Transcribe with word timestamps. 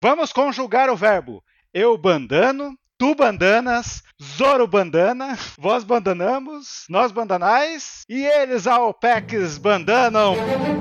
Vamos 0.00 0.32
conjugar 0.32 0.88
o 0.90 0.96
verbo 0.96 1.42
eu 1.74 1.98
bandano, 1.98 2.78
tu 2.96 3.16
bandanas, 3.16 4.02
Zoro 4.22 4.64
bandana, 4.64 5.36
vós 5.58 5.82
bandanamos, 5.82 6.84
nós 6.88 7.10
bandanais 7.10 8.02
e 8.08 8.24
eles 8.24 8.68
ao 8.68 8.94
PEX 8.94 9.58
bandanam. 9.58 10.36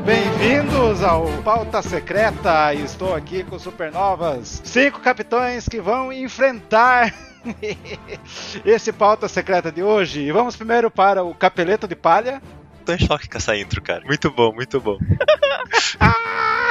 Bem-vindos 0.05 1.01
ao 1.01 1.25
Pauta 1.43 1.81
Secreta. 1.81 2.73
Estou 2.75 3.15
aqui 3.15 3.43
com 3.43 3.57
Supernovas, 3.57 4.61
cinco 4.63 4.99
capitães 4.99 5.68
que 5.68 5.81
vão 5.81 6.13
enfrentar 6.13 7.11
esse 8.63 8.93
pauta 8.93 9.27
secreta 9.27 9.71
de 9.71 9.81
hoje. 9.81 10.21
E 10.21 10.31
vamos 10.31 10.55
primeiro 10.55 10.91
para 10.91 11.23
o 11.23 11.34
Capeleto 11.34 11.88
de 11.88 11.95
Palha. 11.95 12.39
Tô 12.86 12.93
em 12.93 12.99
choque 12.99 13.27
com 13.27 13.38
essa 13.38 13.57
intro, 13.57 13.81
cara. 13.81 14.04
Muito 14.05 14.29
bom, 14.29 14.54
muito 14.54 14.79
bom. 14.79 14.97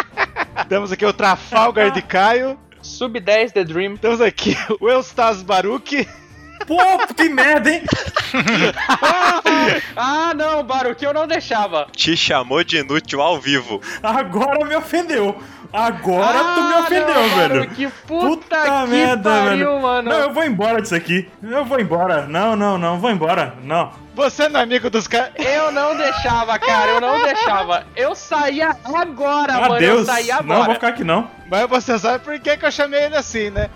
Temos 0.65 0.91
aqui 0.91 1.05
o 1.05 1.13
Trafalgar 1.13 1.91
de 1.91 2.03
Caio. 2.03 2.59
Sub 2.83 3.19
10 3.19 3.53
The 3.53 3.65
Dream. 3.65 3.97
Temos 3.97 4.21
aqui 4.21 4.57
o 4.81 4.89
Eustas 4.89 5.43
Baruch. 5.43 6.09
Pô, 6.67 6.79
que 7.15 7.29
merda, 7.29 7.71
hein? 7.71 7.83
ah, 9.97 10.33
não, 10.35 10.65
Baruch, 10.65 11.05
eu 11.05 11.13
não 11.13 11.27
deixava. 11.27 11.87
Te 11.93 12.17
chamou 12.17 12.65
de 12.65 12.79
inútil 12.79 13.21
ao 13.21 13.39
vivo. 13.39 13.81
Agora 14.03 14.65
me 14.65 14.75
ofendeu. 14.75 15.41
Agora 15.73 16.41
ah, 16.41 16.55
tu 16.55 16.63
me 16.63 16.75
ofendeu, 16.75 17.15
não, 17.15 17.29
velho. 17.37 17.61
Baruch, 17.61 17.89
puta, 18.07 18.27
puta 18.27 18.63
que 18.63 18.91
merda, 18.91 19.31
pariu, 19.31 19.67
velho. 19.71 19.83
mano. 19.83 20.11
Não, 20.11 20.19
eu 20.19 20.33
vou 20.33 20.45
embora 20.45 20.83
disso 20.83 20.95
aqui. 20.95 21.29
Eu 21.43 21.65
vou 21.65 21.81
embora. 21.81 22.27
Não, 22.27 22.57
não, 22.57 22.79
não, 22.79 22.99
vou 22.99 23.11
embora. 23.11 23.55
Não. 23.63 23.93
Você 24.15 24.49
não 24.49 24.61
é 24.61 24.63
amigo 24.63 24.89
dos 24.89 25.07
caras. 25.07 25.33
Eu 25.37 25.71
não 25.71 25.97
deixava, 25.97 26.59
cara, 26.59 26.93
eu 26.93 27.01
não 27.01 27.23
deixava. 27.23 27.87
Eu 27.95 28.15
saía 28.15 28.77
agora, 28.85 29.53
Adeus. 29.53 29.69
mano. 29.69 29.85
Eu 29.85 30.05
saía 30.05 30.37
agora. 30.37 30.59
Não, 30.59 30.65
vou 30.65 30.75
ficar 30.75 30.89
aqui 30.89 31.05
não. 31.05 31.31
Mas 31.51 31.69
você 31.69 31.99
sabe 31.99 32.25
por 32.25 32.39
que, 32.41 32.57
que 32.57 32.65
eu 32.65 32.73
chamei 32.73 33.05
ele 33.05 33.17
assim, 33.17 33.51
né? 33.51 33.69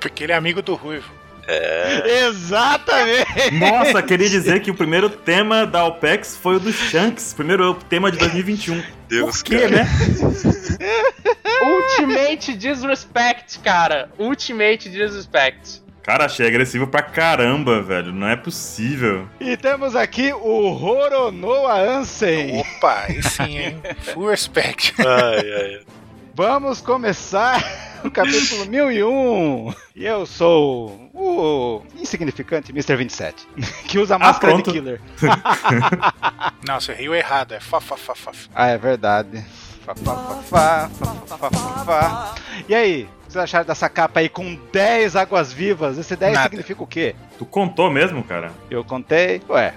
Porque 0.00 0.24
ele 0.24 0.32
é 0.32 0.36
amigo 0.36 0.62
do 0.62 0.74
Ruivo. 0.74 1.10
É. 1.48 2.26
Exatamente! 2.26 3.50
Nossa, 3.52 4.02
queria 4.02 4.28
dizer 4.28 4.60
que 4.60 4.70
o 4.70 4.74
primeiro 4.74 5.08
tema 5.08 5.64
da 5.66 5.84
OPEX 5.84 6.36
foi 6.36 6.56
o 6.56 6.60
do 6.60 6.72
Shanks, 6.72 7.32
primeiro 7.34 7.74
tema 7.88 8.10
de 8.10 8.18
2021. 8.18 8.82
Deus, 9.08 9.36
Por 9.42 9.44
quê, 9.44 9.60
cara. 9.60 9.70
né? 9.70 9.88
Ultimate 11.62 12.54
Disrespect, 12.54 13.58
cara. 13.60 14.10
Ultimate 14.18 14.88
Disrespect. 14.88 15.82
Cara, 16.02 16.26
achei 16.26 16.46
agressivo 16.46 16.86
pra 16.86 17.02
caramba, 17.02 17.82
velho. 17.82 18.12
Não 18.12 18.28
é 18.28 18.36
possível. 18.36 19.28
E 19.40 19.56
temos 19.56 19.96
aqui 19.96 20.32
o 20.32 20.68
Roronoa 20.70 21.80
Ansem. 21.80 22.60
Opa, 22.60 23.06
sim, 23.22 23.58
hein? 23.58 23.82
Full 24.14 24.28
respect. 24.30 24.94
Ai, 25.00 25.52
ai. 25.52 25.80
Vamos 26.36 26.82
começar 26.82 27.64
o 28.04 28.10
capítulo 28.10 28.66
1001. 28.66 29.72
E 29.96 30.04
eu 30.04 30.26
sou 30.26 31.08
o 31.14 31.82
insignificante 31.98 32.72
Mr. 32.72 32.94
27, 32.94 33.48
que 33.88 33.98
usa 33.98 34.18
máscara 34.18 34.52
ah, 34.52 34.56
de 34.58 34.62
killer. 34.64 35.00
Não, 36.68 36.78
você 36.78 36.92
riu 36.92 37.14
errado, 37.14 37.52
é 37.52 37.60
fa, 37.60 37.80
fa, 37.80 37.96
fa, 37.96 38.14
fa. 38.14 38.32
Ah, 38.54 38.68
é 38.68 38.76
verdade. 38.76 39.42
Fa, 39.82 39.94
fa, 39.94 40.14
fa, 40.42 40.90
fa, 40.90 41.38
fa, 41.38 41.50
fa, 41.50 41.84
fa. 41.86 42.34
E 42.68 42.74
aí, 42.74 43.04
o 43.04 43.26
que 43.26 43.32
vocês 43.32 43.42
acharam 43.42 43.64
dessa 43.64 43.88
capa 43.88 44.20
aí 44.20 44.28
com 44.28 44.58
10 44.70 45.16
águas 45.16 45.54
vivas? 45.54 45.96
Esse 45.96 46.16
10 46.16 46.34
Nada. 46.34 46.50
significa 46.50 46.82
o 46.82 46.86
quê? 46.86 47.16
Tu 47.38 47.46
contou 47.46 47.90
mesmo, 47.90 48.22
cara? 48.22 48.52
Eu 48.70 48.84
contei. 48.84 49.40
Ué, 49.48 49.72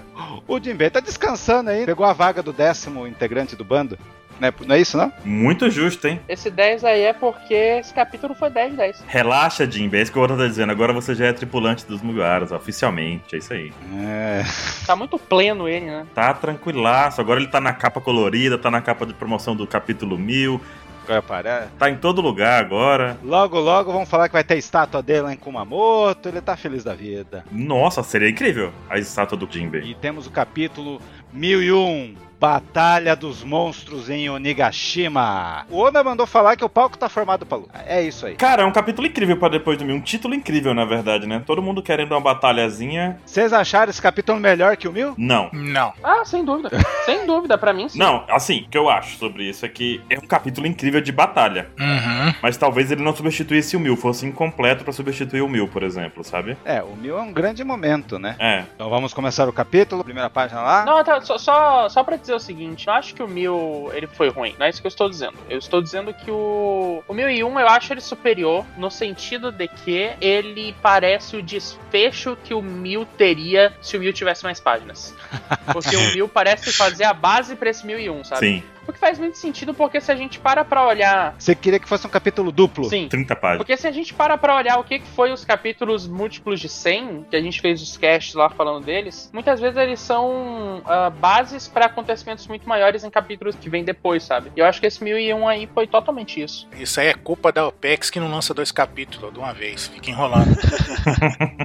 o 0.46 0.60
Jinbei 0.60 0.90
tá 0.90 1.00
descansando 1.00 1.70
aí. 1.70 1.86
Pegou 1.86 2.04
a 2.04 2.12
vaga 2.12 2.42
do 2.42 2.52
décimo 2.52 3.06
integrante 3.06 3.56
do 3.56 3.64
bando. 3.64 3.96
Não 4.40 4.48
é, 4.48 4.52
não 4.66 4.74
é 4.74 4.80
isso, 4.80 4.96
não? 4.96 5.12
Muito 5.24 5.68
justo, 5.70 6.08
hein? 6.08 6.18
Esse 6.26 6.50
10 6.50 6.84
aí 6.84 7.02
é 7.02 7.12
porque 7.12 7.52
esse 7.52 7.92
capítulo 7.92 8.34
foi 8.34 8.48
10 8.48 8.74
10. 8.74 9.04
Relaxa, 9.06 9.70
Jimbe. 9.70 9.98
É 9.98 10.02
isso 10.02 10.10
que 10.10 10.18
o 10.18 10.22
outro 10.22 10.36
tá 10.36 10.46
dizendo. 10.46 10.70
Agora 10.70 10.92
você 10.92 11.14
já 11.14 11.26
é 11.26 11.32
tripulante 11.32 11.86
dos 11.86 12.00
Mugiwaras, 12.00 12.50
oficialmente. 12.50 13.34
É 13.34 13.38
isso 13.38 13.52
aí. 13.52 13.72
É. 14.02 14.42
Tá 14.86 14.96
muito 14.96 15.18
pleno 15.18 15.68
ele, 15.68 15.86
né? 15.86 16.06
Tá 16.14 16.32
tranquilaço. 16.32 17.20
Agora 17.20 17.38
ele 17.38 17.48
tá 17.48 17.60
na 17.60 17.74
capa 17.74 18.00
colorida, 18.00 18.56
tá 18.56 18.70
na 18.70 18.80
capa 18.80 19.04
de 19.04 19.12
promoção 19.12 19.54
do 19.54 19.66
capítulo 19.66 20.16
1000. 20.16 20.60
Vai 21.06 21.20
parar. 21.20 21.68
Tá 21.78 21.90
em 21.90 21.96
todo 21.96 22.22
lugar 22.22 22.62
agora. 22.62 23.18
Logo, 23.22 23.58
logo 23.58 23.92
vão 23.92 24.06
falar 24.06 24.28
que 24.28 24.32
vai 24.32 24.44
ter 24.44 24.56
estátua 24.56 25.02
dele 25.02 25.22
lá 25.22 25.32
em 25.34 25.36
Kumamoto. 25.36 26.28
Ele 26.28 26.40
tá 26.40 26.56
feliz 26.56 26.84
da 26.84 26.94
vida. 26.94 27.44
Nossa, 27.50 28.02
seria 28.02 28.30
incrível 28.30 28.72
a 28.88 28.98
estátua 28.98 29.36
do 29.36 29.48
Jinbei. 29.50 29.82
E 29.82 29.94
temos 29.94 30.26
o 30.26 30.30
capítulo 30.30 31.00
1001. 31.32 32.29
Batalha 32.40 33.14
dos 33.14 33.44
Monstros 33.44 34.08
em 34.08 34.30
Onigashima. 34.30 35.66
O 35.68 35.78
Oda 35.78 36.02
mandou 36.02 36.26
falar 36.26 36.56
que 36.56 36.64
o 36.64 36.70
palco 36.70 36.96
tá 36.96 37.06
formado 37.06 37.44
pra 37.44 37.58
luta. 37.58 37.84
É 37.86 38.02
isso 38.02 38.24
aí. 38.24 38.34
Cara, 38.34 38.62
é 38.62 38.64
um 38.64 38.72
capítulo 38.72 39.06
incrível 39.06 39.36
pra 39.36 39.50
depois 39.50 39.76
do 39.76 39.84
mil. 39.84 39.96
Um 39.96 40.00
título 40.00 40.34
incrível, 40.34 40.72
na 40.72 40.86
verdade, 40.86 41.26
né? 41.26 41.42
Todo 41.44 41.60
mundo 41.60 41.82
querendo 41.82 42.12
uma 42.12 42.20
batalhazinha. 42.20 43.20
Vocês 43.26 43.52
acharam 43.52 43.90
esse 43.90 44.00
capítulo 44.00 44.40
melhor 44.40 44.74
que 44.78 44.88
o 44.88 44.92
mil? 44.92 45.12
Não. 45.18 45.50
Não. 45.52 45.92
Ah, 46.02 46.24
sem 46.24 46.42
dúvida. 46.42 46.70
sem 47.04 47.26
dúvida, 47.26 47.58
pra 47.58 47.74
mim 47.74 47.90
sim. 47.90 47.98
Não, 47.98 48.24
assim, 48.30 48.62
o 48.62 48.70
que 48.70 48.78
eu 48.78 48.88
acho 48.88 49.18
sobre 49.18 49.44
isso 49.44 49.66
é 49.66 49.68
que 49.68 50.00
é 50.08 50.16
um 50.16 50.26
capítulo 50.26 50.66
incrível 50.66 51.02
de 51.02 51.12
batalha. 51.12 51.68
Uhum. 51.78 52.34
Mas 52.42 52.56
talvez 52.56 52.90
ele 52.90 53.02
não 53.02 53.14
substituísse 53.14 53.76
o 53.76 53.80
mil, 53.80 53.98
fosse 53.98 54.24
incompleto 54.24 54.82
pra 54.82 54.94
substituir 54.94 55.42
o 55.42 55.48
mil, 55.48 55.68
por 55.68 55.82
exemplo, 55.82 56.24
sabe? 56.24 56.56
É, 56.64 56.82
o 56.82 56.96
mil 56.96 57.18
é 57.18 57.20
um 57.20 57.34
grande 57.34 57.62
momento, 57.62 58.18
né? 58.18 58.34
É. 58.38 58.64
Então 58.74 58.88
vamos 58.88 59.12
começar 59.12 59.46
o 59.46 59.52
capítulo, 59.52 60.02
primeira 60.02 60.30
página 60.30 60.62
lá. 60.62 60.86
Não, 60.86 61.04
tá, 61.04 61.20
só, 61.20 61.36
só, 61.36 61.86
só 61.90 62.02
pra 62.02 62.16
dizer 62.16 62.29
o 62.34 62.40
seguinte, 62.40 62.86
eu 62.86 62.92
acho 62.92 63.14
que 63.14 63.22
o 63.22 63.28
Mil 63.28 63.90
ele 63.92 64.06
foi 64.06 64.28
ruim. 64.28 64.54
Não 64.58 64.66
é 64.66 64.70
isso 64.70 64.80
que 64.80 64.86
eu 64.86 64.90
estou 64.90 65.08
dizendo. 65.08 65.38
Eu 65.48 65.58
estou 65.58 65.82
dizendo 65.82 66.12
que 66.12 66.30
o. 66.30 67.02
O 67.06 67.14
1001 67.14 67.60
eu 67.60 67.68
acho 67.68 67.92
ele 67.92 68.00
superior 68.00 68.64
no 68.76 68.90
sentido 68.90 69.50
de 69.50 69.68
que 69.68 70.12
ele 70.20 70.74
parece 70.82 71.36
o 71.36 71.42
desfecho 71.42 72.36
que 72.42 72.54
o 72.54 72.62
Mil 72.62 73.06
teria 73.16 73.72
se 73.80 73.96
o 73.96 74.00
Mil 74.00 74.12
tivesse 74.12 74.44
mais 74.44 74.60
páginas. 74.60 75.14
Porque 75.72 75.96
o 75.96 76.12
Mil 76.14 76.28
parece 76.28 76.72
fazer 76.72 77.04
a 77.04 77.12
base 77.12 77.56
pra 77.56 77.70
esse 77.70 77.86
1001, 77.86 78.24
sabe? 78.24 78.40
Sim. 78.40 78.62
O 78.90 78.92
que 78.92 78.98
faz 78.98 79.20
muito 79.20 79.38
sentido, 79.38 79.72
porque 79.72 80.00
se 80.00 80.10
a 80.10 80.16
gente 80.16 80.40
para 80.40 80.64
pra 80.64 80.84
olhar. 80.84 81.36
Você 81.38 81.54
queria 81.54 81.78
que 81.78 81.88
fosse 81.88 82.04
um 82.08 82.10
capítulo 82.10 82.50
duplo? 82.50 82.86
Sim. 82.86 83.08
30 83.08 83.36
páginas. 83.36 83.58
Porque 83.58 83.76
se 83.76 83.86
a 83.86 83.92
gente 83.92 84.12
para 84.12 84.36
pra 84.36 84.56
olhar 84.56 84.78
o 84.78 84.84
que 84.84 84.98
que 84.98 85.06
foi 85.06 85.32
os 85.32 85.44
capítulos 85.44 86.08
múltiplos 86.08 86.58
de 86.58 86.68
100, 86.68 87.26
que 87.30 87.36
a 87.36 87.40
gente 87.40 87.60
fez 87.60 87.80
os 87.80 87.96
casts 87.96 88.34
lá 88.34 88.50
falando 88.50 88.84
deles, 88.84 89.30
muitas 89.32 89.60
vezes 89.60 89.76
eles 89.76 90.00
são 90.00 90.82
ah, 90.84 91.08
bases 91.08 91.68
pra 91.68 91.86
acontecimentos 91.86 92.48
muito 92.48 92.68
maiores 92.68 93.04
em 93.04 93.10
capítulos 93.10 93.54
que 93.54 93.70
vêm 93.70 93.84
depois, 93.84 94.24
sabe? 94.24 94.50
E 94.56 94.60
eu 94.60 94.66
acho 94.66 94.80
que 94.80 94.88
esse 94.88 95.04
1001 95.04 95.46
aí 95.46 95.68
foi 95.72 95.86
totalmente 95.86 96.42
isso. 96.42 96.66
Isso 96.76 96.98
aí 96.98 97.06
é 97.06 97.14
culpa 97.14 97.52
da 97.52 97.68
OPEX 97.68 98.10
que 98.10 98.18
não 98.18 98.28
lança 98.28 98.52
dois 98.52 98.72
capítulos 98.72 99.32
de 99.32 99.38
uma 99.38 99.52
vez. 99.52 99.86
Fica 99.86 100.10
enrolando. 100.10 100.50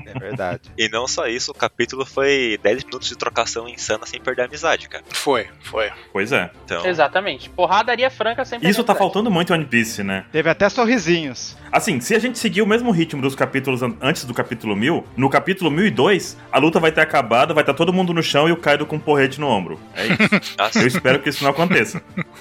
É 0.06 0.20
verdade. 0.20 0.72
E 0.78 0.88
não 0.88 1.08
só 1.08 1.28
isso, 1.28 1.52
o 1.52 1.54
capítulo 1.54 2.06
foi 2.06 2.58
10 2.62 2.86
minutos 2.86 3.10
de 3.10 3.18
trocação 3.18 3.68
insana 3.68 4.06
sem 4.06 4.20
perder 4.20 4.44
a 4.44 4.46
amizade, 4.46 4.88
cara. 4.88 5.04
Foi, 5.10 5.48
foi. 5.62 5.92
Pois 6.14 6.32
é. 6.32 6.50
Então, 6.64 6.82
Exatamente. 7.16 7.50
Porradaria 7.50 8.10
franca 8.10 8.44
sempre. 8.44 8.70
Isso 8.70 8.84
tá 8.84 8.94
faltando 8.94 9.32
muito 9.32 9.54
em 9.54 9.56
One 9.56 9.66
Piece, 9.66 10.04
né? 10.04 10.26
Teve 10.34 10.50
até 10.50 10.68
sorrisinhos. 10.68 11.56
Assim, 11.72 12.02
se 12.02 12.14
a 12.14 12.20
gente 12.20 12.38
seguir 12.38 12.62
o 12.62 12.68
mesmo 12.68 12.92
ritmo 12.92 13.22
dos 13.22 13.36
capítulos 13.36 13.82
an- 13.82 13.96
antes 14.02 14.26
do 14.26 14.34
capítulo 14.34 14.76
1000, 14.76 15.06
no 15.16 15.30
capítulo 15.30 15.72
1002, 15.72 16.38
a 16.52 16.60
luta 16.60 16.78
vai 16.80 16.92
ter 16.92 17.00
acabado, 17.02 17.54
vai 17.54 17.64
estar 17.64 17.74
todo 17.74 17.94
mundo 17.94 18.14
no 18.14 18.22
chão 18.22 18.50
e 18.50 18.52
o 18.52 18.58
Kaido 18.58 18.86
com 18.86 18.98
um 18.98 19.00
porrete 19.00 19.40
no 19.40 19.48
ombro. 19.48 19.80
É 19.96 20.06
isso. 20.08 20.56
Eu 20.82 20.88
espero 20.88 21.20
que 21.22 21.30
isso 21.30 21.42
não 21.44 21.52
aconteça. 21.52 22.02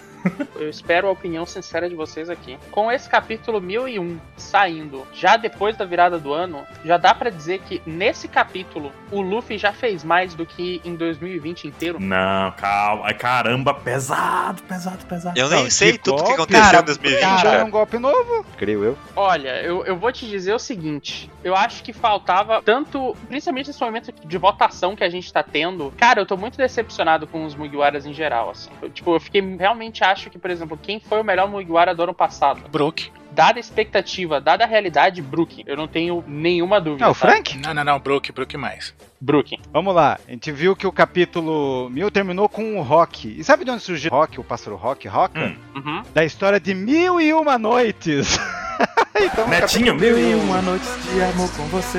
Eu 0.57 0.69
espero 0.69 1.09
a 1.09 1.11
opinião 1.11 1.45
sincera 1.45 1.89
de 1.89 1.95
vocês 1.95 2.31
aqui. 2.31 2.59
Com 2.71 2.91
esse 2.91 3.09
capítulo 3.09 3.61
1001 3.61 4.19
saindo 4.37 5.07
já 5.13 5.37
depois 5.37 5.77
da 5.77 5.85
virada 5.85 6.19
do 6.19 6.33
ano, 6.33 6.65
já 6.85 6.97
dá 6.97 7.15
pra 7.15 7.31
dizer 7.31 7.61
que 7.61 7.83
nesse 7.87 8.29
capítulo 8.29 8.93
o 9.11 9.21
Luffy 9.21 9.59
já 9.59 9.73
fez 9.73 10.05
mais 10.05 10.35
do 10.35 10.47
que 10.47 10.81
em 10.85 10.95
2020 10.95 11.67
inteiro. 11.67 12.01
Não, 12.01 12.53
calma. 12.53 13.07
Ai, 13.07 13.15
caramba, 13.15 13.75
pesado, 13.75 14.63
pesado, 14.63 15.05
pesado. 15.07 15.39
eu 15.39 15.49
nem 15.49 15.65
Não, 15.65 15.71
sei 15.71 15.99
tudo 15.99 16.23
o 16.23 16.25
que 16.25 16.33
aconteceu 16.33 16.63
cara, 16.63 16.81
em 16.81 16.85
2020, 16.85 17.21
Cara, 17.21 17.51
é 17.57 17.65
um 17.65 17.71
golpe 17.71 17.99
novo, 17.99 18.45
creio 18.57 18.85
eu. 18.85 18.99
Olha, 19.17 19.63
eu, 19.63 19.85
eu 19.85 19.97
vou 19.97 20.13
te 20.13 20.27
dizer 20.27 20.55
o 20.55 20.59
seguinte: 20.59 21.31
eu 21.43 21.55
acho 21.55 21.83
que 21.83 21.93
faltava 21.93 22.63
tanto, 22.63 23.17
principalmente 23.29 23.69
nesse 23.69 23.81
momento 23.81 24.13
de 24.13 24.39
votação 24.39 24.97
que 24.97 25.05
a 25.05 25.09
gente 25.09 25.33
tá 25.33 25.43
tendo. 25.43 25.93
Cara, 25.97 26.21
eu 26.21 26.27
tô 26.27 26.37
muito 26.37 26.57
decepcionado 26.57 27.27
com 27.27 27.45
os 27.45 27.55
Mugiwaras 27.55 28.07
em 28.07 28.13
geral, 28.13 28.51
assim. 28.51 28.71
Eu, 28.81 28.91
tipo, 28.91 29.15
eu 29.15 29.21
fiquei 29.21 29.41
realmente 29.57 30.03
acho 30.15 30.31
que, 30.31 30.39
por 30.39 30.51
exemplo, 30.51 30.79
quem 30.81 30.99
foi 30.99 31.21
o 31.21 31.25
melhor 31.25 31.49
Mugiwara 31.49 31.95
do 31.95 32.03
ano 32.03 32.15
passado? 32.15 32.69
Brook. 32.71 33.13
Dada 33.35 33.59
a 33.59 33.61
expectativa, 33.61 34.41
dada 34.41 34.63
a 34.65 34.67
realidade, 34.67 35.21
Brook. 35.21 35.65
Eu 35.67 35.77
não 35.77 35.89
tenho 35.89 36.23
nenhuma 36.27 36.81
dúvida. 36.81 37.07
Ah, 37.07 37.11
o? 37.11 37.15
Frank? 37.15 37.59
Não, 37.59 37.75
não, 37.75 37.83
não. 37.83 37.99
Brook, 37.99 38.31
Brook 38.33 38.57
mais. 38.57 38.95
Brook. 39.21 39.59
Vamos 39.73 39.95
lá, 39.95 40.19
a 40.29 40.31
gente 40.31 40.53
viu 40.53 40.77
que 40.77 40.87
o 40.87 40.93
capítulo 40.93 41.89
1000 41.91 42.11
terminou 42.11 42.49
com 42.49 42.77
o 42.79 42.83
Rock. 42.83 43.35
E 43.39 43.43
sabe 43.43 43.65
de 43.65 43.71
onde 43.71 43.83
surgiu 43.83 44.13
o 44.13 44.15
Rock, 44.15 44.39
o 44.39 44.45
pássaro 44.45 44.77
Rock, 44.77 45.09
Roca? 45.09 45.39
Hum. 45.41 45.57
Uhum. 45.75 46.03
Da 46.15 46.25
história 46.25 46.61
de 46.61 46.75
Mil 46.75 47.21
e 47.21 47.33
Uma 47.33 47.59
Noites. 47.59 48.39
então, 49.19 49.49
Netinho, 49.49 49.95
mil 49.95 50.19
e 50.19 50.35
1001. 50.35 50.43
uma 50.45 50.61
noites 50.63 50.89
de 51.05 51.23
amor 51.23 51.51
com 51.57 51.65
você. 51.69 51.99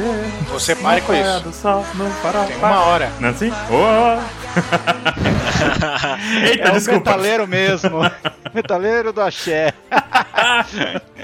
Você 0.49 0.75
pare 0.75 1.01
com 1.01 1.13
isso. 1.13 1.39
Do 1.41 1.51
sol, 1.53 1.83
farol, 2.21 2.45
Tem 2.45 2.57
uma 2.57 2.81
hora. 2.83 3.11
Não 3.19 3.29
é 3.29 3.31
assim? 3.31 3.51
Oh. 3.71 4.19
Eita, 6.47 6.63
É 6.63 6.69
um 6.71 6.73
desculpa. 6.73 7.11
metaleiro 7.11 7.47
mesmo. 7.47 7.99
Metaleiro 8.53 9.11
do 9.11 9.19
axé. 9.21 9.73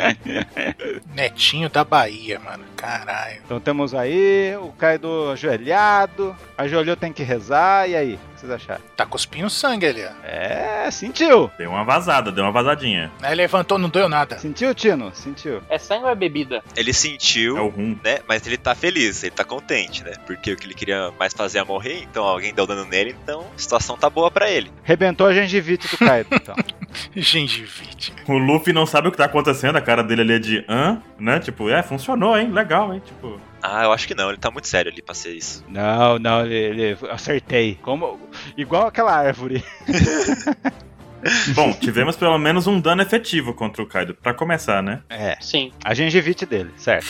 Netinho 1.13 1.69
da 1.69 1.83
Bahia, 1.83 2.39
mano. 2.39 2.63
Caralho. 2.75 3.41
Então 3.45 3.59
temos 3.59 3.93
aí 3.93 4.55
o 4.57 4.69
Kaido 4.73 5.29
ajoelhado, 5.31 6.35
ajoelhou 6.57 6.95
tem 6.95 7.13
que 7.13 7.23
rezar, 7.23 7.89
e 7.89 7.95
aí? 7.95 8.19
O 8.41 8.43
que 8.43 8.47
vocês 8.47 8.51
acharam? 8.63 8.81
Tá 8.97 9.05
cuspindo 9.05 9.49
sangue 9.51 9.85
ali, 9.85 10.03
ó. 10.03 10.09
É, 10.25 10.89
sentiu. 10.89 11.51
Deu 11.59 11.69
uma 11.69 11.83
vazada, 11.83 12.31
deu 12.31 12.43
uma 12.43 12.51
vazadinha. 12.51 13.11
Aí 13.21 13.35
levantou, 13.35 13.77
não 13.77 13.87
deu 13.87 14.09
nada. 14.09 14.39
Sentiu, 14.39 14.73
Tino? 14.73 15.11
Sentiu. 15.13 15.61
É 15.69 15.77
sangue 15.77 16.05
ou 16.05 16.09
é 16.09 16.15
bebida? 16.15 16.63
Ele 16.75 16.91
sentiu, 16.91 17.55
É 17.57 17.61
o 17.61 17.67
rum. 17.67 17.95
né? 18.03 18.19
Mas 18.27 18.47
ele 18.47 18.57
tá 18.57 18.73
feliz, 18.73 19.21
ele 19.23 19.29
tá 19.31 19.43
contente, 19.43 20.03
né? 20.03 20.13
Porque 20.25 20.51
o 20.53 20.57
que 20.57 20.65
ele 20.65 20.73
queria 20.73 21.11
mais 21.19 21.33
fazer 21.33 21.59
é 21.59 21.63
morrer, 21.63 22.01
então 22.01 22.23
alguém 22.23 22.51
deu 22.51 22.65
dano 22.65 22.83
nele, 22.85 23.15
então 23.23 23.45
a 23.55 23.59
situação 23.59 23.95
tá 23.95 24.09
boa 24.09 24.31
pra 24.31 24.49
ele. 24.49 24.71
Rebentou 24.83 25.27
a 25.27 25.33
gengivite 25.33 25.87
do 25.87 25.97
Kaido, 25.99 26.29
então. 26.33 26.55
Gengivite. 27.15 28.13
O 28.27 28.37
Luffy 28.37 28.73
não 28.73 28.85
sabe 28.85 29.07
o 29.07 29.11
que 29.11 29.17
tá 29.17 29.25
acontecendo, 29.25 29.75
a 29.75 29.81
cara 29.81 30.03
dele 30.03 30.21
ali 30.21 30.33
é 30.33 30.39
de 30.39 30.65
hã, 30.67 31.01
né? 31.19 31.39
Tipo, 31.39 31.69
é, 31.69 31.83
funcionou, 31.83 32.37
hein? 32.37 32.49
Legal, 32.51 32.93
hein? 32.93 33.01
Tipo. 33.05 33.39
Ah, 33.61 33.83
eu 33.83 33.91
acho 33.91 34.07
que 34.07 34.15
não, 34.15 34.29
ele 34.29 34.37
tá 34.37 34.49
muito 34.49 34.67
sério 34.67 34.91
ali 34.91 35.01
pra 35.01 35.13
ser 35.13 35.33
isso. 35.35 35.63
Não, 35.67 36.17
não, 36.19 36.45
ele, 36.45 36.55
ele- 36.55 36.97
acertei. 37.11 37.77
Como, 37.81 38.19
igual 38.57 38.87
aquela 38.87 39.13
árvore. 39.15 39.63
Bom, 41.53 41.71
tivemos 41.73 42.15
pelo 42.15 42.37
menos 42.39 42.65
um 42.65 42.79
dano 42.81 43.03
efetivo 43.03 43.53
contra 43.53 43.83
o 43.83 43.85
Kaido, 43.85 44.15
pra 44.15 44.33
começar, 44.33 44.81
né? 44.81 45.01
É, 45.07 45.37
Sim, 45.39 45.71
a 45.85 45.93
gengivite 45.93 46.47
dele, 46.47 46.71
certo. 46.77 47.05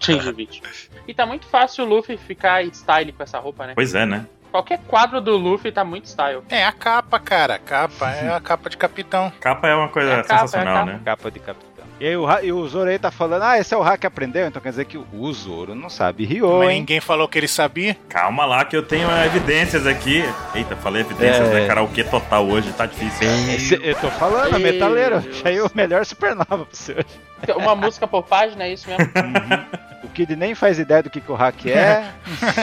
gengivite. 0.00 0.62
e 1.06 1.12
tá 1.12 1.26
muito 1.26 1.46
fácil 1.46 1.84
o 1.84 1.88
Luffy 1.88 2.16
ficar 2.16 2.64
style 2.72 3.12
com 3.12 3.22
essa 3.22 3.38
roupa, 3.38 3.66
né? 3.66 3.72
Pois 3.74 3.94
é, 3.94 4.06
né? 4.06 4.26
Qualquer 4.50 4.78
quadro 4.88 5.20
do 5.20 5.36
Luffy 5.36 5.70
tá 5.70 5.84
muito 5.84 6.06
style. 6.06 6.40
É 6.48 6.64
a 6.64 6.72
capa, 6.72 7.20
cara. 7.20 7.54
A 7.54 7.58
capa 7.58 8.10
é 8.10 8.34
a 8.34 8.40
capa 8.40 8.68
de 8.68 8.76
capitão. 8.76 9.30
Capa 9.38 9.68
é 9.68 9.74
uma 9.76 9.88
coisa 9.88 10.10
É 10.12 10.22
capa, 10.24 10.38
sensacional, 10.48 10.76
é 10.76 10.80
a 10.80 10.84
né? 10.86 11.00
Capa 11.04 11.30
de 11.30 11.38
capitão. 11.38 11.69
E 12.00 12.06
aí 12.06 12.16
o, 12.16 12.26
e 12.42 12.50
o 12.50 12.66
Zoro 12.66 12.88
aí 12.88 12.98
tá 12.98 13.10
falando, 13.10 13.42
ah, 13.42 13.58
esse 13.58 13.74
é 13.74 13.76
o 13.76 13.82
Ra 13.82 13.98
que 13.98 14.06
aprendeu, 14.06 14.46
então 14.46 14.60
quer 14.62 14.70
dizer 14.70 14.86
que 14.86 14.96
o 14.96 15.32
Zoro 15.34 15.74
não 15.74 15.90
sabe 15.90 16.24
Ryo, 16.24 16.48
Mas 16.60 16.70
hein? 16.70 16.78
ninguém 16.80 16.98
falou 16.98 17.28
que 17.28 17.36
ele 17.38 17.46
sabia. 17.46 17.94
Calma 18.08 18.46
lá 18.46 18.64
que 18.64 18.74
eu 18.74 18.82
tenho 18.82 19.06
evidências 19.26 19.86
aqui. 19.86 20.24
Eita, 20.54 20.74
falei 20.76 21.02
evidências, 21.02 21.46
É. 21.50 21.60
né? 21.60 21.66
Karaokê 21.66 22.02
total 22.04 22.46
hoje, 22.48 22.72
tá 22.72 22.86
difícil. 22.86 23.28
Esse- 23.54 23.80
eu 23.86 23.94
tô 23.96 24.10
falando, 24.12 24.52
Meu 24.52 24.60
metaleiro. 24.60 25.20
Deus. 25.20 25.36
Achei 25.44 25.60
o 25.60 25.70
melhor 25.74 26.06
supernova 26.06 26.64
pra 26.64 26.66
você 26.72 26.92
hoje. 26.92 27.54
Uma 27.58 27.74
música 27.76 28.06
por 28.08 28.22
página, 28.22 28.64
é 28.64 28.72
isso 28.72 28.88
mesmo? 28.88 29.04
O 30.02 30.08
Kid 30.12 30.34
nem 30.34 30.54
faz 30.54 30.78
ideia 30.78 31.02
do 31.02 31.10
que, 31.10 31.20
que 31.20 31.30
o 31.30 31.34
hack 31.34 31.66
é. 31.66 32.10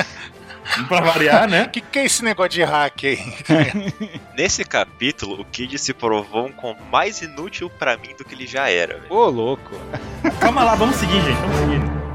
pra 0.88 1.02
variar, 1.02 1.48
né? 1.48 1.64
O 1.64 1.70
que, 1.70 1.82
que 1.82 2.00
é 2.00 2.06
esse 2.06 2.24
negócio 2.24 2.52
de 2.52 2.64
hack 2.64 3.04
aí? 3.04 3.20
Nesse 4.38 4.64
capítulo, 4.64 5.42
o 5.42 5.46
Kid 5.46 5.78
se 5.78 5.94
provou 5.94 6.48
um 6.48 6.52
com 6.52 6.76
mais 6.92 7.22
inútil 7.22 7.70
pra 7.70 7.98
mim 7.98 8.16
do 8.18 8.24
que 8.24 8.34
ele 8.34 8.48
já 8.48 8.70
era. 8.70 9.02
Ô, 9.10 9.26
louco. 9.26 9.72
Calma 10.40 10.64
lá, 10.64 10.76
vamos 10.76 10.96
seguir, 10.96 11.22
gente, 11.22 11.40
vamos 11.40 11.58
seguir. 11.58 12.07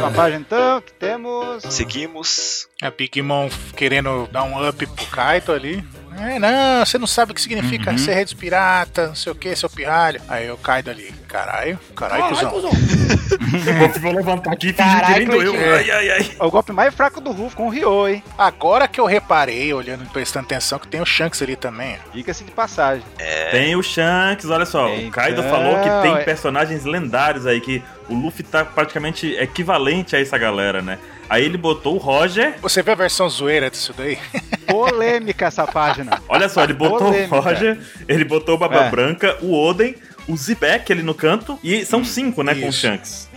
Próxima 0.00 0.22
página, 0.22 0.40
então, 0.40 0.80
que 0.80 0.92
temos. 0.94 1.62
Seguimos. 1.64 2.66
A 2.82 2.90
Big 2.90 3.20
Mom 3.22 3.48
querendo 3.76 4.26
dar 4.32 4.42
um 4.44 4.66
up 4.68 4.86
pro 4.86 5.06
Kaito 5.06 5.52
ali. 5.52 5.84
É, 6.18 6.38
não, 6.38 6.84
você 6.84 6.98
não 6.98 7.06
sabe 7.06 7.32
o 7.32 7.34
que 7.34 7.40
significa 7.40 7.90
Uhum. 7.90 7.96
ser 7.98 8.12
rei 8.14 8.24
dos 8.24 8.34
pirata, 8.34 9.08
não 9.08 9.14
sei 9.14 9.32
o 9.32 9.34
que, 9.34 9.54
seu 9.56 9.70
pirralho. 9.70 10.20
Aí 10.28 10.50
o 10.50 10.56
Kaido 10.58 10.90
ali, 10.90 11.12
caralho, 11.26 11.78
caralho, 11.96 12.24
cuzão. 12.50 12.70
Vou 14.00 14.12
levantar 14.12 14.52
aqui 14.52 14.68
e 14.68 14.72
fingir 14.72 15.04
que 15.04 15.18
nem 15.18 15.28
doeu. 15.28 15.54
é. 15.54 15.74
Ai, 15.78 15.90
ai, 15.90 16.10
ai. 16.10 16.30
É 16.38 16.44
o 16.44 16.50
golpe 16.50 16.72
mais 16.72 16.94
fraco 16.94 17.20
do 17.20 17.30
Ruff 17.32 17.54
com 17.56 17.66
o 17.66 17.70
Ryo, 17.70 18.08
hein? 18.08 18.22
Agora 18.36 18.86
que 18.88 19.00
eu 19.00 19.06
reparei, 19.06 19.72
olhando, 19.72 20.04
prestando 20.10 20.46
atenção, 20.46 20.78
que 20.78 20.88
tem 20.88 21.00
o 21.00 21.06
Shanks 21.06 21.40
ali 21.42 21.56
também. 21.56 21.96
ó. 22.06 22.10
Diga-se 22.12 22.44
de 22.44 22.50
passagem. 22.50 23.04
Tem 23.50 23.74
o 23.76 23.82
Shanks, 23.82 24.50
olha 24.50 24.66
só. 24.66 24.88
Então, 24.88 25.08
o 25.08 25.10
Kaido 25.12 25.42
falou 25.44 25.80
que 25.80 25.88
é. 25.88 26.00
tem 26.02 26.24
personagens 26.24 26.84
lendários 26.84 27.46
aí, 27.46 27.60
que 27.60 27.82
o 28.10 28.14
Luffy 28.14 28.42
tá 28.44 28.64
praticamente 28.64 29.28
equivalente 29.36 30.14
a 30.16 30.20
essa 30.20 30.36
galera, 30.36 30.82
né? 30.82 30.98
Aí 31.28 31.44
ele 31.44 31.56
botou 31.56 31.94
o 31.94 31.98
Roger. 31.98 32.54
Você 32.60 32.82
vê 32.82 32.90
a 32.90 32.96
versão 32.96 33.28
zoeira 33.28 33.70
disso 33.70 33.94
daí? 33.96 34.18
Polêmica 34.66 35.46
essa 35.46 35.66
página. 35.66 36.20
Olha 36.28 36.48
só, 36.48 36.64
ele 36.64 36.72
botou 36.74 36.98
Polêmica. 36.98 37.36
o 37.36 37.40
Roger, 37.40 37.78
ele 38.08 38.24
botou 38.24 38.56
o 38.56 38.58
Baba 38.58 38.86
É. 38.86 38.90
Branca, 38.90 39.36
o 39.40 39.54
Oden, 39.54 39.94
o 40.28 40.36
Zebek 40.36 40.92
ali 40.92 41.02
no 41.02 41.14
canto. 41.14 41.58
E 41.62 41.84
são 41.84 42.04
cinco, 42.04 42.42
né, 42.42 42.54
com 42.54 42.66
o 42.66 42.68
Isso. 42.70 42.80
Shanks. 42.80 43.29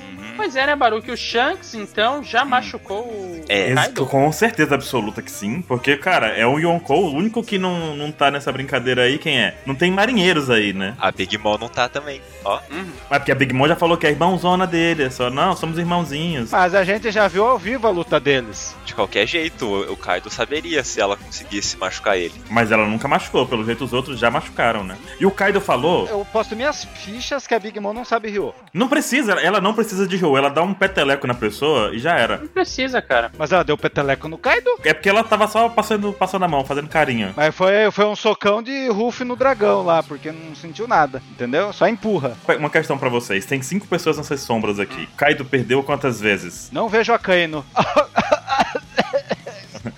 Pois 0.43 0.57
é, 0.57 0.65
né, 0.67 0.75
Baruque? 0.75 1.09
O 1.09 1.15
Shanks, 1.15 1.73
então, 1.73 2.21
já 2.21 2.43
machucou 2.43 2.99
o 3.05 3.45
É, 3.47 3.73
Kaido? 3.73 4.05
Com 4.05 4.29
certeza 4.29 4.75
absoluta 4.75 5.21
que 5.21 5.31
sim, 5.31 5.61
porque, 5.61 5.95
cara, 5.95 6.27
é 6.27 6.45
o 6.45 6.59
Yonkou, 6.59 7.05
o 7.05 7.15
único 7.15 7.41
que 7.41 7.57
não, 7.57 7.95
não 7.95 8.11
tá 8.11 8.29
nessa 8.29 8.51
brincadeira 8.51 9.03
aí, 9.03 9.17
quem 9.17 9.39
é? 9.39 9.55
Não 9.65 9.73
tem 9.73 9.89
marinheiros 9.89 10.49
aí, 10.49 10.73
né? 10.73 10.95
A 10.99 11.13
Big 11.13 11.37
Mom 11.37 11.57
não 11.57 11.69
tá 11.69 11.87
também, 11.87 12.21
ó. 12.43 12.59
Uhum. 12.69 12.85
Mas 13.09 13.19
porque 13.19 13.31
a 13.31 13.35
Big 13.35 13.53
Mom 13.53 13.69
já 13.69 13.77
falou 13.77 13.95
que 13.95 14.05
é 14.05 14.09
irmãozona 14.09 14.67
dele, 14.67 15.03
é 15.03 15.09
só, 15.09 15.29
não, 15.29 15.55
somos 15.55 15.77
irmãozinhos. 15.77 16.51
Mas 16.51 16.75
a 16.75 16.83
gente 16.83 17.09
já 17.09 17.29
viu 17.29 17.45
ao 17.47 17.57
vivo 17.57 17.87
a 17.87 17.89
luta 17.89 18.19
deles. 18.19 18.75
De 18.85 18.93
qualquer 18.93 19.25
jeito, 19.25 19.65
o 19.65 19.93
o 19.93 19.95
Kaido 19.95 20.29
saberia 20.29 20.83
se 20.83 20.99
ela 20.99 21.15
conseguisse 21.15 21.77
machucar 21.77 22.17
ele. 22.17 22.33
Mas 22.49 22.69
ela 22.69 22.85
nunca 22.85 23.07
machucou, 23.07 23.45
pelo 23.47 23.63
jeito 23.63 23.85
os 23.85 23.93
outros 23.93 24.19
já 24.19 24.29
machucaram, 24.29 24.83
né? 24.83 24.97
E 25.21 25.25
o 25.25 25.31
Kaido 25.31 25.61
falou, 25.61 26.05
Eu 26.09 26.27
posto 26.33 26.53
minhas 26.53 26.83
fichas 26.83 27.47
que 27.47 27.53
a 27.53 27.59
Big 27.59 27.79
Mom 27.79 27.93
não 27.93 28.03
sabe 28.03 28.29
Ryo. 28.29 28.53
não 28.73 28.89
precisa, 28.89 29.33
ela 29.33 29.61
não 29.61 29.73
precisa 29.73 30.05
de 30.05 30.17
Ryo, 30.17 30.32
ela 30.37 30.49
dá 30.49 30.61
um 30.61 30.73
peteleco 30.73 31.27
na 31.27 31.33
pessoa 31.33 31.93
e 31.93 31.99
já 31.99 32.17
era. 32.17 32.37
Não 32.37 32.47
precisa, 32.47 33.01
cara. 33.01 33.31
Mas 33.37 33.51
ela 33.51 33.63
deu 33.63 33.77
peteleco 33.77 34.27
no 34.27 34.37
Kaido. 34.37 34.69
É 34.83 34.93
porque 34.93 35.09
ela 35.09 35.23
tava 35.23 35.47
só 35.47 35.69
passando, 35.69 36.13
passando 36.13 36.45
a 36.45 36.47
mão, 36.47 36.65
fazendo 36.65 36.87
carinho. 36.87 37.33
Mas 37.35 37.53
foi, 37.55 37.91
foi 37.91 38.05
um 38.05 38.15
socão 38.15 38.61
de 38.61 38.87
Ruff 38.89 39.23
no 39.23 39.35
dragão 39.35 39.83
lá, 39.83 40.01
porque 40.03 40.31
não 40.31 40.55
sentiu 40.55 40.87
nada, 40.87 41.21
entendeu? 41.31 41.71
Só 41.73 41.87
empurra. 41.87 42.37
Uma 42.57 42.69
questão 42.69 42.97
pra 42.97 43.09
vocês, 43.09 43.45
tem 43.45 43.61
cinco 43.61 43.87
pessoas 43.87 44.17
nessas 44.17 44.41
sombras 44.41 44.79
aqui. 44.79 45.07
Kaido 45.17 45.45
perdeu 45.45 45.83
quantas 45.83 46.19
vezes? 46.19 46.69
Não 46.71 46.89
vejo 46.89 47.13
a 47.13 47.19
Kaino. 47.19 47.65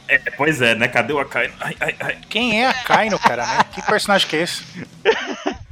É, 0.08 0.20
pois 0.38 0.62
é, 0.62 0.76
né? 0.76 0.88
Cadê 0.88 1.14
o 1.14 1.20
Akainu? 1.20 1.54
Ai, 1.60 1.76
ai, 1.80 1.96
ai. 2.00 2.18
Quem 2.30 2.64
é 2.64 2.68
a 2.70 2.74
Kaino, 2.74 3.18
cara, 3.20 3.46
né? 3.46 3.60
Que 3.74 3.82
personagem 3.82 4.28
que 4.28 4.36
é 4.36 4.42
esse? 4.44 4.64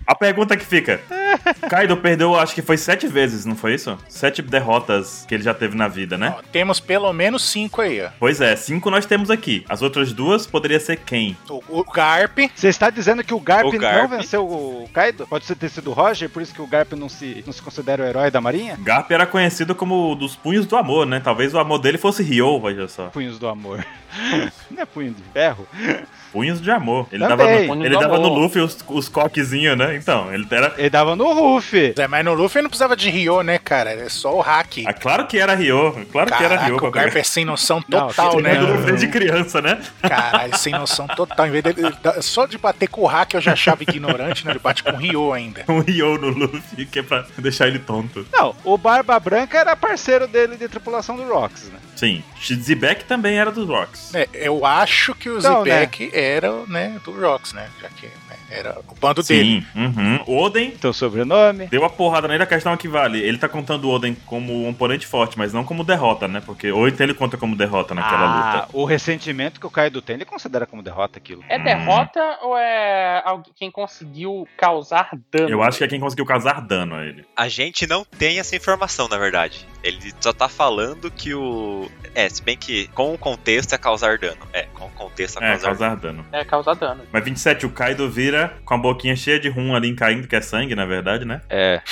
A 0.05 0.15
pergunta 0.15 0.57
que 0.57 0.65
fica: 0.65 0.99
Kaido 1.69 1.97
perdeu, 1.97 2.35
acho 2.35 2.53
que 2.53 2.61
foi 2.61 2.77
sete 2.77 3.07
vezes, 3.07 3.45
não 3.45 3.55
foi 3.55 3.75
isso? 3.75 3.97
Sete 4.07 4.41
derrotas 4.41 5.25
que 5.27 5.33
ele 5.35 5.43
já 5.43 5.53
teve 5.53 5.75
na 5.75 5.87
vida, 5.87 6.17
né? 6.17 6.35
Ó, 6.37 6.41
temos 6.51 6.79
pelo 6.79 7.11
menos 7.13 7.43
cinco 7.43 7.81
aí, 7.81 8.01
ó. 8.01 8.09
Pois 8.19 8.41
é, 8.41 8.55
cinco 8.55 8.89
nós 8.89 9.05
temos 9.05 9.29
aqui. 9.29 9.65
As 9.67 9.81
outras 9.81 10.13
duas 10.13 10.45
poderia 10.45 10.79
ser 10.79 10.97
quem? 10.97 11.35
O, 11.49 11.61
o 11.69 11.83
Garp, 11.83 12.37
Você 12.55 12.67
está 12.67 12.89
dizendo 12.89 13.23
que 13.23 13.33
o 13.33 13.39
Garp, 13.39 13.65
O 13.65 13.77
Garp. 13.77 14.09
não 14.09 14.17
venceu 14.17 14.43
o 14.45 14.89
Kaido? 14.93 15.25
Pode 15.27 15.45
ser 15.45 15.55
ter 15.55 15.69
sido 15.69 15.89
o 15.89 15.93
Roger, 15.93 16.29
por 16.29 16.41
isso 16.41 16.53
que 16.53 16.61
o 16.61 16.67
Garp 16.67 16.93
não 16.93 17.09
se, 17.09 17.43
não 17.45 17.53
se 17.53 17.61
considera 17.61 18.03
o 18.03 18.05
herói 18.05 18.29
da 18.31 18.41
marinha? 18.41 18.77
Garp 18.81 19.09
era 19.11 19.25
conhecido 19.25 19.73
como 19.75 20.15
dos 20.15 20.35
punhos 20.35 20.65
do 20.65 20.75
amor, 20.75 21.05
né? 21.05 21.21
Talvez 21.23 21.53
o 21.53 21.59
amor 21.59 21.79
dele 21.79 21.97
fosse 21.97 22.23
Ryo, 22.23 22.59
veja 22.61 22.87
só. 22.87 23.07
Punhos 23.07 23.39
do 23.39 23.47
amor. 23.47 23.85
não 24.69 24.81
é 24.81 24.85
punho 24.85 25.13
de 25.13 25.23
ferro? 25.33 25.67
Punhos 26.31 26.61
de 26.61 26.71
amor. 26.71 27.07
Ele 27.11 27.25
Também. 27.27 27.37
dava 27.67 27.75
no, 27.75 27.85
ele 27.85 27.95
do 27.95 27.99
dava 27.99 28.17
no 28.19 28.25
amor. 28.27 28.39
Luffy 28.39 28.61
os, 28.61 28.77
os 28.87 29.07
coquezinhos, 29.09 29.77
né? 29.77 29.95
Então, 29.95 30.33
ele 30.33 30.45
era. 30.49 30.73
Ele 30.77 30.89
dava 30.89 31.15
no 31.15 31.22
Ruff. 31.31 31.93
Zé, 31.95 32.07
mas 32.07 32.25
no 32.25 32.33
Luffy 32.33 32.61
não 32.61 32.69
precisava 32.69 32.95
de 32.95 33.09
Ryo, 33.09 33.41
né, 33.43 33.57
cara? 33.59 33.91
É 33.91 34.09
só 34.09 34.35
o 34.35 34.41
hack. 34.41 34.79
Ah, 34.85 34.93
claro 34.93 35.27
que 35.27 35.37
era 35.37 35.53
Ryo. 35.55 36.05
Claro 36.11 36.27
que 36.29 36.43
era 36.43 36.57
Caraca, 36.57 36.65
Ryo. 36.65 36.77
o 36.87 36.91
Garp 36.91 37.15
é 37.15 37.23
sem 37.23 37.45
noção 37.45 37.83
Não, 37.87 38.07
total, 38.07 38.37
que- 38.37 38.41
né? 38.41 38.55
do 38.55 38.67
não. 38.67 38.71
Luffy 38.75 38.85
desde 38.87 39.07
criança, 39.07 39.61
né? 39.61 39.79
Caralho, 40.01 40.57
sem 40.57 40.73
noção 40.73 41.07
total. 41.07 41.47
Em 41.47 41.51
vez 41.51 41.63
dele, 41.63 41.81
só 42.21 42.45
de 42.45 42.57
bater 42.57 42.87
com 42.87 43.01
o 43.01 43.05
hack 43.05 43.33
eu 43.35 43.41
já 43.41 43.53
achava 43.53 43.83
ignorante, 43.83 44.45
né? 44.45 44.51
Ele 44.51 44.59
bate 44.59 44.83
com 44.83 44.91
o 44.91 44.95
Ryo 44.97 45.31
ainda. 45.31 45.63
Um 45.69 45.79
Ryo 45.79 46.17
no 46.17 46.29
Luffy, 46.29 46.85
que 46.85 46.99
é 46.99 47.03
pra 47.03 47.25
deixar 47.37 47.67
ele 47.67 47.79
tonto. 47.79 48.25
Não, 48.31 48.55
o 48.63 48.77
Barba 48.77 49.19
Branca 49.19 49.57
era 49.57 49.75
parceiro 49.75 50.27
dele 50.27 50.57
de 50.57 50.67
tripulação 50.67 51.15
do 51.15 51.23
Rocks, 51.23 51.69
né? 51.69 51.79
Sim. 51.95 52.23
Zebek 52.43 53.05
também 53.05 53.37
era 53.37 53.51
dos 53.51 53.67
Rocks. 53.67 54.13
É, 54.13 54.27
eu 54.33 54.65
acho 54.65 55.13
que 55.15 55.29
o 55.29 55.37
Então, 55.39 55.63
Zebek 55.63 56.09
era, 56.13 56.51
né, 56.67 56.99
do 57.05 57.11
Rocks, 57.19 57.53
né? 57.53 57.67
Já 57.81 57.87
que 57.89 58.05
né, 58.07 58.35
era 58.49 58.77
o 58.87 58.95
bando 58.95 59.23
dele. 59.23 59.65
Sim. 59.73 59.79
Uhum. 59.79 60.23
Oden 60.27 60.71
Teu 60.71 60.91
sobrenome. 61.13 61.67
deu 61.67 61.85
a 61.85 61.89
porrada 61.89 62.27
nele, 62.27 62.43
a 62.43 62.47
questão 62.47 62.73
é 62.73 62.77
que 62.77 62.87
vale. 62.87 63.19
Ele 63.19 63.37
tá 63.37 63.47
contando 63.47 63.85
o 63.85 63.91
Oden 63.91 64.15
como 64.25 64.53
um 64.53 64.69
oponente 64.69 65.05
forte, 65.05 65.37
mas 65.37 65.53
não 65.53 65.63
como 65.63 65.83
derrota, 65.83 66.27
né? 66.27 66.41
Porque 66.43 66.71
ou 66.71 66.87
então 66.87 67.05
ele 67.05 67.13
conta 67.13 67.37
como 67.37 67.55
derrota 67.55 67.93
naquela 67.93 68.23
ah, 68.23 68.55
luta. 68.61 68.69
o 68.73 68.85
ressentimento 68.85 69.59
que 69.59 69.67
o 69.67 69.69
Kaido 69.69 70.01
tem, 70.01 70.15
ele 70.15 70.25
considera 70.25 70.65
como 70.65 70.81
derrota 70.81 71.19
aquilo. 71.19 71.43
É 71.47 71.59
derrota 71.59 72.39
ou 72.41 72.57
é 72.57 73.21
alguém 73.23 73.53
quem 73.55 73.69
conseguiu 73.69 74.47
causar 74.57 75.11
dano? 75.31 75.49
Eu 75.49 75.61
acho 75.61 75.77
que 75.77 75.83
é 75.83 75.87
quem 75.87 75.99
conseguiu 75.99 76.25
causar 76.25 76.59
dano 76.61 76.95
a 76.95 77.05
ele. 77.05 77.25
A 77.35 77.47
gente 77.47 77.85
não 77.87 78.03
tem 78.03 78.39
essa 78.39 78.55
informação, 78.55 79.07
na 79.07 79.17
verdade. 79.17 79.65
Ele 79.83 80.13
só 80.19 80.31
tá 80.31 80.47
falando 80.47 81.11
que 81.11 81.33
o. 81.33 81.89
É, 82.15 82.29
se 82.29 82.41
bem 82.41 82.55
que 82.55 82.87
com 82.89 83.13
o 83.13 83.17
contexto 83.17 83.73
é 83.73 83.77
causar 83.77 84.17
dano. 84.17 84.37
É, 84.53 84.63
com 84.73 84.85
o 84.85 84.89
contexto 84.91 85.41
é 85.41 85.45
É, 85.45 85.49
causar, 85.51 85.67
causar 85.67 85.95
dano. 85.95 86.25
É 86.31 86.45
causar 86.45 86.73
dano. 86.75 87.03
Mas 87.11 87.25
27, 87.25 87.65
o 87.65 87.69
Kaido 87.69 88.09
vira 88.09 88.55
com 88.63 88.73
a 88.75 88.77
boquinha 88.77 89.15
cheia 89.15 89.39
de 89.39 89.49
rum 89.49 89.75
ali 89.75 89.93
caindo, 89.93 90.27
que 90.27 90.35
é 90.35 90.41
sangue, 90.41 90.75
na 90.75 90.85
verdade, 90.85 91.25
né? 91.25 91.41
É. 91.49 91.81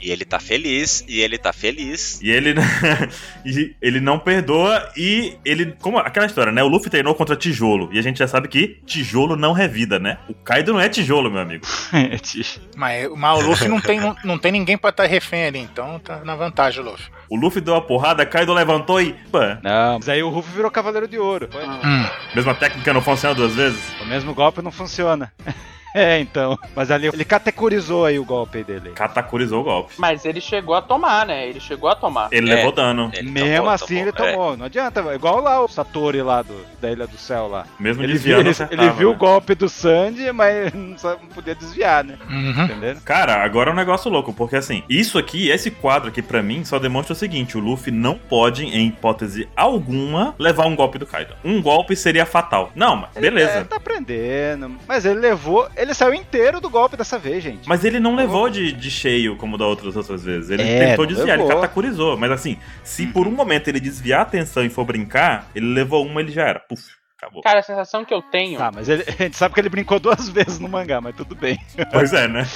E 0.00 0.12
ele 0.12 0.24
tá 0.24 0.38
feliz, 0.38 1.04
e 1.08 1.20
ele 1.20 1.36
tá 1.36 1.52
feliz. 1.52 2.20
E 2.22 2.30
ele, 2.30 2.54
e 3.44 3.74
ele 3.82 4.00
não 4.00 4.18
perdoa 4.18 4.92
e 4.96 5.36
ele. 5.44 5.74
Como 5.80 5.98
aquela 5.98 6.26
história, 6.26 6.52
né? 6.52 6.62
O 6.62 6.68
Luffy 6.68 6.88
treinou 6.88 7.14
contra 7.14 7.34
tijolo. 7.34 7.88
E 7.92 7.98
a 7.98 8.02
gente 8.02 8.18
já 8.18 8.28
sabe 8.28 8.46
que 8.46 8.80
tijolo 8.86 9.34
não 9.36 9.52
revida, 9.52 9.98
né? 9.98 10.18
O 10.28 10.34
Kaido 10.34 10.72
não 10.72 10.80
é 10.80 10.88
tijolo, 10.88 11.30
meu 11.30 11.40
amigo. 11.40 11.66
Mas, 12.76 13.08
mas 13.16 13.38
o 13.38 13.46
Luffy 13.46 13.68
não 13.68 13.80
tem, 13.80 13.98
não, 13.98 14.16
não 14.24 14.38
tem 14.38 14.52
ninguém 14.52 14.78
pra 14.78 14.90
estar 14.90 15.06
refém 15.06 15.46
ali, 15.46 15.58
então 15.58 15.98
tá 15.98 16.24
na 16.24 16.36
vantagem 16.36 16.57
o 16.58 16.82
Luffy. 16.82 17.06
O 17.30 17.36
Luffy 17.36 17.60
deu 17.60 17.76
a 17.76 17.80
porrada, 17.80 18.26
Kaido 18.26 18.52
levantou 18.52 19.00
e. 19.00 19.12
Pã, 19.30 19.58
Não, 19.62 19.98
mas 19.98 20.08
aí 20.08 20.22
o 20.22 20.28
Ruff 20.28 20.50
virou 20.50 20.70
Cavaleiro 20.70 21.06
de 21.06 21.18
Ouro. 21.18 21.48
Foi. 21.50 21.64
Hum. 21.64 22.06
mesma 22.34 22.54
técnica 22.54 22.92
não 22.92 23.00
funciona 23.00 23.34
duas 23.34 23.54
vezes? 23.54 23.80
O 24.00 24.06
mesmo 24.06 24.34
golpe 24.34 24.60
não 24.60 24.72
funciona. 24.72 25.32
É, 25.98 26.20
então. 26.20 26.58
Mas 26.74 26.90
ali 26.90 27.08
ele 27.08 27.24
categorizou 27.24 28.04
aí 28.04 28.18
o 28.18 28.24
golpe 28.24 28.62
dele. 28.62 28.90
Catacurizou 28.90 29.60
o 29.60 29.64
golpe. 29.64 29.94
Mas 29.98 30.24
ele 30.24 30.40
chegou 30.40 30.74
a 30.74 30.82
tomar, 30.82 31.26
né? 31.26 31.48
Ele 31.48 31.60
chegou 31.60 31.88
a 31.90 31.94
tomar. 31.94 32.28
Ele 32.30 32.50
É. 32.50 32.54
levou 32.56 32.72
dano. 32.72 33.10
Ele 33.14 33.30
Mesmo 33.30 33.56
tomou, 33.58 33.70
assim 33.70 33.86
tomou. 33.86 34.00
ele 34.02 34.08
É. 34.10 34.12
tomou. 34.32 34.56
Não 34.56 34.66
adianta, 34.66 35.14
igual 35.14 35.40
lá 35.40 35.60
o 35.62 35.68
Satori 35.68 36.22
lá 36.22 36.42
do, 36.42 36.54
da 36.80 36.90
Ilha 36.90 37.06
do 37.06 37.16
Céu 37.18 37.48
lá. 37.48 37.66
Mesmo 37.78 38.02
Ele, 38.02 38.12
desviando, 38.12 38.42
viu, 38.42 38.50
acertava, 38.52 38.82
ele 38.82 38.90
viu 38.92 39.08
o 39.10 39.12
né? 39.12 39.18
golpe 39.18 39.54
do 39.54 39.68
Sandy, 39.68 40.30
mas 40.32 40.72
não 40.74 40.96
sa- 40.98 41.16
não 41.20 41.28
podia 41.28 41.54
desviar, 41.54 42.04
né? 42.04 42.16
Uhum. 42.28 42.64
Entendendo? 42.64 43.00
Cara, 43.02 43.42
agora 43.44 43.70
é 43.70 43.72
um 43.72 43.76
negócio 43.76 44.10
louco, 44.10 44.32
porque 44.32 44.56
assim, 44.56 44.82
isso 44.88 45.18
aqui, 45.18 45.48
esse 45.50 45.70
quadro 45.70 46.08
aqui 46.08 46.22
pra 46.22 46.42
mim 46.42 46.64
só 46.64 46.78
demonstra 46.78 47.12
o 47.12 47.16
seguinte: 47.16 47.56
o 47.56 47.60
Luffy 47.60 47.92
não 47.92 48.14
pode, 48.16 48.64
em 48.64 48.86
hipótese 48.88 49.48
alguma, 49.56 50.34
levar 50.38 50.66
um 50.66 50.76
golpe 50.76 50.98
do 50.98 51.06
Kaido. 51.06 51.34
Um 51.44 51.60
golpe 51.62 51.94
seria 51.96 52.24
fatal. 52.26 52.70
Não, 52.74 52.96
mas 52.96 53.10
Ele, 53.16 53.26
é, 53.26 53.30
beleza. 53.30 53.64
tá 53.64 53.76
aprendendo. 53.76 54.76
Mas 54.86 55.04
ele 55.04 55.18
levou. 55.20 55.68
Ele 55.76 55.87
saiu 55.94 56.14
inteiro 56.14 56.60
do 56.60 56.68
golpe 56.70 56.96
dessa 56.96 57.18
vez, 57.18 57.42
gente. 57.42 57.68
Mas 57.68 57.84
ele 57.84 57.98
não 58.00 58.14
levou 58.14 58.48
de, 58.50 58.72
de 58.72 58.90
cheio 58.90 59.36
como 59.36 59.56
da 59.58 59.66
outras 59.66 59.96
outras 59.96 60.24
vezes. 60.24 60.50
Ele 60.50 60.62
É, 60.62 60.88
tentou 60.90 61.06
desviar, 61.06 61.38
ele 61.38 61.44
levou. 61.44 61.60
catacurizou. 61.60 62.16
Mas 62.16 62.30
assim, 62.30 62.58
se 62.84 63.06
por 63.06 63.26
um 63.26 63.30
momento 63.32 63.68
ele 63.68 63.80
desviar 63.80 64.20
a 64.20 64.22
atenção 64.22 64.64
e 64.64 64.68
for 64.70 64.84
brincar, 64.84 65.48
ele 65.54 65.66
levou 65.72 66.04
uma, 66.06 66.20
ele 66.20 66.32
já 66.32 66.42
era. 66.48 66.60
Puf, 66.60 66.82
acabou. 67.16 67.42
Cara, 67.42 67.60
a 67.60 67.62
sensação 67.62 68.04
que 68.04 68.12
eu 68.14 68.22
tenho. 68.22 68.58
Tá, 68.58 68.70
mas 68.74 68.88
ele- 68.88 69.04
a 69.06 69.10
gente 69.22 69.36
sabe 69.36 69.54
que 69.54 69.60
ele 69.60 69.68
brincou 69.68 69.98
duas 69.98 70.28
vezes 70.30 70.58
no 70.58 70.68
mangá, 70.68 71.00
mas 71.00 71.14
tudo 71.16 71.34
bem. 71.34 71.58
Pois 71.92 72.12
é, 72.12 72.28
né? 72.28 72.46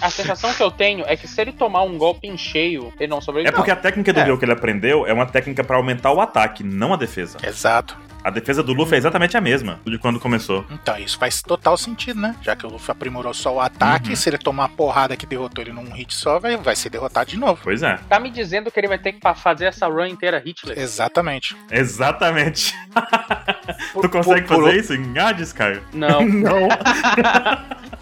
A 0.00 0.10
sensação 0.10 0.52
que 0.52 0.62
eu 0.62 0.70
tenho 0.70 1.04
é 1.06 1.16
que 1.16 1.26
se 1.28 1.40
ele 1.40 1.52
tomar 1.52 1.82
um 1.82 1.96
golpe 1.98 2.26
em 2.28 2.36
cheio, 2.36 2.92
ele 2.98 3.08
não 3.10 3.18
É 3.18 3.20
sobrevive. 3.20 3.54
porque 3.54 3.70
a 3.70 3.76
técnica 3.76 4.12
do 4.12 4.20
É. 4.20 4.24
Rio 4.24 4.38
que 4.38 4.44
ele 4.44 4.52
aprendeu 4.52 5.06
é 5.06 5.12
uma 5.12 5.26
técnica 5.26 5.62
pra 5.64 5.76
aumentar 5.76 6.12
o 6.12 6.20
ataque, 6.20 6.62
não 6.64 6.92
a 6.92 6.96
defesa. 6.96 7.38
Exato. 7.42 7.96
A 8.22 8.30
defesa 8.30 8.62
do 8.62 8.72
Luffy 8.72 8.94
é 8.94 8.98
exatamente 8.98 9.36
a 9.36 9.40
mesma 9.40 9.80
de 9.86 9.98
quando 9.98 10.20
começou. 10.20 10.64
Então, 10.70 10.96
isso 10.98 11.18
faz 11.18 11.40
total 11.42 11.76
sentido, 11.76 12.20
né? 12.20 12.36
Já 12.42 12.54
que 12.54 12.66
o 12.66 12.70
Luffy 12.70 12.90
aprimorou 12.90 13.32
só 13.32 13.54
o 13.54 13.60
ataque, 13.60 14.10
Uhum. 14.10 14.16
se 14.16 14.28
ele 14.28 14.38
tomar 14.38 14.64
uma 14.64 14.68
porrada 14.68 15.16
que 15.16 15.24
derrotou 15.26 15.62
ele 15.64 15.72
num 15.72 15.90
hit 15.92 16.12
só, 16.14 16.38
vai, 16.38 16.56
vai 16.56 16.76
ser 16.76 16.90
derrotado 16.90 17.30
de 17.30 17.38
novo. 17.38 17.60
Pois 17.62 17.82
é, 17.82 17.98
Tá 18.08 18.20
me 18.20 18.30
dizendo 18.30 18.70
que 18.70 18.78
ele 18.78 18.88
vai 18.88 18.98
ter 18.98 19.12
que 19.12 19.20
fazer 19.36 19.66
essa 19.66 19.86
run 19.86 20.06
inteira 20.06 20.42
hitless? 20.44 20.78
Exatamente. 20.80 21.56
exatamente. 21.70 22.74
Por- 23.92 24.02
tu 24.02 24.08
consegue 24.08 24.46
por- 24.46 24.56
por- 24.56 24.64
fazer 24.66 24.78
isso 24.80 24.94
em 24.94 25.18
Hades, 25.18 25.52
Caio? 25.52 25.82
Não, 25.92 26.20
Não. 26.28 26.68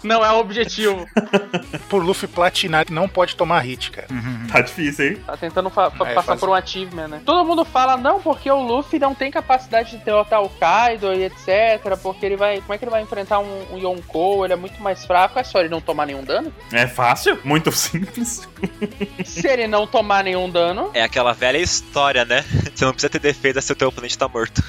Não 0.03 0.23
é 0.25 0.31
o 0.31 0.39
objetivo. 0.39 1.05
Por 1.89 2.03
Luffy 2.03 2.27
platinar, 2.27 2.83
ele 2.87 2.93
não 2.95 3.07
pode 3.07 3.35
tomar 3.35 3.59
hit, 3.59 3.91
cara. 3.91 4.07
Tá 4.51 4.61
difícil, 4.61 5.07
hein? 5.09 5.17
Tá 5.25 5.37
tentando 5.37 5.69
fa- 5.69 5.89
fa- 5.91 6.09
É, 6.09 6.13
passar 6.13 6.27
faz- 6.27 6.39
por 6.39 6.49
um 6.49 6.53
achievement, 6.53 7.07
né? 7.07 7.21
Todo 7.25 7.45
mundo 7.45 7.63
fala, 7.65 7.97
não, 7.97 8.21
porque 8.21 8.49
o 8.49 8.61
Luffy 8.61 8.99
não 8.99 9.13
tem 9.15 9.29
capacidade 9.31 9.91
de 9.91 9.97
derrotar 10.03 10.41
o 10.41 10.49
Kaido 10.49 11.13
e 11.13 11.23
etc. 11.23 11.97
Porque 12.01 12.25
ele 12.25 12.35
vai. 12.35 12.59
Como 12.61 12.73
é 12.73 12.77
que 12.77 12.83
ele 12.83 12.91
vai 12.91 13.01
enfrentar 13.01 13.39
um, 13.39 13.73
um 13.73 13.77
Yonkou? 13.77 14.43
Ele 14.45 14.53
é 14.53 14.57
muito 14.57 14.81
mais 14.81 15.05
fraco. 15.05 15.39
É 15.39 15.43
só 15.43 15.59
ele 15.59 15.69
não 15.69 15.81
tomar 15.81 16.05
nenhum 16.05 16.23
dano? 16.23 16.53
É 16.71 16.87
fácil, 16.87 17.39
muito 17.43 17.71
simples. 17.71 18.47
Se 19.25 19.47
ele 19.47 19.67
não 19.67 19.85
tomar 19.87 20.23
nenhum 20.23 20.49
dano, 20.49 20.91
É 20.93 21.01
aquela 21.03 21.33
velha 21.33 21.57
história, 21.57 22.25
né? 22.25 22.43
Você 22.73 22.85
não 22.85 22.91
precisa 22.93 23.09
ter 23.09 23.19
defesa 23.19 23.61
se 23.61 23.71
o 23.71 23.75
teu 23.75 23.89
oponente 23.89 24.17
tá 24.17 24.27
morto. 24.27 24.61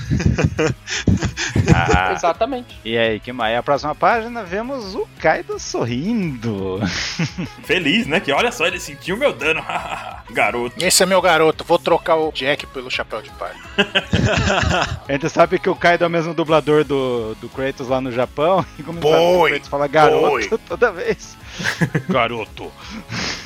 Ah, 1.75 2.13
exatamente. 2.13 2.79
e 2.85 2.97
aí, 2.97 3.21
que 3.21 3.33
mais? 3.33 3.57
A 3.57 3.63
próxima 3.63 3.95
página 3.95 4.43
vemos 4.43 4.95
o 4.95 5.07
Kaido 5.21 5.59
sorrindo. 5.59 6.81
Feliz, 7.65 8.07
né? 8.07 8.21
Que 8.21 8.33
olha 8.33 8.51
só, 8.51 8.67
ele 8.67 8.81
sentiu 8.81 9.17
meu 9.17 9.33
dano. 9.33 9.63
Garoto. 10.31 10.83
Esse 10.83 11.03
é 11.03 11.07
meu 11.07 11.21
garoto, 11.21 11.65
vou 11.65 11.79
trocar 11.79 12.17
o 12.17 12.33
Jack 12.33 12.67
pelo 12.69 12.91
chapéu 12.91 13.21
de 13.21 13.31
palha. 13.31 13.57
A 15.09 15.13
gente 15.13 15.29
sabe 15.29 15.59
que 15.59 15.69
o 15.69 15.75
Kaido 15.75 16.05
é 16.05 16.07
o 16.07 16.11
mesmo 16.11 16.33
dublador 16.33 16.85
do, 16.85 17.35
do 17.35 17.49
Kratos 17.49 17.89
lá 17.89 18.01
no 18.01 18.13
Japão. 18.13 18.65
E 18.79 18.83
como 18.83 19.03
sabe 19.03 19.13
que 19.13 19.37
o 19.37 19.47
Kratos 19.49 19.69
fala 19.69 19.87
garoto 19.89 20.49
boi. 20.49 20.59
toda 20.69 20.93
vez. 20.93 21.37
garoto. 22.09 22.71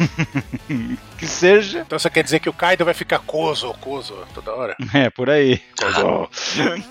que 1.18 1.26
seja. 1.26 1.80
Então 1.80 1.98
você 1.98 2.10
quer 2.10 2.22
dizer 2.24 2.40
que 2.40 2.48
o 2.48 2.52
Kaido 2.52 2.84
vai 2.84 2.94
ficar 2.94 3.18
coso, 3.20 3.72
coso 3.80 4.16
toda 4.34 4.52
hora? 4.54 4.76
É, 4.94 5.10
por 5.10 5.28
aí. 5.28 5.60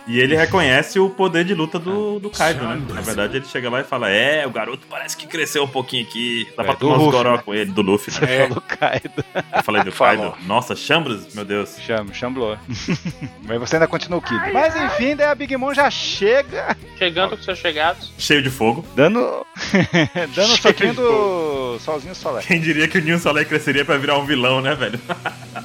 E 0.08 0.20
ele 0.20 0.36
reconhece 0.36 1.00
o 1.00 1.10
poder 1.10 1.46
de 1.46 1.54
luta 1.54 1.80
do, 1.80 2.20
do 2.20 2.30
Kaido, 2.30 2.64
né? 2.68 2.82
Na 2.90 3.02
verdade, 3.02 3.38
ele 3.38 3.46
chega 3.46 3.70
lá 3.70 3.80
e 3.80 3.84
fala: 3.84 4.10
É, 4.10 4.46
o 4.46 4.50
garoto 4.52 4.86
parece 4.90 5.16
que 5.16 5.26
cresceu 5.26 5.64
um 5.64 5.68
pouquinho 5.68 6.04
aqui. 6.06 6.46
Dá 6.58 6.64
É, 6.64 6.66
pra 6.66 6.76
tomar 6.76 6.98
uns 6.98 7.12
goró 7.12 7.38
né? 7.38 7.42
com 7.44 7.54
ele, 7.54 7.72
do 7.72 7.82
Luffy, 7.82 8.14
né? 8.20 8.36
É. 8.36 8.48
Falou 8.48 8.64
Kaido. 8.68 9.26
Eu 9.56 9.64
falei 9.64 9.84
do 9.84 9.92
Falou. 9.92 10.32
Kaido. 10.32 10.48
Nossa, 10.48 10.76
Chambres, 10.76 11.34
meu 11.34 11.46
Deus. 11.46 11.78
Chama, 11.80 12.14
chamblou. 12.14 12.58
Mas 13.44 13.60
você 13.60 13.76
ainda 13.78 13.88
continua 13.88 14.20
o 14.20 14.22
Kid. 14.22 14.52
Mas 14.52 14.76
enfim, 14.76 15.16
daí 15.16 15.28
a 15.28 15.36
Big 15.36 15.56
Mom 15.56 15.74
já 15.74 15.90
chega 15.90 16.76
Chegando 16.98 17.38
com 17.38 17.44
seus 17.44 17.58
chegados. 17.60 18.12
Cheio 18.18 18.42
de 18.42 18.50
fogo. 18.50 18.86
dando. 18.96 19.46
dando 20.36 20.54
um 20.54 20.58
soquinho 20.58 20.94
do 20.94 21.13
Solzinho 21.80 22.16
Solar. 22.16 22.44
Quem 22.44 22.62
diria 22.62 22.88
que 22.88 22.98
o 22.98 23.02
Ninho 23.02 23.20
Soleil 23.20 23.46
cresceria 23.46 23.84
pra 23.84 23.98
virar 23.98 24.18
um 24.18 24.26
vilão, 24.26 24.62
né, 24.62 24.76
velho? 24.76 25.00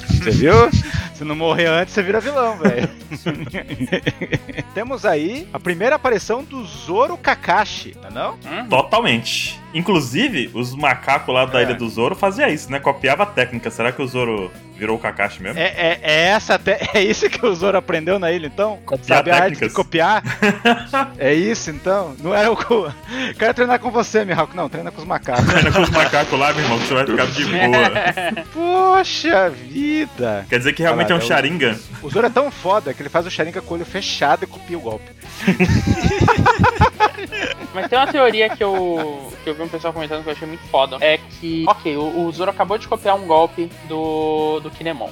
Você 0.09 0.31
viu? 0.31 0.55
Se 1.18 1.25
não 1.25 1.34
morrer 1.34 1.66
antes, 1.66 1.92
você 1.94 2.00
vira 2.00 2.20
vilão, 2.20 2.56
velho. 2.58 2.88
Temos 4.72 5.04
aí 5.04 5.48
a 5.52 5.58
primeira 5.58 5.96
aparição 5.96 6.44
do 6.44 6.64
Zoro 6.64 7.16
Kakashi, 7.16 7.96
não 8.00 8.08
é 8.08 8.12
não? 8.12 8.32
Hum? 8.34 8.68
Totalmente. 8.68 9.58
Inclusive, 9.75 10.48
os 10.54 10.75
macacos 10.75 11.34
lá 11.34 11.44
da 11.44 11.60
É. 11.60 11.64
Ilha 11.64 11.75
do 11.75 11.88
Zoro 11.88 12.14
faziam 12.14 12.48
isso, 12.48 12.70
né? 12.70 12.78
Copiava 12.78 13.25
a 13.25 13.26
técnica. 13.26 13.68
Será 13.70 13.90
que 13.92 14.00
o 14.00 14.06
Zoro 14.06 14.50
virou 14.76 14.96
o 14.96 14.98
Kakashi 14.98 15.42
mesmo? 15.42 15.58
É, 15.58 15.64
é, 15.66 16.00
é 16.02 16.22
essa 16.28 16.54
até, 16.54 16.78
é 16.94 17.02
isso 17.02 17.28
que 17.28 17.44
o 17.44 17.54
Zoro 17.54 17.76
aprendeu 17.76 18.18
na 18.18 18.30
ilha, 18.32 18.46
então? 18.46 18.78
Copiar 18.87 19.18
Sabe 19.18 19.30
a 19.30 19.42
arte 19.42 19.58
de 19.66 19.70
copiar? 19.70 20.22
é 21.18 21.34
isso, 21.34 21.70
então? 21.70 22.14
Não 22.22 22.32
era 22.34 22.50
o. 22.50 22.56
co- 22.56 22.90
Quero 23.38 23.52
treinar 23.54 23.78
com 23.80 23.90
você, 23.90 24.25
Mihawk. 24.25 24.56
Não, 24.56 24.68
treina 24.68 24.90
com 24.90 25.00
os 25.02 25.06
macacos. 25.06 25.44
Treina 25.44 25.72
com 25.72 25.82
os 25.82 25.90
macacos 25.90 26.38
lá, 26.38 26.52
meu 26.54 26.62
irmão, 26.64 26.78
que 26.78 26.87
você 26.87 26.94
vai 26.94 27.06
ficar 27.06 27.26
de 27.26 27.44
boa. 27.44 28.44
Poxa 28.54 29.50
vida! 29.50 30.46
Quer 30.48 30.58
dizer 30.58 30.72
que 30.72 30.82
realmente 30.82 31.07
é 31.12 31.16
um 31.16 31.18
eu- 31.18 31.26
Sharingan. 31.26 31.78
O 32.02 32.10
Zoro 32.10 32.26
é 32.26 32.30
tão 32.30 32.50
foda 32.50 32.92
que 32.94 33.02
ele 33.02 33.08
faz 33.08 33.26
o 33.26 33.30
Sharingan 33.30 33.60
com 33.60 33.74
o 33.74 33.76
olho 33.76 33.86
fechado 33.86 34.44
e 34.44 34.46
copia 34.46 34.76
o 34.78 34.80
golpe. 34.80 35.10
Mas 37.74 37.88
tem 37.88 37.98
uma 37.98 38.06
teoria 38.06 38.48
que 38.50 38.62
eu, 38.62 39.32
que 39.44 39.50
eu 39.50 39.54
vi 39.54 39.62
um 39.62 39.68
pessoal 39.68 39.92
comentando 39.92 40.22
que 40.22 40.28
eu 40.28 40.32
achei 40.32 40.48
muito 40.48 40.62
foda. 40.68 40.96
É 41.00 41.18
que, 41.18 41.64
ok, 41.68 41.96
o, 41.96 42.26
o 42.26 42.32
Zoro 42.32 42.50
acabou 42.50 42.78
de 42.78 42.88
copiar 42.88 43.14
um 43.16 43.26
golpe 43.26 43.70
do, 43.88 44.60
do 44.60 44.70
Kinemon. 44.70 45.10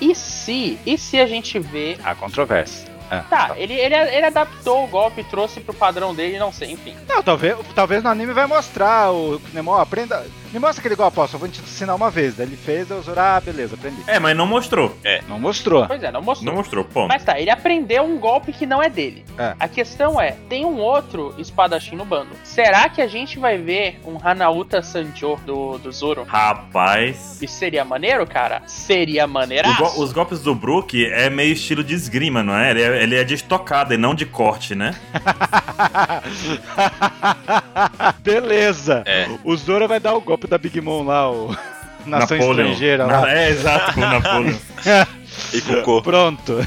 E 0.00 0.14
se, 0.14 0.78
e 0.86 0.96
se 0.96 1.18
a 1.20 1.26
gente 1.26 1.58
vê... 1.58 1.98
A 2.02 2.14
controvérsia. 2.14 2.88
Ah, 3.10 3.24
Tá, 3.28 3.50
ele, 3.56 3.74
ele, 3.74 3.94
ele 3.94 4.26
adaptou 4.26 4.84
o 4.84 4.86
golpe, 4.86 5.24
trouxe 5.24 5.58
pro 5.60 5.74
padrão 5.74 6.14
dele, 6.14 6.38
não 6.38 6.52
sei, 6.52 6.70
enfim. 6.70 6.94
Não, 7.08 7.20
talvez, 7.22 7.56
talvez 7.74 8.02
no 8.04 8.08
anime 8.08 8.32
vai 8.32 8.46
mostrar 8.46 9.10
o 9.12 9.40
Kinemon, 9.40 9.74
aprenda. 9.78 10.24
Me 10.52 10.58
mostra 10.58 10.80
aquele 10.80 10.96
golpe, 10.96 11.18
ó, 11.20 11.26
só 11.26 11.38
vou 11.38 11.48
te 11.48 11.60
ensinar 11.60 11.94
uma 11.94 12.10
vez. 12.10 12.34
Daí 12.34 12.46
ele 12.46 12.56
fez, 12.56 12.88
daí 12.88 12.98
o 12.98 13.02
Zoro, 13.02 13.20
ah, 13.20 13.40
beleza, 13.40 13.74
aprendi. 13.76 14.02
É, 14.06 14.18
mas 14.18 14.36
não 14.36 14.46
mostrou. 14.46 14.96
Não 15.28 15.38
mostrou. 15.38 15.86
Pois 15.86 16.02
é, 16.02 16.10
não 16.10 16.22
mostrou. 16.22 16.50
Não 16.52 16.58
mostrou, 16.58 16.84
ponto. 16.84 17.08
Mas 17.08 17.22
tá, 17.24 17.38
ele 17.38 17.50
aprendeu 17.50 18.02
um 18.02 18.18
golpe 18.18 18.52
que 18.52 18.66
não 18.66 18.82
é 18.82 18.88
dele. 18.88 19.24
É. 19.38 19.54
A 19.60 19.68
questão 19.68 20.20
é, 20.20 20.32
tem 20.48 20.64
um 20.64 20.76
outro 20.78 21.34
espadachim 21.38 21.94
no 21.94 22.04
bando. 22.04 22.30
Será 22.42 22.88
que 22.88 23.00
a 23.00 23.06
gente 23.06 23.38
vai 23.38 23.58
ver 23.58 24.00
um 24.04 24.18
Hanauta 24.22 24.82
Sanjo 24.82 25.36
do, 25.46 25.78
do 25.78 25.92
Zoro? 25.92 26.24
Rapaz. 26.24 27.38
Isso 27.40 27.54
seria 27.54 27.84
maneiro, 27.84 28.26
cara? 28.26 28.62
Seria 28.66 29.26
maneiraço. 29.26 29.76
go- 29.78 30.02
os 30.02 30.12
golpes 30.12 30.40
do 30.40 30.54
Brook 30.54 31.04
é 31.12 31.30
meio 31.30 31.52
estilo 31.52 31.84
de 31.84 31.94
esgrima, 31.94 32.42
não 32.42 32.56
é? 32.56 32.70
Ele 32.72 32.82
é, 32.82 33.02
ele 33.02 33.14
é 33.16 33.24
de 33.24 33.34
estocada 33.34 33.94
e 33.94 33.96
não 33.96 34.14
de 34.14 34.26
corte, 34.26 34.74
né? 34.74 34.94
beleza. 38.22 39.02
É. 39.06 39.28
O 39.44 39.56
Zoro 39.56 39.86
vai 39.88 40.00
dar 40.00 40.14
o 40.14 40.20
golpe 40.20 40.39
da 40.48 40.58
Big 40.58 40.80
Mom 40.80 41.04
lá, 41.04 41.30
o. 41.30 41.54
Nação 42.06 42.38
Napoleon. 42.38 42.50
estrangeira 42.70 43.06
Na- 43.06 43.20
lá. 43.20 43.30
É, 43.30 43.50
exato, 43.50 43.92
com 43.92 44.00
o 44.00 44.04
Napoleon. 44.06 44.56
E 45.52 45.60
Cucô. 45.60 46.02
Pronto. 46.02 46.66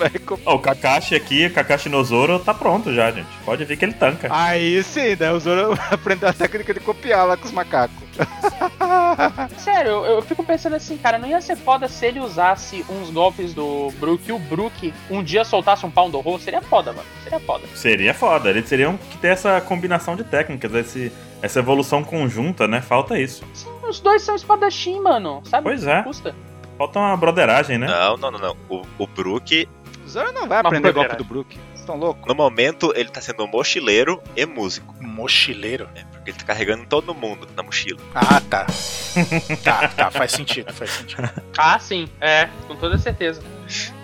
Vai 0.00 0.10
o 0.46 0.58
Kakashi 0.58 1.14
aqui, 1.14 1.46
o 1.46 1.52
Kakashi 1.52 1.90
no 1.90 2.02
Zoro, 2.02 2.38
tá 2.38 2.54
pronto 2.54 2.92
já, 2.92 3.10
gente. 3.10 3.28
Pode 3.44 3.64
ver 3.66 3.76
que 3.76 3.84
ele 3.84 3.92
tanca. 3.92 4.28
Aí 4.30 4.82
sim, 4.82 5.14
daí 5.14 5.30
o 5.30 5.38
Zoro 5.38 5.78
aprendeu 5.90 6.28
a 6.28 6.32
técnica 6.32 6.72
de 6.72 6.80
copiar 6.80 7.26
lá 7.26 7.36
com 7.36 7.44
os 7.44 7.52
macacos. 7.52 7.96
Sério, 9.58 9.90
eu, 9.90 10.04
eu 10.04 10.22
fico 10.22 10.42
pensando 10.42 10.76
assim, 10.76 10.96
cara, 10.96 11.18
não 11.18 11.28
ia 11.28 11.40
ser 11.40 11.56
foda 11.56 11.86
se 11.86 12.06
ele 12.06 12.20
usasse 12.20 12.84
uns 12.88 13.10
golpes 13.10 13.52
do 13.52 13.92
Brook 13.98 14.28
e 14.28 14.32
o 14.32 14.38
Brook 14.38 14.94
um 15.10 15.22
dia 15.22 15.44
soltasse 15.44 15.84
um 15.84 15.90
pau 15.90 16.10
do 16.10 16.20
Ro? 16.20 16.38
Seria 16.38 16.62
foda, 16.62 16.92
mano. 16.92 17.06
Seria 17.22 17.40
foda. 17.40 17.64
Seria 17.74 18.14
foda. 18.14 18.50
Eles 18.50 18.68
teriam 18.68 18.96
que 18.96 19.18
ter 19.18 19.28
essa 19.28 19.60
combinação 19.60 20.16
de 20.16 20.24
técnicas, 20.24 20.72
esse, 20.74 21.12
essa 21.42 21.58
evolução 21.58 22.02
conjunta, 22.02 22.66
né? 22.66 22.80
Falta 22.80 23.18
isso. 23.18 23.44
Sim, 23.52 23.68
os 23.88 24.00
dois 24.00 24.22
são 24.22 24.34
espadachim, 24.34 25.00
mano. 25.00 25.42
Sabe? 25.44 25.64
Pois 25.64 25.86
é. 25.86 26.02
Custa. 26.02 26.34
Falta 26.80 26.98
uma 26.98 27.14
broderagem, 27.14 27.76
né? 27.76 27.86
Não, 27.86 28.16
não, 28.16 28.30
não, 28.30 28.38
não. 28.38 28.56
O, 28.66 28.82
o 28.98 29.06
Brook, 29.06 29.68
Zoro 30.10 30.32
não 30.32 30.46
vai 30.46 30.62
Não, 30.62 30.68
aprender 30.68 30.92
golpe 30.92 31.16
do 31.16 31.24
Brook. 31.24 31.54
Vocês 31.56 31.80
estão 31.80 31.96
loucos? 31.96 32.26
no 32.26 32.34
momento, 32.34 32.92
ele 32.94 33.08
tá 33.08 33.20
sendo 33.20 33.46
mochileiro 33.46 34.22
e 34.36 34.44
músico. 34.44 34.94
Mochileiro. 35.00 35.88
né? 35.94 36.04
Porque 36.12 36.30
ele 36.30 36.38
tá 36.38 36.44
carregando 36.44 36.84
todo 36.86 37.14
mundo 37.14 37.48
na 37.56 37.62
mochila. 37.62 38.00
Ah, 38.14 38.40
tá. 38.50 38.66
tá, 39.64 39.88
tá, 39.88 40.10
faz 40.10 40.32
sentido, 40.32 40.72
faz 40.72 40.90
sentido. 40.90 41.30
Ah, 41.56 41.78
sim. 41.78 42.08
É, 42.20 42.48
com 42.66 42.76
toda 42.76 42.98
certeza. 42.98 43.42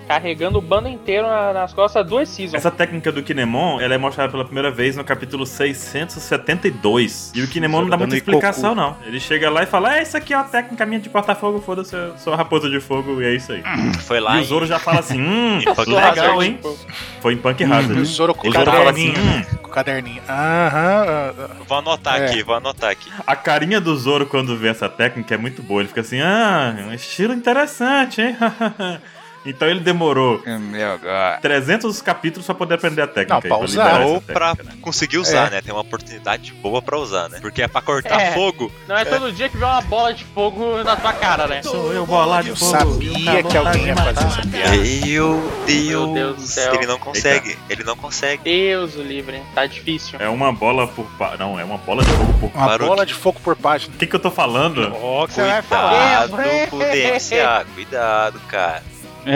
Carregando 0.07 0.59
o 0.59 0.61
bando 0.61 0.89
inteiro 0.89 1.27
na- 1.27 1.53
nas 1.53 1.73
costas 1.75 2.07
duas 2.07 2.29
seasons. 2.29 2.55
Essa 2.55 2.71
técnica 2.71 3.11
do 3.11 3.23
Kinemon, 3.23 3.81
ela 3.81 3.95
é 3.95 3.99
mostrada 3.99 4.31
pela 4.31 4.45
primeira 4.45 4.71
vez 4.71 4.97
no 4.97 5.03
capítulo 5.03 5.45
672. 5.45 7.33
E 7.35 7.43
o 7.43 7.49
Kinemon 7.49 7.83
não 7.83 7.89
dá 7.91 7.97
muita 7.97 8.15
explicação, 8.17 8.75
não. 8.75 8.97
Ele 9.05 9.19
chega 9.19 9.51
lá 9.51 9.63
e 9.65 9.67
fala, 9.67 9.97
é, 9.99 10.03
isso 10.03 10.17
aqui 10.17 10.33
é 10.33 10.37
uma 10.37 10.45
técnica 10.45 10.87
minha 10.87 11.01
de 11.01 11.09
cortar 11.09 11.35
fogo, 11.35 11.61
foda-se, 11.61 11.95
eu 11.97 12.17
sou 12.19 12.33
a 12.33 12.37
raposa 12.37 12.71
de 12.71 12.79
fogo, 12.81 13.21
e 13.21 13.25
é 13.27 13.35
isso 13.35 13.51
aí. 13.53 13.63
Foi 14.07 14.21
lá 14.21 14.39
e 14.39 14.43
o 14.43 14.45
Zoro 14.45 14.65
já 14.67 14.79
fala 14.79 15.01
assim, 15.01 15.21
hum, 15.21 15.59
legal, 15.87 15.99
Hazard, 16.13 16.45
hein? 16.47 16.53
tipo, 16.55 16.79
Foi 17.21 17.33
em 17.35 17.37
Punk 17.37 17.61
E 17.63 17.67
o 17.67 17.73
Hazard. 17.75 18.05
Zoro 18.05 18.35
com 18.35 18.47
O 18.47 18.51
o 18.51 18.53
Zoro 18.53 18.71
fala 18.71 18.91
assim, 18.91 19.13
caderninho. 19.13 19.39
hum, 19.41 19.57
Com 19.63 19.69
o 19.69 19.73
caderninho. 19.73 20.23
Aham. 20.29 21.05
ah, 21.09 21.35
ah. 21.39 21.57
Vou 21.67 21.79
anotar 21.79 22.21
É. 22.23 22.27
aqui, 22.27 22.43
vou 22.45 22.55
anotar 22.55 22.91
aqui. 22.91 23.11
A 23.27 23.35
carinha 23.35 23.81
do 23.81 23.97
Zoro 23.97 24.25
quando 24.27 24.57
vê 24.57 24.69
essa 24.69 24.89
técnica 24.89 25.35
é 25.35 25.39
muito 25.39 25.63
boa. 25.63 25.81
Ele 25.81 25.89
fica 25.89 26.01
assim, 26.03 26.21
ah, 26.21 26.77
um 26.89 26.93
estilo 26.95 27.35
interessante, 27.35 28.21
hein? 28.23 28.37
então 29.47 29.69
ele 29.69 29.81
demorou 29.81 30.43
Meu 30.45 30.99
God. 30.99 31.41
300 31.43 32.01
capítulos 32.03 32.47
pra 32.47 32.55
poder 32.55 32.75
aprender 32.75 33.03
a 33.03 33.07
técnica. 33.07 33.35
Não, 33.35 33.41
pra 33.41 33.49
pra 33.57 33.59
usar. 33.65 34.01
Ou 34.03 34.21
pra 34.21 34.55
né? 34.55 34.73
conseguir 34.81 35.19
usar, 35.19 35.49
É. 35.49 35.51
né? 35.51 35.61
Tem 35.63 35.73
uma 35.73 35.81
oportunidade 35.83 36.53
boa 36.55 36.81
pra 36.83 36.99
usar, 36.99 37.29
né? 37.29 37.39
Porque 37.41 37.63
é 37.63 37.69
pra 37.69 37.81
cortar 37.81 38.21
É. 38.21 38.33
fogo. 38.33 38.71
Não 38.89 38.97
é 38.97 39.05
todo 39.05 39.33
dia 39.33 39.49
que 39.49 39.57
vê 39.57 39.65
uma 39.65 39.81
bola 39.83 40.13
de 40.15 40.25
fogo 40.25 40.83
na 40.83 40.97
tua 40.97 41.13
cara, 41.13 41.47
né? 41.47 41.63
Sou 41.63 41.93
eu, 41.93 42.07
bola 42.07 42.43
de 42.43 42.51
Eu 42.51 42.57
fogo. 42.57 42.73
sabia 42.73 43.43
que 43.43 43.57
alguém 43.57 43.87
ia 43.87 43.97
fazer 43.97 44.25
essa 44.27 44.43
piada. 44.43 44.77
Meu 45.07 45.53
Deus, 45.67 45.87
Meu 45.89 46.15
Deus 46.15 46.37
do 46.37 46.43
céu. 46.47 46.75
Ele 46.75 46.87
não 46.87 46.99
consegue. 46.99 47.59
Ele 47.69 47.85
não 47.85 47.97
consegue. 47.97 48.43
Deus 48.45 48.95
o 48.97 49.03
livre. 49.03 49.43
Tá 49.55 49.67
difícil. 49.67 50.19
É 50.21 50.29
uma 50.29 50.53
bola 50.53 50.87
por... 50.87 51.05
pa- 51.19 51.37
Não, 51.39 51.59
é 51.59 51.65
uma 51.65 51.79
bola 51.79 52.05
de 52.05 52.11
fogo 52.11 52.33
por... 52.41 52.51
Uma 52.55 52.67
Parou 52.67 52.89
bola 52.89 53.07
de- 53.07 53.15
fogo 53.15 53.41
por 53.43 53.57
página. 53.57 53.95
O 53.95 53.99
que 53.99 54.07
que 54.07 54.15
eu 54.17 54.21
tô 54.21 54.31
falando? 54.31 54.95
Ó, 55.03 55.27
que 55.27 55.35
você 55.35 55.43
vai 55.43 55.63
falar. 55.63 56.29
Cuidado 56.29 56.71
com 56.71 56.77
o 56.77 56.79
DMCA. 56.81 57.67
Cuidado, 57.75 58.41
cara. 58.49 58.83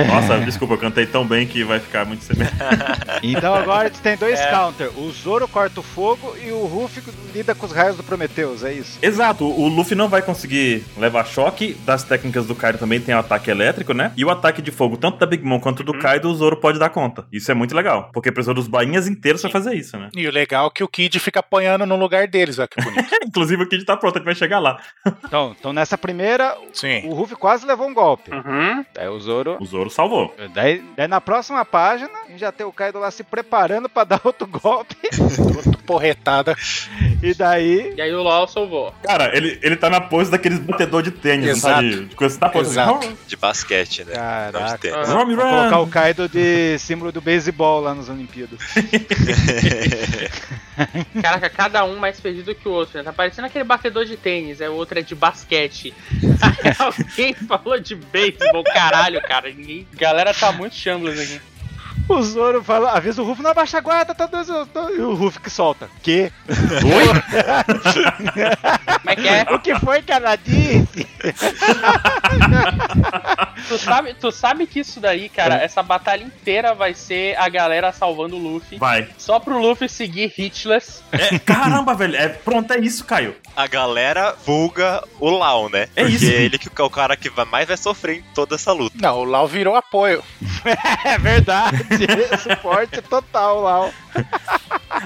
Nossa, 0.07 0.39
desculpa, 0.41 0.75
eu 0.75 0.79
cantei 0.79 1.07
tão 1.07 1.27
bem 1.27 1.47
que 1.47 1.65
vai 1.65 1.81
ficar 1.81 2.05
muito 2.05 2.25
semelhante. 2.25 2.55
Então 3.23 3.55
agora 3.55 3.89
a 3.89 3.89
gente 3.89 4.01
tem 4.01 4.17
dois 4.17 4.39
É. 4.41 4.51
counter. 4.51 4.91
O 4.99 5.11
Zoro 5.11 5.47
corta 5.47 5.81
o 5.81 5.83
fogo 5.83 6.35
e 6.43 6.51
o 6.53 6.65
Ruffy 6.65 7.03
lida 7.35 7.55
com 7.55 7.67
os 7.67 7.73
raios 7.73 7.97
do 7.97 8.03
Prometheus, 8.03 8.65
é 8.65 8.73
isso? 8.73 8.99
Exato, 9.03 9.45
o 9.45 9.69
Luffy 9.69 9.95
não 9.95 10.09
vai 10.09 10.23
conseguir 10.23 10.85
levar 10.97 11.27
choque. 11.27 11.75
Das 11.85 12.03
técnicas 12.03 12.47
do 12.47 12.55
Kaido 12.55 12.79
também 12.79 13.01
tem 13.01 13.15
o 13.15 13.19
ataque 13.19 13.51
elétrico, 13.51 13.93
né? 13.93 14.13
E 14.17 14.25
o 14.25 14.31
ataque 14.31 14.63
de 14.63 14.71
fogo, 14.71 14.97
tanto 14.97 15.19
da 15.19 15.27
Big 15.27 15.45
Mom 15.45 15.61
quanto 15.61 15.83
do 15.83 15.93
Kaido, 15.99 16.31
o 16.31 16.35
Zoro 16.35 16.57
pode 16.57 16.79
dar 16.79 16.89
conta. 16.91 17.27
Isso 17.33 17.51
é 17.51 17.55
muito 17.55 17.75
legal, 17.75 18.11
porque 18.13 18.33
precisou 18.33 18.55
dos 18.55 18.69
bainhas 18.69 19.07
inteiros 19.07 19.41
pra 19.43 19.51
fazer 19.51 19.75
isso, 19.75 19.97
né? 19.99 20.09
E 20.17 20.27
o 20.27 20.33
legal 20.33 20.69
é 20.69 20.71
que 20.71 20.85
o 20.85 20.89
Kid 20.89 21.19
fica 21.19 21.41
apanhando 21.41 21.85
no 21.85 21.97
lugar 21.97 22.27
deles, 22.27 22.59
ó, 22.59 22.67
que 22.67 22.83
bonito. 22.83 23.09
Inclusive 23.27 23.63
o 23.63 23.69
Kid 23.69 23.85
tá 23.85 23.97
pronto, 23.97 24.17
gente 24.17 24.25
vai 24.25 24.35
chegar 24.35 24.59
lá. 24.59 24.79
Então, 25.25 25.55
então 25.59 25.73
nessa 25.73 25.97
primeira, 25.99 26.57
Sim. 26.73 27.03
o 27.07 27.15
Ruffy 27.15 27.37
quase 27.37 27.67
levou 27.67 27.87
um 27.89 27.95
golpe. 27.95 28.31
Uhum. 28.33 28.85
O 29.15 29.21
Zoro. 29.21 29.57
O 29.61 29.65
Zoro 29.65 29.80
salvou. 29.89 30.35
Daí, 30.53 30.83
daí 30.97 31.09
na 31.09 31.21
próxima 31.21 31.65
página, 31.65 32.11
a 32.27 32.31
gente 32.31 32.41
já 32.41 32.51
tem 32.53 32.67
o 32.67 32.73
Kaido 32.73 32.99
lá 32.99 33.11
se 33.11 33.23
preparando 33.23 33.89
pra 33.89 34.05
dar 34.05 34.21
outro 34.25 34.47
golpe. 34.47 34.97
Outra 35.57 35.81
porretada. 35.87 36.57
E 37.23 37.35
daí. 37.35 37.93
E 37.99 38.01
aí 38.01 38.15
o 38.15 38.23
LOL 38.23 38.49
salvou. 38.49 38.95
Cara, 39.03 39.37
ele, 39.37 39.59
ele 39.63 39.77
tá 39.77 39.91
na 39.91 40.01
pose 40.01 40.31
daqueles 40.31 40.59
batedor 40.59 41.03
de 41.03 41.11
tênis, 41.11 41.49
Exato. 41.51 41.75
sabe? 41.75 42.05
De 42.07 42.17
coisa, 42.17 42.39
tá 42.39 42.49
pose 42.49 42.71
Exato. 42.71 43.15
De 43.27 43.37
basquete, 43.37 44.05
né? 44.05 44.13
De 44.13 44.19
Caraca. 44.19 44.79
tênis. 44.79 44.97
Ah. 45.11 45.25
Vou 45.25 45.37
colocar 45.37 45.81
o! 45.81 45.87
Kaido 45.87 46.27
de 46.31 46.79
símbolo 46.79 47.13
do 47.13 47.21
beisebol 47.21 47.83
lá 47.83 47.95
nas 47.95 48.09
Olimpíadas. 48.09 48.59
Caraca, 51.23 51.51
cada 51.51 51.85
um 51.85 51.97
mais 51.97 52.21
perdido 52.21 52.55
que 52.55 52.69
o 52.69 52.73
outro, 52.73 52.99
né? 52.99 53.05
Tá 53.05 53.13
parecendo 53.13 53.47
aquele 53.47 53.65
batedor 53.65 54.05
de 54.05 54.17
tênis, 54.17 54.61
é 54.61 54.69
o 54.69 54.75
outro 54.75 54.99
é 54.99 55.03
de 55.03 55.15
basquete. 55.15 55.95
Alguém 56.79 57.35
falou 57.35 57.79
de 57.79 57.95
beisebol, 57.95 58.65
caralho, 58.65 59.21
cara. 59.23 59.51
Ninguém... 59.51 59.87
Galera 59.95 60.33
tá 60.35 60.53
muito 60.53 60.75
chamblas 60.75 61.19
aqui. 61.19 61.41
O 62.09 62.23
Zoro 62.23 62.63
fala, 62.65 62.91
avisa 62.93 63.23
o 63.23 63.25
Ruffy, 63.25 63.43
não 63.43 63.51
abaixa 63.53 63.79
a 63.79 63.81
guarda, 63.81 64.15
tá 64.15 64.27
dois, 64.27 64.49
e 64.49 65.01
o 65.01 65.15
Ruffy 65.15 65.41
que 65.41 65.51
solta. 65.51 65.89
Que? 66.03 66.33
Como 69.01 69.11
é 69.11 69.17
que 69.17 69.29
é? 69.29 69.47
O 69.55 69.59
que 69.61 69.75
foi 69.81 70.03
que 70.03 70.13
ela 70.13 70.37
disse? 70.37 71.07
Tu 73.69 73.79
sabe, 73.79 74.15
tu 74.15 74.31
sabe 74.33 74.67
que 74.67 74.81
isso 74.81 75.01
daí, 75.01 75.29
cara, 75.29 75.57
essa 75.57 75.83
batalha 75.83 76.25
inteira 76.25 76.75
vai 76.75 76.95
ser 76.95 77.37
a 77.39 77.49
galera 77.49 77.93
salvando 77.93 78.37
o 78.37 78.39
Luffy. 78.39 78.79
Vai. 78.79 79.09
Só 79.19 79.39
pro 79.39 79.59
Luffy 79.61 79.89
seguir 79.89 80.33
hitless. 80.37 81.03
É, 81.13 81.39
caramba, 81.39 81.95
velho. 81.95 82.17
É, 82.17 82.29
pronto, 82.29 82.73
é 82.73 82.79
isso, 82.79 83.05
Caio. 83.05 83.37
A 83.57 83.67
galera 83.67 84.35
vulga 84.45 85.03
o 85.19 85.31
Lau, 85.31 85.69
né? 85.69 85.89
É 85.95 86.03
Porque 86.03 86.17
isso. 86.17 86.25
ele 86.27 86.59
que 86.59 86.69
é 86.81 86.85
o 86.85 86.91
cara 86.91 87.17
que 87.17 87.29
vai- 87.31 87.45
mais 87.45 87.69
vai 87.69 87.77
sofrer 87.77 88.19
em 88.19 88.23
toda 88.35 88.55
essa 88.55 88.73
luta. 88.73 88.97
Não, 89.01 89.19
o 89.19 89.25
Lau 89.25 89.47
virou 89.47 89.77
apoio. 89.77 90.23
É 91.05 91.19
verdade. 91.19 91.85
Suporte 92.39 93.03
total 93.03 93.63
ó. 93.65 93.91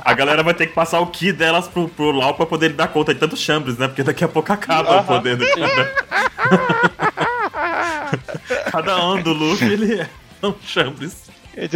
A 0.04 0.12
galera 0.14 0.42
vai 0.42 0.54
ter 0.54 0.66
que 0.66 0.72
passar 0.72 1.00
o 1.00 1.06
ki 1.06 1.32
delas 1.32 1.68
pro, 1.68 1.88
pro 1.88 2.10
Lau 2.10 2.34
pra 2.34 2.46
poder 2.46 2.72
dar 2.72 2.88
conta 2.88 3.14
de 3.14 3.20
tantos 3.20 3.40
chambres, 3.40 3.78
né? 3.78 3.86
Porque 3.88 4.02
daqui 4.02 4.24
a 4.24 4.28
pouco 4.28 4.52
acaba 4.52 4.90
o 4.90 4.94
Aham. 4.94 5.04
poder 5.04 5.36
do 5.36 5.46
cara. 5.46 5.94
Cada 8.70 8.92
ano 8.92 9.22
do 9.22 9.32
Luffy, 9.32 9.72
ele 9.72 10.00
é 10.00 10.08
um 10.46 10.54
chambres. 10.64 11.24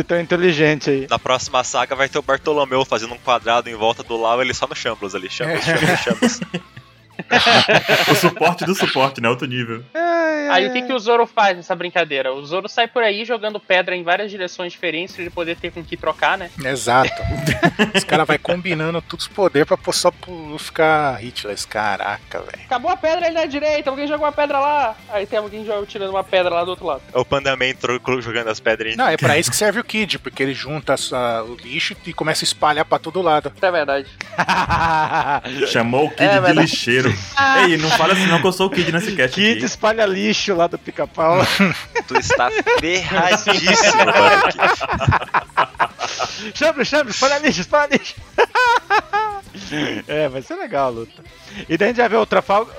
Tão 0.06 0.20
inteligente 0.20 0.90
aí. 0.90 1.06
Na 1.08 1.18
próxima 1.18 1.62
saga 1.62 1.94
vai 1.94 2.08
ter 2.08 2.18
o 2.18 2.22
Bartolomeu 2.22 2.84
fazendo 2.84 3.14
um 3.14 3.18
quadrado 3.18 3.70
em 3.70 3.74
volta 3.76 4.02
do 4.02 4.16
Lau, 4.16 4.42
ele 4.42 4.52
só 4.52 4.66
no 4.66 4.74
Chamblos 4.74 5.14
ali. 5.14 5.30
Chamblos, 5.30 5.64
Chamblos, 5.64 6.00
Chamblos. 6.00 6.40
O 8.10 8.14
suporte 8.14 8.64
do 8.64 8.74
suporte, 8.74 9.20
né? 9.20 9.28
Outro 9.28 9.46
nível. 9.46 9.82
Aí 10.50 10.66
o 10.66 10.72
que, 10.72 10.82
que 10.82 10.92
o 10.92 10.98
Zoro 10.98 11.26
faz 11.26 11.56
nessa 11.56 11.74
brincadeira? 11.76 12.32
O 12.32 12.44
Zoro 12.44 12.68
sai 12.68 12.88
por 12.88 13.02
aí 13.02 13.24
jogando 13.24 13.60
pedra 13.60 13.94
em 13.94 14.02
várias 14.02 14.30
direções 14.30 14.72
diferentes 14.72 15.14
pra 15.14 15.22
ele 15.22 15.30
poder 15.30 15.56
ter 15.56 15.70
com 15.70 15.84
que 15.84 15.96
trocar, 15.96 16.38
né? 16.38 16.50
Exato. 16.64 17.10
Os 17.94 18.04
caras 18.04 18.26
vai 18.26 18.38
combinando 18.38 19.02
todos 19.02 19.26
os 19.26 19.32
poderes 19.32 19.68
pra 19.68 19.92
só 19.92 20.12
ficar 20.58 21.22
hitless. 21.22 21.66
Caraca, 21.66 22.40
velho. 22.40 22.64
Acabou 22.64 22.90
a 22.90 22.96
pedra 22.96 23.26
ali 23.26 23.34
na 23.34 23.44
direita, 23.46 23.90
alguém 23.90 24.06
jogou 24.06 24.24
uma 24.26 24.32
pedra 24.32 24.58
lá. 24.58 24.96
Aí 25.10 25.26
tem 25.26 25.38
alguém 25.38 25.66
tirando 25.86 26.10
uma 26.10 26.24
pedra 26.24 26.54
lá 26.54 26.64
do 26.64 26.70
outro 26.70 26.86
lado. 26.86 27.02
É 27.12 27.18
o 27.18 27.24
Pandaman 27.24 27.74
jogando 28.20 28.48
as 28.48 28.60
pedras 28.60 28.94
em 28.94 28.96
Não, 28.96 29.08
é 29.08 29.16
pra 29.16 29.38
isso 29.38 29.50
que 29.50 29.56
serve 29.56 29.80
o 29.80 29.84
Kid, 29.84 30.18
porque 30.18 30.42
ele 30.42 30.54
junta 30.54 30.94
essa- 30.94 31.42
o 31.42 31.54
lixo 31.56 31.94
e 32.06 32.12
começa 32.12 32.44
a 32.44 32.46
espalhar 32.46 32.84
pra 32.84 32.98
todo 32.98 33.20
lado. 33.20 33.52
É 33.60 33.70
verdade. 33.70 34.08
Chamou 35.68 36.06
o 36.06 36.10
Kid 36.10 36.22
É, 36.24 36.40
de 36.40 36.52
lixeiro. 36.52 37.07
Ei, 37.68 37.76
não 37.76 37.90
fala 37.90 38.12
assim 38.12 38.26
não 38.26 38.40
que 38.40 38.46
eu 38.46 38.52
sou 38.52 38.66
o 38.66 38.70
Kid 38.70 38.90
nesse 38.92 39.14
cast 39.16 39.34
Kid 39.34 39.56
aqui. 39.56 39.64
espalha 39.64 40.06
lixo 40.06 40.54
lá 40.54 40.66
do 40.66 40.78
pica-pau. 40.78 41.38
Tu 42.08 42.16
está 42.16 42.50
ferradíssimo, 42.80 44.04
Buck. 44.06 44.58
chame, 46.56 46.84
chame, 46.84 47.10
espalha 47.10 47.38
lixo, 47.38 47.60
espalha 47.60 47.88
lixo. 47.92 48.14
é, 50.06 50.28
vai 50.28 50.42
ser 50.42 50.54
legal 50.56 50.86
a 50.86 50.90
luta. 50.90 51.22
E 51.68 51.76
daí 51.76 51.86
a 51.86 51.90
gente 51.90 51.98
já 51.98 52.08
vê 52.08 52.16
o 52.16 52.26
Trafalgar. 52.26 52.74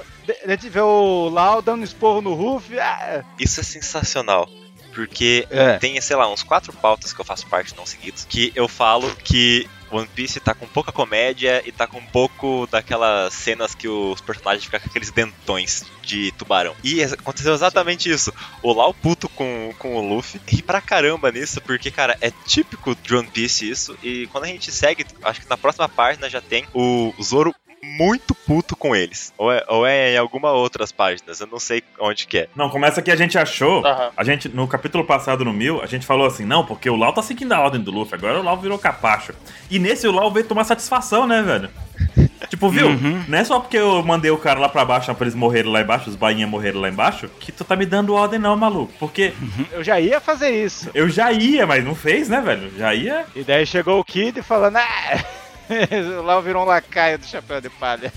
A 0.46 0.50
gente 0.52 0.70
vê 0.70 0.80
o 0.82 1.30
Lau 1.30 1.62
dando 1.62 1.84
esporro 1.84 2.22
no 2.22 2.34
Ruff. 2.36 2.78
Ah, 2.80 3.24
Isso 3.40 3.60
é 3.60 3.64
sensacional. 3.64 4.48
Porque 4.94 5.48
É. 5.50 5.78
tem, 5.78 6.00
sei 6.02 6.16
lá, 6.16 6.32
uns 6.32 6.44
quatro 6.44 6.74
pautas 6.74 7.14
que 7.14 7.20
eu 7.22 7.26
faço 7.26 7.48
parte 7.48 7.76
não 7.76 7.86
seguidos, 7.86 8.26
que 8.28 8.52
eu 8.56 8.68
falo 8.68 9.10
que 9.24 9.68
One 9.92 10.08
Piece 10.08 10.40
tá 10.40 10.54
com 10.54 10.68
pouca 10.68 10.92
comédia 10.92 11.62
e 11.66 11.72
tá 11.72 11.88
com 11.88 12.00
um 12.00 12.06
pouco 12.06 12.68
daquelas 12.72 13.34
cenas 13.34 13.76
que 13.76 13.88
os 13.88 14.22
personagens 14.22 14.66
ficam 14.66 14.80
com 14.80 14.90
aqueles 14.90 15.12
dentões 15.12 15.86
de 16.02 16.32
tubarão. 16.34 16.76
E 16.84 17.04
aconteceu 17.04 17.54
exatamente 17.54 18.10
isso. 18.10 18.34
O 18.62 18.74
Lau 18.74 18.94
puto 18.94 19.30
com, 19.30 19.74
com 19.78 19.96
o 19.96 20.16
Luffy 20.16 20.42
ri 20.48 20.62
pra 20.62 20.82
caramba 20.82 21.32
nisso, 21.32 21.62
porque, 21.62 21.92
cara, 21.92 22.18
é 22.22 22.32
típico 22.46 22.96
de 22.96 23.16
One 23.16 23.28
Piece 23.28 23.70
isso. 23.70 23.98
E 24.04 24.28
quando 24.28 24.46
a 24.46 24.48
gente 24.48 24.72
segue, 24.72 25.06
acho 25.24 25.42
que 25.42 25.50
na 25.50 25.58
próxima 25.58 25.88
página 25.88 26.30
já 26.30 26.42
tem 26.42 26.66
o 26.74 27.14
Zoro 27.22 27.54
muito 27.84 28.34
puto 28.36 28.76
com 28.76 28.96
eles. 28.96 29.34
Ou 29.38 29.52
é, 29.52 29.64
ou 29.68 29.86
é 29.86 30.14
em 30.14 30.18
alguma 30.18 30.52
outras 30.52 30.92
páginas, 30.92 31.40
eu 31.40 31.48
não 31.48 31.60
sei 31.60 31.84
onde 32.00 32.28
que 32.28 32.40
é. 32.40 32.50
Não, 32.56 32.70
começa 32.70 33.02
que 33.02 33.12
a 33.12 33.16
gente 33.16 33.38
achou. 33.38 33.86
Aham. 33.86 34.12
A 34.16 34.24
gente, 34.24 34.50
no 34.50 34.68
capítulo 34.68 35.04
passado, 35.04 35.44
no 35.46 35.54
Mil, 35.54 35.82
a 35.82 35.86
gente 35.86 36.06
falou 36.06 36.28
assim, 36.28 36.46
não, 36.46 36.66
porque 36.66 36.90
o 36.90 36.96
Lau 36.96 37.14
tá 37.14 37.22
seguindo 37.22 37.52
a 37.54 37.60
ordem 37.60 37.82
do 37.82 37.92
Luffy, 37.92 38.16
agora 38.16 38.40
o 38.40 38.44
Lau 38.44 38.58
virou 38.58 38.78
capacho. 38.78 39.34
E 39.70 39.80
nesse 39.80 40.08
o 40.08 40.12
Lau 40.12 40.32
veio 40.32 40.46
tomar 40.46 40.64
satisfação, 40.64 41.26
né, 41.28 41.42
velho? 41.42 41.70
Tipo, 42.50 42.70
viu? 42.70 42.88
Uhum. 42.88 43.24
Não 43.28 43.38
é 43.38 43.44
só 43.44 43.60
porque 43.60 43.78
eu 43.78 44.02
mandei 44.02 44.32
o 44.32 44.38
cara 44.38 44.60
lá 44.60 44.70
pra 44.70 44.86
baixo, 44.86 45.14
pra 45.14 45.26
eles 45.26 45.36
morrerem 45.36 45.72
lá 45.72 45.82
embaixo, 45.82 46.10
os 46.10 46.16
bainha 46.16 46.48
morreram 46.48 46.80
lá 46.80 46.88
embaixo, 46.90 47.30
que 47.40 47.52
tu 47.52 47.64
tá 47.66 47.76
me 47.76 47.86
dando 47.86 48.16
ordem 48.16 48.40
não, 48.40 48.56
maluco. 48.56 48.94
Porque 48.98 49.34
Eu 49.72 49.84
já 49.84 50.00
ia 50.00 50.20
fazer 50.22 50.50
isso. 50.50 50.90
eu 50.94 51.10
já 51.10 51.32
ia, 51.34 51.68
mas 51.68 51.84
não 51.84 51.94
fez, 51.94 52.30
né, 52.30 52.40
velho? 52.42 52.72
Já 52.78 52.96
ia. 52.96 53.26
E 53.36 53.44
daí 53.44 53.66
chegou 53.66 54.00
o 54.00 54.04
Kid 54.06 54.42
falando, 54.42 54.78
ah! 54.78 55.24
Lá 56.24 56.40
virou 56.42 56.64
um 56.64 56.66
lacaio 56.66 57.18
do 57.18 57.26
chapéu 57.26 57.62
de 57.62 57.70
palha. 57.70 58.12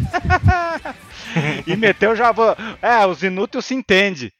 e 1.66 1.76
meteu 1.76 2.16
já. 2.16 2.32
É, 2.80 3.06
os 3.06 3.22
inúteis 3.22 3.64
se 3.64 3.74
entende. 3.74 4.32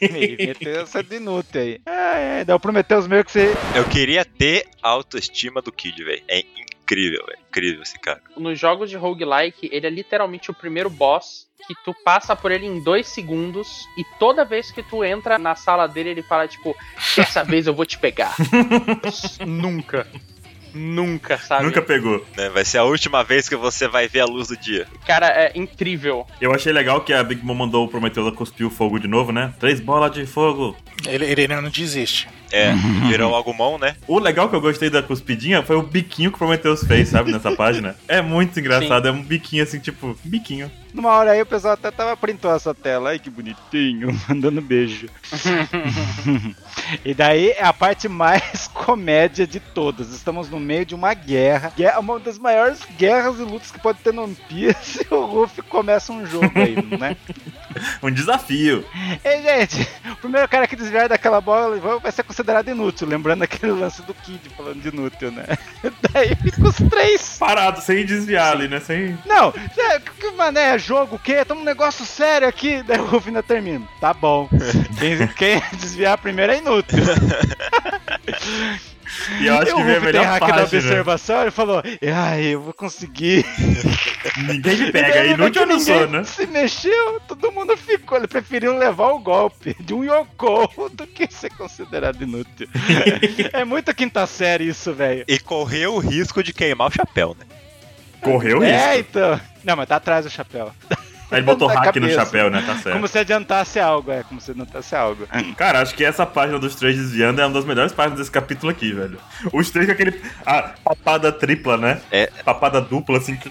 e 0.00 0.36
meteu 0.46 0.80
essa 0.80 1.02
de 1.02 1.16
inútil 1.16 1.60
aí. 1.60 1.80
É, 1.86 2.40
é, 2.40 2.44
deu 2.44 2.58
pro 2.58 2.72
meter 2.72 2.96
os 2.96 3.06
meio 3.06 3.24
que 3.24 3.32
você. 3.32 3.54
Eu 3.74 3.84
queria 3.84 4.24
ter 4.24 4.68
a 4.82 4.88
autoestima 4.88 5.60
do 5.60 5.72
Kid, 5.72 6.02
velho. 6.02 6.22
É 6.28 6.40
incrível, 6.40 7.24
velho. 7.26 7.38
Incrível 7.48 7.82
esse 7.82 7.98
cara. 7.98 8.20
Nos 8.36 8.58
jogos 8.58 8.90
de 8.90 8.96
roguelike, 8.96 9.68
ele 9.72 9.86
é 9.86 9.90
literalmente 9.90 10.50
o 10.50 10.54
primeiro 10.54 10.90
boss 10.90 11.46
que 11.66 11.74
tu 11.84 11.92
passa 12.04 12.36
por 12.36 12.52
ele 12.52 12.66
em 12.66 12.82
dois 12.82 13.08
segundos 13.08 13.88
e 13.98 14.04
toda 14.18 14.44
vez 14.44 14.70
que 14.70 14.82
tu 14.82 15.02
entra 15.02 15.36
na 15.38 15.56
sala 15.56 15.88
dele, 15.88 16.10
ele 16.10 16.22
fala, 16.22 16.46
tipo, 16.46 16.76
dessa 17.16 17.42
vez 17.42 17.66
eu 17.66 17.74
vou 17.74 17.84
te 17.84 17.98
pegar. 17.98 18.36
Nunca. 19.44 20.06
Nunca, 20.76 21.38
sabe? 21.38 21.64
Nunca 21.64 21.80
pegou. 21.80 22.24
né? 22.36 22.48
Vai 22.50 22.64
ser 22.64 22.78
a 22.78 22.84
última 22.84 23.24
vez 23.24 23.48
que 23.48 23.56
você 23.56 23.88
vai 23.88 24.06
ver 24.08 24.20
a 24.20 24.26
luz 24.26 24.48
do 24.48 24.56
dia. 24.56 24.86
Cara, 25.06 25.26
é 25.28 25.52
incrível. 25.54 26.26
Eu 26.40 26.52
achei 26.52 26.72
legal 26.72 27.00
que 27.00 27.12
a 27.12 27.22
Big 27.24 27.44
Mom 27.44 27.54
mandou 27.54 27.84
o 27.84 27.88
Prometheus 27.88 28.34
cuspir 28.34 28.66
o 28.66 28.70
fogo 28.70 28.98
de 28.98 29.08
novo, 29.08 29.32
né? 29.32 29.54
Três 29.58 29.80
bolas 29.80 30.12
de 30.12 30.26
fogo. 30.26 30.76
Ele, 31.06 31.24
ele 31.24 31.48
não 31.48 31.68
desiste. 31.70 32.28
É, 32.52 32.72
virou 33.08 33.34
Agumon, 33.36 33.78
né? 33.78 33.96
O 34.06 34.18
legal 34.18 34.48
que 34.48 34.56
eu 34.56 34.60
gostei 34.60 34.90
da 34.90 35.02
cuspidinha 35.02 35.62
foi 35.62 35.76
o 35.76 35.82
biquinho 35.82 36.30
que 36.30 36.36
o 36.36 36.38
Prometheus 36.38 36.84
fez, 36.84 37.08
sabe, 37.08 37.32
nessa 37.32 37.52
página. 37.56 37.96
É 38.06 38.20
muito 38.20 38.58
engraçado, 38.58 39.08
é 39.08 39.10
um 39.10 39.22
biquinho 39.22 39.62
assim, 39.62 39.78
tipo, 39.78 40.16
biquinho. 40.24 40.70
Numa 40.96 41.10
hora 41.10 41.32
aí 41.32 41.42
o 41.42 41.46
pessoal 41.46 41.74
até 41.74 41.90
tava 41.90 42.16
printou 42.16 42.50
essa 42.56 42.72
tela. 42.72 43.10
Ai 43.10 43.18
que 43.18 43.28
bonitinho, 43.28 44.18
mandando 44.26 44.62
beijo. 44.62 45.08
e 47.04 47.12
daí 47.12 47.50
é 47.50 47.62
a 47.62 47.72
parte 47.72 48.08
mais 48.08 48.66
comédia 48.72 49.46
de 49.46 49.60
todas. 49.60 50.08
Estamos 50.08 50.48
no 50.48 50.58
meio 50.58 50.86
de 50.86 50.94
uma 50.94 51.12
guerra. 51.12 51.70
guerra 51.76 52.00
uma 52.00 52.18
das 52.18 52.38
maiores 52.38 52.80
guerras 52.96 53.38
e 53.38 53.42
lutas 53.42 53.70
que 53.70 53.78
pode 53.78 53.98
ter 53.98 54.14
no 54.14 54.22
One 54.24 54.38
Piece. 54.48 55.06
E 55.10 55.14
o 55.14 55.26
Ruffy 55.26 55.62
começa 55.64 56.14
um 56.14 56.24
jogo 56.24 56.50
aí, 56.54 56.74
né? 56.98 57.14
Um 58.02 58.10
desafio. 58.10 58.82
Ei, 59.22 59.42
gente, 59.42 59.86
o 60.12 60.16
primeiro 60.16 60.48
cara 60.48 60.66
que 60.66 60.76
desviar 60.76 61.10
daquela 61.10 61.42
bola 61.42 61.76
vai 61.98 62.10
ser 62.10 62.22
considerado 62.22 62.70
inútil. 62.70 63.06
Lembrando 63.06 63.42
aquele 63.42 63.72
lance 63.72 64.00
do 64.00 64.14
Kid 64.14 64.48
falando 64.56 64.80
de 64.80 64.88
inútil, 64.88 65.30
né? 65.30 65.44
Daí 66.10 66.34
fica 66.36 66.62
os 66.62 66.76
três. 66.88 67.36
Parado, 67.38 67.82
sem 67.82 68.06
desviar 68.06 68.52
ali, 68.52 68.66
né? 68.66 68.80
Sem. 68.80 69.18
Não, 69.26 69.52
é, 69.76 70.00
que 70.00 70.30
mané, 70.30 70.76
é 70.76 70.78
jogo 70.86 71.16
o 71.16 71.18
quê? 71.18 71.44
Tamo 71.44 71.60
um 71.60 71.64
negócio 71.64 72.04
sério 72.04 72.46
aqui. 72.48 72.82
Daí 72.86 72.98
o 72.98 73.06
Ruffy 73.06 73.28
ainda 73.30 73.42
termina. 73.42 73.86
Tá 74.00 74.14
bom. 74.14 74.48
Quem, 74.98 75.26
quem 75.28 75.62
desviar 75.78 76.16
primeiro 76.18 76.52
é 76.52 76.58
inútil. 76.58 76.98
E 79.40 79.46
eu 79.46 79.54
acho 79.54 79.70
E 79.70 79.74
que 79.74 79.80
o 79.80 79.84
veio 79.84 79.96
a 79.98 80.00
melhor 80.00 80.24
hack 80.24 80.40
da 80.40 80.46
página. 80.48 80.62
observação, 80.64 81.42
ele 81.42 81.50
falou, 81.50 81.80
ai, 82.14 82.44
eu 82.46 82.60
vou 82.60 82.74
conseguir. 82.74 83.46
Ninguém 84.36 84.76
me 84.76 84.88
E 84.88 84.92
pega, 84.92 85.14
daí, 85.14 85.32
inútil 85.32 85.62
eu 85.62 85.66
não 85.66 85.80
sou, 85.80 86.08
né? 86.08 86.24
Se 86.24 86.46
mexeu, 86.46 87.20
todo 87.26 87.52
mundo 87.52 87.76
ficou. 87.76 88.18
Ele 88.18 88.26
preferiu 88.26 88.76
levar 88.76 89.12
o 89.12 89.18
golpe 89.20 89.76
de 89.80 89.94
um 89.94 90.04
Yoko 90.04 90.90
do 90.92 91.06
que 91.06 91.32
ser 91.32 91.50
considerado 91.50 92.20
inútil. 92.20 92.68
é 93.52 93.64
muito 93.64 93.94
quinta 93.94 94.26
série 94.26 94.68
isso, 94.68 94.92
velho. 94.92 95.24
E 95.28 95.38
correu 95.38 95.94
o 95.94 95.98
risco 95.98 96.42
de 96.42 96.52
queimar 96.52 96.88
o 96.88 96.92
chapéu, 96.92 97.34
né? 97.38 97.46
Correu 98.20 98.62
É, 98.62 98.94
isso. 98.98 99.00
então. 99.08 99.40
Não, 99.66 99.76
mas 99.76 99.88
tá 99.88 99.96
atrás 99.96 100.24
do 100.24 100.30
chapéu. 100.30 100.72
Aí 101.28 101.38
ele 101.38 101.42
botou 101.42 101.66
hack 101.74 101.96
no 101.96 102.08
chapéu, 102.08 102.48
né? 102.48 102.62
Tá 102.64 102.76
certo. 102.76 102.92
Como 102.94 103.08
se 103.08 103.18
adiantasse 103.18 103.80
algo, 103.80 104.12
é, 104.12 104.22
como 104.22 104.40
se 104.40 104.52
adiantasse 104.52 104.94
algo. 104.94 105.26
Cara, 105.58 105.80
acho 105.82 105.92
que 105.94 106.04
essa 106.04 106.24
página 106.24 106.56
dos 106.58 106.76
três 106.76 106.96
desviando 106.96 107.40
é 107.40 107.44
uma 107.44 107.52
das 107.52 107.64
melhores 107.64 107.92
páginas 107.92 108.20
desse 108.20 108.30
capítulo 108.30 108.70
aqui, 108.70 108.92
velho. 108.92 109.18
Os 109.52 109.68
três 109.70 109.86
com 109.86 109.92
aquele. 109.92 110.22
A 110.46 110.62
papada 110.84 111.32
tripla, 111.32 111.76
né? 111.76 112.00
É. 112.12 112.28
Papada 112.44 112.80
dupla, 112.80 113.18
assim. 113.18 113.34
que- 113.36 113.50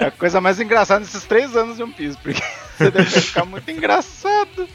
É 0.00 0.06
a 0.06 0.10
coisa 0.10 0.40
mais 0.40 0.58
engraçada 0.60 1.00
nesses 1.00 1.22
três 1.24 1.56
anos 1.56 1.76
de 1.76 1.84
One 1.84 1.92
Piece, 1.92 2.18
porque 2.20 2.42
você 2.76 2.90
deve 2.90 3.08
ficar 3.10 3.44
muito 3.44 3.70
engraçado. 3.70 4.68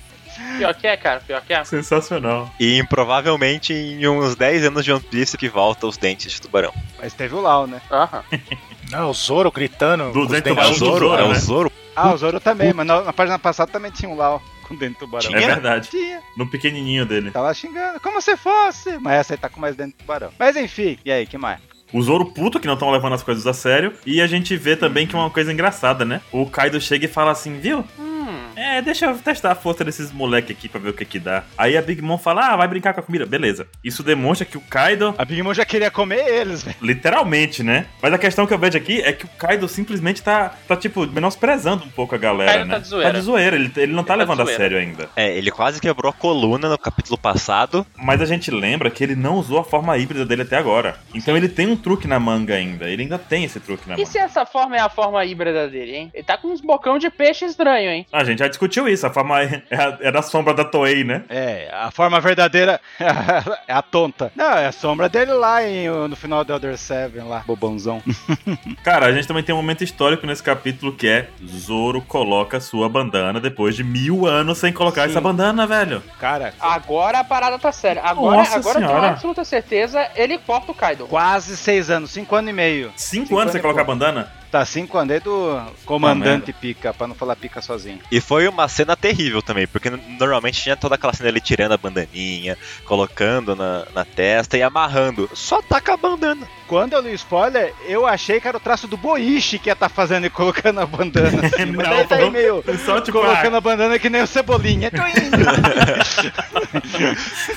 Pior 0.57 0.73
que 0.75 0.85
é, 0.87 0.95
cara, 0.95 1.19
pior 1.19 1.41
que 1.41 1.51
é. 1.53 1.63
Sensacional. 1.65 2.49
E 2.59 2.83
provavelmente 2.87 3.73
em 3.73 4.07
uns 4.07 4.35
10 4.35 4.65
anos 4.65 4.85
de 4.85 4.91
One 4.93 5.01
Piece 5.03 5.35
que 5.37 5.49
volta 5.49 5.87
os 5.87 5.97
dentes 5.97 6.31
de 6.31 6.41
tubarão. 6.41 6.71
Mas 7.01 7.11
teve 7.13 7.33
o 7.35 7.41
Lau, 7.41 7.65
né? 7.67 7.81
Aham. 7.91 8.23
Não, 8.91 9.09
o 9.09 9.13
Zoro 9.13 9.51
gritando. 9.51 10.11
Do 10.11 10.25
dentes 10.27 10.51
tubarão 10.51 10.69
É 10.69 10.71
o 10.71 10.73
do 10.73 10.79
Zoro, 10.79 11.13
é 11.13 11.23
o 11.23 11.27
né? 11.29 11.35
Zoro. 11.35 11.71
Ah, 11.95 12.13
o 12.13 12.17
Zoro 12.17 12.39
também, 12.39 12.73
mas 12.73 12.85
na, 12.85 13.01
na 13.01 13.13
página 13.13 13.39
passada 13.39 13.71
também 13.71 13.91
tinha 13.91 14.09
um 14.09 14.15
Lau 14.15 14.41
com 14.67 14.75
dente 14.75 14.93
de 14.93 14.99
tubarão. 14.99 15.33
É 15.33 15.39
verdade. 15.39 15.89
Tinha. 15.89 16.21
No 16.35 16.47
pequenininho 16.49 17.05
dele. 17.05 17.31
Tava 17.31 17.53
xingando, 17.53 17.99
como 17.99 18.21
se 18.21 18.35
fosse. 18.37 18.97
Mas 18.99 19.19
essa 19.19 19.33
aí 19.33 19.37
tá 19.37 19.49
com 19.49 19.59
mais 19.59 19.75
dente 19.75 19.91
de 19.91 19.97
tubarão. 19.97 20.29
Mas 20.37 20.55
enfim, 20.55 20.97
e 21.03 21.11
aí, 21.11 21.25
que 21.25 21.37
mais? 21.37 21.59
O 21.91 22.01
Zoro 22.01 22.25
puto, 22.25 22.59
que 22.59 22.67
não 22.67 22.73
estão 22.73 22.91
levando 22.91 23.13
as 23.13 23.23
coisas 23.23 23.47
a 23.47 23.53
sério. 23.53 23.93
E 24.05 24.21
a 24.21 24.27
gente 24.27 24.55
vê 24.57 24.75
também 24.75 25.07
que 25.07 25.15
é 25.15 25.19
uma 25.19 25.29
coisa 25.29 25.51
engraçada, 25.53 26.03
né? 26.03 26.21
O 26.31 26.45
Kaido 26.45 26.79
chega 26.81 27.05
e 27.05 27.09
fala 27.09 27.31
assim, 27.31 27.59
viu? 27.59 27.83
É, 28.57 28.81
deixa 28.81 29.05
eu 29.05 29.17
testar 29.19 29.51
a 29.51 29.55
força 29.55 29.83
desses 29.85 30.11
moleque 30.11 30.51
aqui 30.51 30.67
pra 30.67 30.79
ver 30.79 30.89
o 30.89 30.93
que 30.93 31.05
que 31.05 31.19
dá. 31.19 31.43
Aí 31.57 31.77
a 31.77 31.81
Big 31.81 32.01
Mom 32.01 32.17
fala, 32.17 32.53
ah, 32.53 32.55
vai 32.55 32.67
brincar 32.67 32.93
com 32.93 32.99
a 32.99 33.03
comida. 33.03 33.25
Beleza. 33.25 33.67
Isso 33.83 34.01
demonstra 34.01 34.45
que 34.45 34.57
o 34.57 34.61
Kaido, 34.61 35.13
A 35.17 35.23
Big 35.23 35.41
Mom 35.43 35.53
já 35.53 35.63
queria 35.63 35.91
comer 35.91 36.27
eles, 36.27 36.63
velho. 36.63 36.75
literalmente, 36.81 37.61
né? 37.63 37.85
Mas 38.01 38.11
a 38.13 38.17
questão 38.17 38.47
que 38.47 38.53
eu 38.53 38.57
vejo 38.57 38.77
aqui 38.77 38.99
é 39.01 39.13
que 39.13 39.25
o 39.25 39.29
Kaido 39.29 39.67
simplesmente 39.67 40.21
tá, 40.23 40.55
tá 40.67 40.75
tipo, 40.75 41.05
menosprezando 41.07 41.85
um 41.85 41.89
pouco 41.89 42.15
a 42.15 42.17
galera, 42.17 42.51
Kaido 42.51 42.65
né? 42.65 42.73
tá 42.75 42.79
de 42.79 42.87
zoeira. 42.87 43.11
Tá 43.11 43.19
de 43.19 43.23
zoeira. 43.25 43.55
Ele, 43.55 43.71
ele 43.77 43.93
não 43.93 44.03
tá 44.03 44.13
Ele 44.15 44.25
tá 44.25 44.33
de 44.33 44.39
levando 44.39 44.41
a 44.49 44.57
sério 44.57 44.77
ainda. 44.77 45.09
É, 45.15 45.37
ele 45.37 45.51
quase 45.51 45.79
quebrou 45.79 46.09
a 46.09 46.13
coluna 46.13 46.67
no 46.69 46.77
capítulo 46.77 47.17
passado. 47.17 47.85
Mas 47.95 48.21
a 48.21 48.25
gente 48.25 48.49
lembra 48.49 48.89
que 48.89 49.03
ele 49.03 49.15
não 49.15 49.35
usou 49.35 49.59
a 49.59 49.63
forma 49.63 49.95
híbrida 49.97 50.25
dele 50.25 50.41
até 50.41 50.57
agora. 50.57 50.97
Então 51.13 51.37
ele 51.37 51.47
tem 51.47 51.67
um 51.67 51.75
truque 51.75 52.07
na 52.07 52.19
manga 52.19 52.55
ainda. 52.55 52.89
Ele 52.89 53.03
ainda 53.03 53.19
tem 53.19 53.43
esse 53.43 53.59
truque 53.59 53.87
na 53.87 53.93
E 53.95 53.97
manga. 53.99 54.09
se 54.09 54.17
essa 54.17 54.45
forma 54.45 54.75
é 54.75 54.79
a 54.79 54.89
forma 54.89 55.23
híbrida 55.23 55.67
dele, 55.67 55.95
hein? 55.95 56.11
Ele 56.13 56.23
tá 56.23 56.37
com 56.37 56.47
uns 56.47 56.61
bocão 56.61 56.97
de 56.97 57.09
peixe 57.11 57.45
estranho, 57.45 57.91
hein? 57.91 58.05
A 58.11 58.23
gente 58.23 58.46
já 58.47 58.49
discutiu 58.49 58.87
isso. 58.87 59.05
A 59.05 59.09
forma 59.09 59.41
é, 59.41 59.61
a- 59.71 59.97
é 60.01 60.11
da 60.11 60.21
sombra 60.21 60.53
da 60.53 60.63
Toei, 60.63 61.03
né? 61.03 61.23
É, 61.29 61.69
a 61.73 61.91
forma 61.91 62.19
verdadeira 62.19 62.79
é 63.67 63.73
a 63.73 63.81
tonta. 63.81 64.31
Não, 64.35 64.57
é 64.57 64.67
a 64.67 64.71
sombra 64.71 65.09
dele 65.09 65.33
lá 65.33 65.63
em, 65.63 65.87
no 65.89 66.15
final 66.15 66.43
do 66.43 66.53
Elder 66.53 66.77
Seven, 66.77 67.23
lá, 67.23 67.43
bobãozão. 67.45 68.01
Cara, 68.83 69.07
a 69.07 69.11
gente 69.11 69.27
também 69.27 69.43
tem 69.43 69.53
um 69.53 69.57
momento 69.57 69.83
histórico 69.83 70.25
nesse 70.25 70.41
capítulo 70.43 70.93
que 70.93 71.07
é 71.07 71.27
Zoro 71.45 72.01
coloca 72.01 72.59
sua 72.59 72.87
bandana 72.89 73.39
depois 73.39 73.75
de 73.75 73.83
mil 73.83 74.25
anos 74.25 74.57
sem 74.57 74.71
colocar 74.71 75.03
Sim. 75.03 75.11
essa 75.11 75.21
bandana, 75.21 75.67
velho. 75.67 76.01
Cara, 76.19 76.53
Agora 76.59 77.19
a 77.19 77.23
parada 77.23 77.57
tá 77.59 77.71
séria. 77.71 78.01
Agora, 78.03 78.37
Nossa 78.37 78.57
agora 78.57 78.77
eu 78.79 78.81
tenho 78.81 78.89
senhora. 78.89 79.09
absoluta 79.11 79.43
certeza, 79.43 80.07
ele 80.15 80.37
corta 80.37 80.71
o 80.71 80.75
Kaido. 80.75 81.07
quase 81.07 81.57
seis 81.57 81.89
anos, 81.89 82.11
cinco 82.11 82.35
anos 82.35 82.49
e 82.49 82.53
meio. 82.53 82.91
Cinco, 82.95 83.27
Cinco 83.27 83.39
anos 83.39 83.51
sem 83.51 83.59
anos 83.59 83.59
e 83.59 83.61
colocar 83.61 83.81
a 83.81 83.85
bandana? 83.85 84.31
Tá 84.51 84.65
cinco 84.65 84.97
anos 84.97 85.09
desde 85.09 85.25
do 85.25 85.61
comandante 85.85 86.53
pica, 86.53 86.93
pra 86.93 87.07
não 87.07 87.15
falar 87.15 87.35
pica 87.35 87.61
sozinho. 87.61 87.99
E 88.11 88.21
foi 88.21 88.47
uma 88.47 88.67
cena 88.67 88.95
terrível 88.95 89.41
também, 89.41 89.67
porque 89.67 89.89
normalmente 89.89 90.61
tinha 90.61 90.75
toda 90.75 90.95
aquela 90.95 91.13
cena 91.13 91.29
ele 91.29 91.41
tirando 91.41 91.73
a 91.73 91.77
bandaninha, 91.77 92.57
colocando 92.85 93.55
na, 93.55 93.85
na 93.93 94.05
testa 94.05 94.57
e 94.57 94.63
amarrando. 94.63 95.29
Só 95.33 95.61
taca 95.61 95.93
a 95.93 95.97
bandana. 95.97 96.47
Quando 96.67 96.93
eu 96.93 97.01
li 97.01 97.11
o 97.11 97.15
spoiler, 97.15 97.73
eu 97.87 98.05
achei 98.05 98.41
que 98.41 98.47
era 98.47 98.57
o 98.57 98.59
traço 98.59 98.87
do 98.87 98.97
Boichi 98.97 99.57
que 99.57 99.69
ia 99.69 99.75
tá 99.75 99.87
fazendo 99.87 100.25
e 100.25 100.29
colocando 100.29 100.81
a 100.81 100.85
bandana. 100.85 101.45
Assim, 101.45 101.65
mas 101.71 101.87
Não, 101.87 101.95
daí 101.95 102.07
tá 102.07 102.15
aí 102.15 102.29
meio 102.29 102.63
Só 102.85 102.99
tipo, 102.99 103.19
colocando 103.19 103.55
ah, 103.55 103.57
a 103.57 103.61
bandana 103.61 103.97
que 103.97 104.09
nem 104.09 104.21
o 104.21 104.27
Cebolinha. 104.27 104.91
Tô 104.91 105.05
indo. 105.07 105.37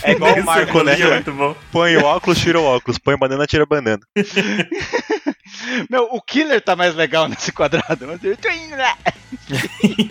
É 0.03 0.13
igual 0.13 0.35
o 0.35 0.45
Marco, 0.45 0.83
né? 0.83 0.99
é 0.99 1.07
muito 1.15 1.33
bom. 1.33 1.55
Põe 1.73 1.97
o 1.97 2.05
óculos, 2.05 2.39
tira 2.39 2.61
o 2.61 2.65
óculos. 2.65 2.99
Põe 2.99 3.15
a 3.15 3.19
banana, 3.19 3.47
tira 3.47 3.65
a 3.65 3.67
banana. 3.67 4.01
Meu, 5.89 6.05
o 6.05 6.21
Killer 6.23 6.61
tá 6.61 6.77
mais 6.81 6.95
legal 6.95 7.29
nesse 7.29 7.53
quadrado. 7.53 8.07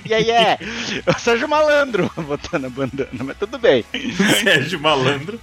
E 0.05 0.13
aí 0.13 0.29
é, 0.31 0.57
eu 1.05 1.13
Sérgio 1.19 1.47
Malandro 1.47 2.09
botando 2.17 2.65
a 2.65 2.69
bandana, 2.69 3.09
mas 3.23 3.37
tudo 3.37 3.57
bem. 3.59 3.85
Sérgio 4.43 4.79
Malandro. 4.79 5.39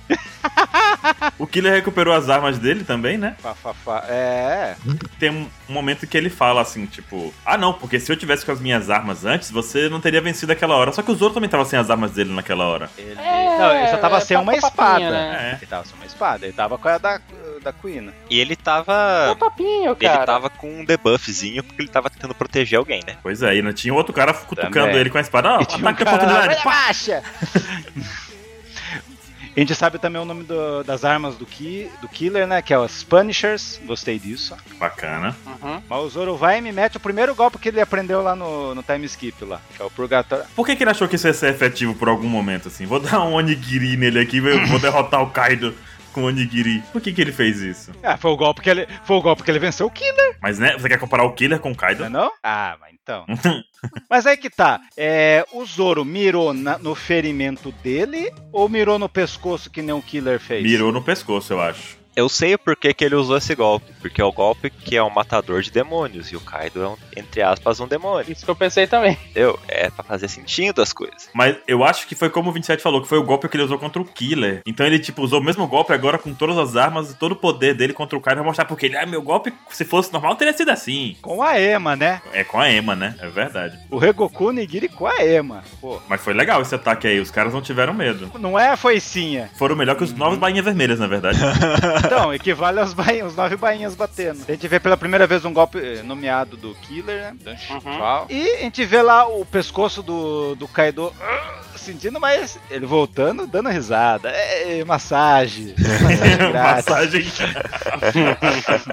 o 1.38 1.46
Killer 1.46 1.72
recuperou 1.72 2.14
as 2.14 2.28
armas 2.28 2.58
dele 2.58 2.84
também, 2.84 3.18
né? 3.18 3.36
Fá, 3.40 3.54
fá, 3.54 3.74
fá. 3.74 4.04
É, 4.08 4.76
Tem 5.18 5.30
um 5.30 5.48
momento 5.68 6.06
que 6.06 6.16
ele 6.16 6.30
fala 6.30 6.60
assim, 6.60 6.86
tipo, 6.86 7.32
ah 7.44 7.56
não, 7.58 7.72
porque 7.72 7.98
se 8.00 8.10
eu 8.10 8.16
tivesse 8.16 8.44
com 8.44 8.52
as 8.52 8.60
minhas 8.60 8.90
armas 8.90 9.24
antes, 9.24 9.50
você 9.50 9.88
não 9.88 10.00
teria 10.00 10.20
vencido 10.20 10.52
aquela 10.52 10.74
hora. 10.76 10.92
Só 10.92 11.02
que 11.02 11.10
o 11.10 11.14
Zoro 11.14 11.34
também 11.34 11.48
tava 11.50 11.64
sem 11.64 11.78
as 11.78 11.90
armas 11.90 12.12
dele 12.12 12.32
naquela 12.32 12.64
hora. 12.66 12.90
ele... 12.96 13.16
É, 13.18 13.58
não, 13.58 13.76
ele 13.76 13.88
só 13.88 13.96
tava 13.98 14.16
é 14.18 14.20
sem 14.20 14.36
uma 14.36 14.44
papinha, 14.52 14.68
espada. 14.68 15.10
né? 15.10 15.50
É. 15.52 15.56
Ele 15.56 15.66
tava 15.66 15.84
sem 15.84 15.94
uma 15.96 16.06
espada, 16.06 16.46
ele 16.46 16.52
tava 16.52 16.78
com 16.78 16.88
a 16.88 16.98
da, 16.98 17.20
da 17.62 17.72
Kuina. 17.72 18.12
E 18.30 18.38
ele 18.38 18.52
É 18.52 18.56
tava. 18.56 19.32
um 19.32 19.36
papinho, 19.36 19.90
Ele 19.92 19.94
cara. 20.08 20.24
tava 20.26 20.50
com 20.50 20.80
um 20.80 20.84
debuffzinho 20.84 21.62
porque 21.64 21.82
ele 21.82 21.88
tava 21.88 22.08
tentando 22.10 22.34
proteger 22.34 22.78
alguém, 22.78 23.02
né? 23.06 23.16
Pois 23.22 23.42
é, 23.42 23.56
e 23.56 23.62
não 23.62 23.72
tinha 23.72 23.85
outro 23.94 24.12
cara 24.12 24.32
cutucando 24.34 24.72
Também. 24.74 24.96
ele 24.96 25.10
com 25.10 25.18
a 25.18 25.20
espada. 25.20 25.50
Ó, 25.56 25.60
E 25.60 25.66
tinha 25.66 25.84
um 25.84 25.88
ataque 25.88 26.04
cara 26.04 26.16
oportunidade. 26.16 26.48
"Olha 26.48 26.58
a 26.60 26.62
pá! 26.64 26.70
baixa! 26.86 27.22
A 29.56 29.58
gente 29.60 29.74
sabe 29.74 29.98
também 29.98 30.20
o 30.20 30.24
nome 30.26 30.44
do- 30.44 30.84
das 30.84 31.02
armas 31.02 31.34
do, 31.36 31.46
ki, 31.46 31.90
do 32.02 32.08
Killer, 32.08 32.46
né? 32.46 32.60
Que 32.60 32.74
é 32.74 32.78
os 32.78 33.02
Punishers. 33.02 33.80
Gostei 33.86 34.18
disso. 34.18 34.54
Bacana. 34.78 35.34
Uhum. 35.46 35.82
Mas 35.88 35.98
o 36.02 36.08
Zoro 36.10 36.36
vai 36.36 36.58
e 36.58 36.60
me 36.60 36.70
mete 36.72 36.98
o 36.98 37.00
primeiro 37.00 37.34
golpe 37.34 37.56
que 37.58 37.70
ele 37.70 37.80
aprendeu 37.80 38.20
lá 38.22 38.36
no, 38.36 38.74
no 38.74 38.82
time 38.82 39.06
skip 39.06 39.42
lá. 39.46 39.58
Que 39.74 39.80
é 39.80 39.84
o 39.86 39.90
Purgatório. 39.90 40.44
Por 40.54 40.66
que, 40.66 40.76
que 40.76 40.82
ele 40.82 40.90
achou 40.90 41.08
que 41.08 41.16
isso 41.16 41.26
ia 41.26 41.32
ser 41.32 41.54
efetivo 41.54 41.94
por 41.94 42.06
algum 42.06 42.28
momento, 42.28 42.68
assim? 42.68 42.84
Vou 42.84 43.00
dar 43.00 43.22
um 43.22 43.32
onigiri 43.32 43.96
nele 43.96 44.18
aqui, 44.20 44.40
vou 44.42 44.66
vou 44.66 44.78
derrotar 44.78 45.22
o 45.22 45.30
Kaido 45.30 45.74
com 46.12 46.24
onigiri. 46.24 46.82
Por 46.92 47.00
que, 47.00 47.10
que 47.10 47.22
ele 47.22 47.32
fez 47.32 47.58
isso? 47.60 47.92
Ah, 48.02 48.18
foi 48.18 48.30
o 48.32 48.36
golpe 48.36 48.60
que 48.60 48.68
ele. 48.68 48.86
Foi 49.04 49.16
o 49.16 49.22
golpe 49.22 49.42
que 49.42 49.50
ele 49.50 49.58
venceu 49.58 49.86
o 49.86 49.90
Killer, 49.90 50.36
Mas, 50.42 50.58
né, 50.58 50.74
você 50.78 50.86
quer 50.86 50.98
comparar 50.98 51.24
o 51.24 51.32
Killer 51.32 51.58
com 51.60 51.70
o 51.72 51.74
Kaido? 51.74 52.00
não 52.00 52.06
é 52.06 52.10
não? 52.24 52.32
Ah, 52.42 52.76
mas 52.78 52.95
então. 53.06 53.24
Mas 54.10 54.26
aí 54.26 54.36
que 54.36 54.50
tá. 54.50 54.80
É, 54.96 55.46
o 55.52 55.64
Zoro 55.64 56.04
mirou 56.04 56.52
na- 56.52 56.76
no 56.76 56.94
ferimento 56.96 57.70
dele 57.82 58.32
ou 58.52 58.68
mirou 58.68 58.98
no 58.98 59.08
pescoço 59.08 59.70
que 59.70 59.80
nem 59.80 59.94
o 59.94 60.02
Killer 60.02 60.40
fez? 60.40 60.64
Mirou 60.64 60.90
no 60.90 61.00
pescoço, 61.00 61.52
eu 61.52 61.60
acho. 61.60 61.96
Eu 62.16 62.30
sei 62.30 62.54
o 62.54 62.58
porquê 62.58 62.94
que 62.94 63.04
ele 63.04 63.14
usou 63.14 63.36
esse 63.36 63.54
golpe. 63.54 63.92
Porque 64.00 64.22
é 64.22 64.24
o 64.24 64.32
golpe 64.32 64.70
que 64.70 64.96
é 64.96 65.02
um 65.02 65.10
matador 65.10 65.60
de 65.60 65.70
demônios. 65.70 66.32
E 66.32 66.36
o 66.36 66.40
Kaido 66.40 66.82
é, 66.82 66.88
um, 66.88 66.96
entre 67.14 67.42
aspas, 67.42 67.78
um 67.78 67.86
demônio. 67.86 68.32
Isso 68.32 68.42
que 68.42 68.50
eu 68.50 68.56
pensei 68.56 68.86
também. 68.86 69.18
Entendeu? 69.30 69.58
É 69.68 69.90
pra 69.90 70.02
fazer 70.02 70.26
sentido 70.28 70.80
as 70.80 70.94
coisas. 70.94 71.28
Mas 71.34 71.56
eu 71.68 71.84
acho 71.84 72.06
que 72.06 72.14
foi 72.14 72.30
como 72.30 72.48
o 72.48 72.52
27 72.54 72.82
falou, 72.82 73.02
que 73.02 73.08
foi 73.08 73.18
o 73.18 73.22
golpe 73.22 73.46
que 73.50 73.56
ele 73.56 73.64
usou 73.64 73.78
contra 73.78 74.00
o 74.00 74.04
Killer. 74.04 74.62
Então 74.64 74.86
ele, 74.86 74.98
tipo, 74.98 75.20
usou 75.20 75.40
o 75.40 75.44
mesmo 75.44 75.66
golpe 75.66 75.92
agora 75.92 76.16
com 76.16 76.32
todas 76.32 76.56
as 76.56 76.74
armas 76.74 77.10
e 77.10 77.16
todo 77.16 77.32
o 77.32 77.36
poder 77.36 77.74
dele 77.74 77.92
contra 77.92 78.16
o 78.16 78.20
Kaido 78.20 78.38
pra 78.38 78.46
mostrar 78.46 78.64
porque 78.64 78.86
ele, 78.86 78.96
ah, 78.96 79.04
meu 79.04 79.20
golpe, 79.20 79.52
se 79.68 79.84
fosse 79.84 80.10
normal, 80.10 80.36
teria 80.36 80.54
sido 80.54 80.70
assim. 80.70 81.16
Com 81.20 81.42
a 81.42 81.60
Ema, 81.60 81.94
né? 81.96 82.22
É 82.32 82.42
com 82.42 82.58
a 82.58 82.70
Ema, 82.70 82.96
né? 82.96 83.14
É 83.20 83.28
verdade. 83.28 83.78
O 83.90 83.98
Regoku 83.98 84.52
Nigiri 84.52 84.88
com 84.88 85.06
a 85.06 85.22
Ema. 85.22 85.62
Pô. 85.82 86.00
Mas 86.08 86.22
foi 86.22 86.32
legal 86.32 86.62
esse 86.62 86.74
ataque 86.74 87.06
aí, 87.06 87.20
os 87.20 87.30
caras 87.30 87.52
não 87.52 87.60
tiveram 87.60 87.92
medo. 87.92 88.30
Não 88.38 88.58
é 88.58 88.70
a 88.70 88.76
foicinha. 88.76 89.50
Foram 89.56 89.76
melhor 89.76 89.96
que 89.96 90.04
os 90.04 90.14
novos 90.14 90.38
bainhas 90.38 90.64
vermelhas, 90.64 90.98
na 90.98 91.06
verdade. 91.06 91.38
Então, 92.06 92.32
equivale 92.32 92.80
aos, 92.80 92.94
bainhas, 92.94 93.28
os 93.28 93.36
nove 93.36 93.56
bainhas 93.56 93.94
batendo. 93.94 94.44
A 94.48 94.52
gente 94.52 94.68
vê 94.68 94.80
pela 94.80 94.96
primeira 94.96 95.26
vez 95.26 95.44
um 95.44 95.52
golpe 95.52 95.78
eh, 95.78 96.02
nomeado 96.02 96.56
do 96.56 96.74
Killer, 96.76 97.34
né? 97.44 97.56
Shifal. 97.56 98.26
E 98.30 98.50
a 98.50 98.60
gente 98.60 98.84
vê 98.84 99.02
lá 99.02 99.26
o 99.26 99.44
pescoço 99.44 100.02
do, 100.02 100.54
do 100.54 100.68
Kaido 100.68 101.12
sentindo, 101.86 102.20
mas 102.20 102.58
ele 102.70 102.84
voltando, 102.86 103.46
dando 103.46 103.68
risada. 103.70 104.28
É, 104.30 104.84
massagem. 104.84 105.74
Massagem 106.02 106.36
grátis. 106.36 106.86
Massagem. 106.86 107.26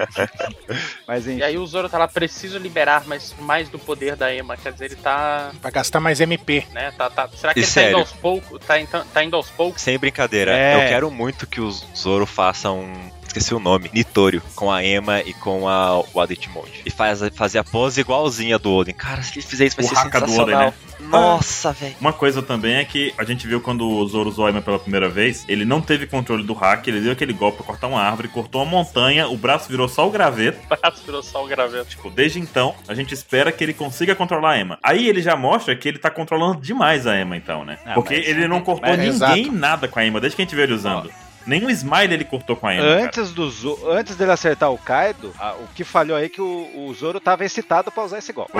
Mas 1.06 1.26
E 1.26 1.32
enfim. 1.32 1.42
aí 1.42 1.58
o 1.58 1.66
Zoro 1.66 1.88
tá 1.88 1.98
lá, 1.98 2.08
preciso 2.08 2.58
liberar 2.58 3.06
mais, 3.06 3.34
mais 3.38 3.68
do 3.68 3.78
poder 3.78 4.16
da 4.16 4.32
Ema. 4.34 4.56
Quer 4.56 4.72
dizer, 4.72 4.86
ele 4.86 4.96
tá. 4.96 5.50
Pra 5.60 5.70
gastar 5.70 6.00
mais 6.00 6.20
MP. 6.20 6.66
né? 6.72 6.92
Tá, 6.96 7.10
tá, 7.10 7.28
será 7.36 7.52
que 7.52 7.60
E 7.60 7.62
ele 7.62 7.70
tá 7.70 7.80
indo 7.80 7.84
sério? 7.84 7.98
aos 7.98 8.12
poucos? 8.12 8.64
Tá, 8.64 8.80
então- 8.80 9.04
tá 9.12 9.22
indo 9.24 9.36
aos 9.36 9.50
poucos? 9.50 9.82
Sem 9.82 9.98
brincadeira, 9.98 10.52
É. 10.56 10.74
eu 10.76 10.88
quero 10.88 11.10
muito 11.10 11.46
que 11.46 11.60
o 11.60 11.70
Zoro 11.70 12.26
faça 12.26 12.70
um. 12.70 12.92
Esqueci 13.34 13.52
o 13.52 13.58
nome. 13.58 13.90
Nitório. 13.92 14.40
Com 14.54 14.70
a 14.70 14.84
Emma 14.84 15.20
e 15.20 15.34
com 15.34 15.68
a, 15.68 15.98
o 16.12 16.20
Aditmode. 16.20 16.82
E 16.86 16.90
faz, 16.90 17.20
fazer 17.34 17.58
a 17.58 17.64
pose 17.64 18.00
igualzinha 18.00 18.58
do 18.60 18.72
Oden. 18.72 18.94
Cara, 18.94 19.22
se 19.24 19.34
ele 19.38 19.44
fizer 19.46 19.66
isso 19.66 19.74
vai 19.76 19.84
O 19.84 19.88
ser 19.88 19.96
haka 19.96 20.20
do 20.20 20.24
Oden, 20.26 20.36
sensacional. 20.36 20.66
né? 20.70 20.74
Nossa, 21.00 21.72
velho. 21.72 21.96
Uma 22.00 22.12
coisa 22.12 22.40
também 22.42 22.76
é 22.76 22.84
que 22.84 23.12
a 23.18 23.24
gente 23.24 23.46
viu 23.46 23.60
quando 23.60 23.88
o 23.88 24.06
Zoro 24.06 24.28
usou 24.30 24.46
a 24.46 24.50
Ema 24.50 24.62
pela 24.62 24.78
primeira 24.78 25.08
vez, 25.08 25.44
ele 25.48 25.64
não 25.64 25.80
teve 25.80 26.06
controle 26.06 26.44
do 26.44 26.52
hack, 26.54 26.86
ele 26.86 27.00
deu 27.00 27.10
aquele 27.12 27.32
golpe 27.32 27.56
pra 27.58 27.66
cortar 27.66 27.88
uma 27.88 28.00
árvore, 28.00 28.28
cortou 28.28 28.62
uma 28.62 28.70
montanha, 28.70 29.26
o 29.28 29.36
braço 29.36 29.68
virou 29.68 29.88
só 29.88 30.06
o 30.06 30.10
graveto. 30.10 30.58
O 30.74 30.80
braço 30.80 31.02
virou 31.04 31.22
só 31.22 31.44
o 31.44 31.48
graveto. 31.48 31.86
Tipo, 31.90 32.10
desde 32.10 32.38
então, 32.38 32.74
a 32.86 32.94
gente 32.94 33.12
espera 33.12 33.50
que 33.50 33.64
ele 33.64 33.74
consiga 33.74 34.14
controlar 34.14 34.52
a 34.52 34.60
Emma. 34.60 34.78
Aí 34.82 35.08
ele 35.08 35.20
já 35.22 35.34
mostra 35.34 35.74
que 35.74 35.88
ele 35.88 35.98
tá 35.98 36.10
controlando 36.10 36.60
demais 36.60 37.06
a 37.06 37.18
Emma, 37.20 37.36
então, 37.36 37.64
né? 37.64 37.78
Ah, 37.84 37.94
Porque 37.94 38.14
mas- 38.16 38.28
ele 38.28 38.46
não 38.46 38.60
cortou 38.60 38.88
mas- 38.88 38.98
ninguém 38.98 39.42
exato. 39.46 39.52
nada 39.52 39.88
com 39.88 39.98
a 39.98 40.06
Emma, 40.06 40.20
desde 40.20 40.36
que 40.36 40.42
a 40.42 40.44
gente 40.44 40.54
viu 40.54 40.62
ele 40.64 40.74
usando. 40.74 41.10
Um 41.46 41.70
smile 41.70 42.14
ele 42.14 42.24
cortou 42.24 42.56
com 42.56 42.66
a 42.66 42.74
Emma. 42.74 42.82
cara. 42.84 43.04
Antes, 43.04 43.30
do 43.32 43.50
Zo- 43.50 43.90
antes 43.90 44.16
dele 44.16 44.32
acertar 44.32 44.70
o 44.72 44.78
Kaido, 44.78 45.32
a- 45.38 45.54
o 45.54 45.68
que 45.74 45.84
falhou 45.84 46.16
aí 46.16 46.26
é 46.26 46.28
que 46.28 46.40
o, 46.40 46.70
o 46.88 46.94
Zoro 46.94 47.20
tava 47.20 47.44
excitado 47.44 47.90
pra 47.90 48.02
usar 48.04 48.18
esse 48.18 48.32
golpe. 48.32 48.52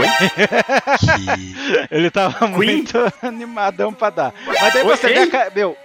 Que... 0.98 1.56
Ele 1.94 2.10
tava 2.10 2.46
muito 2.46 2.98
animadão 3.22 3.92
pra 3.92 4.10
dar. 4.10 4.34
Mas 4.46 4.72
daí 4.74 4.82
Oi, 4.86 4.96
você 4.96 5.08
vê, 5.26 5.36
a 5.36 5.50
meu, 5.50 5.76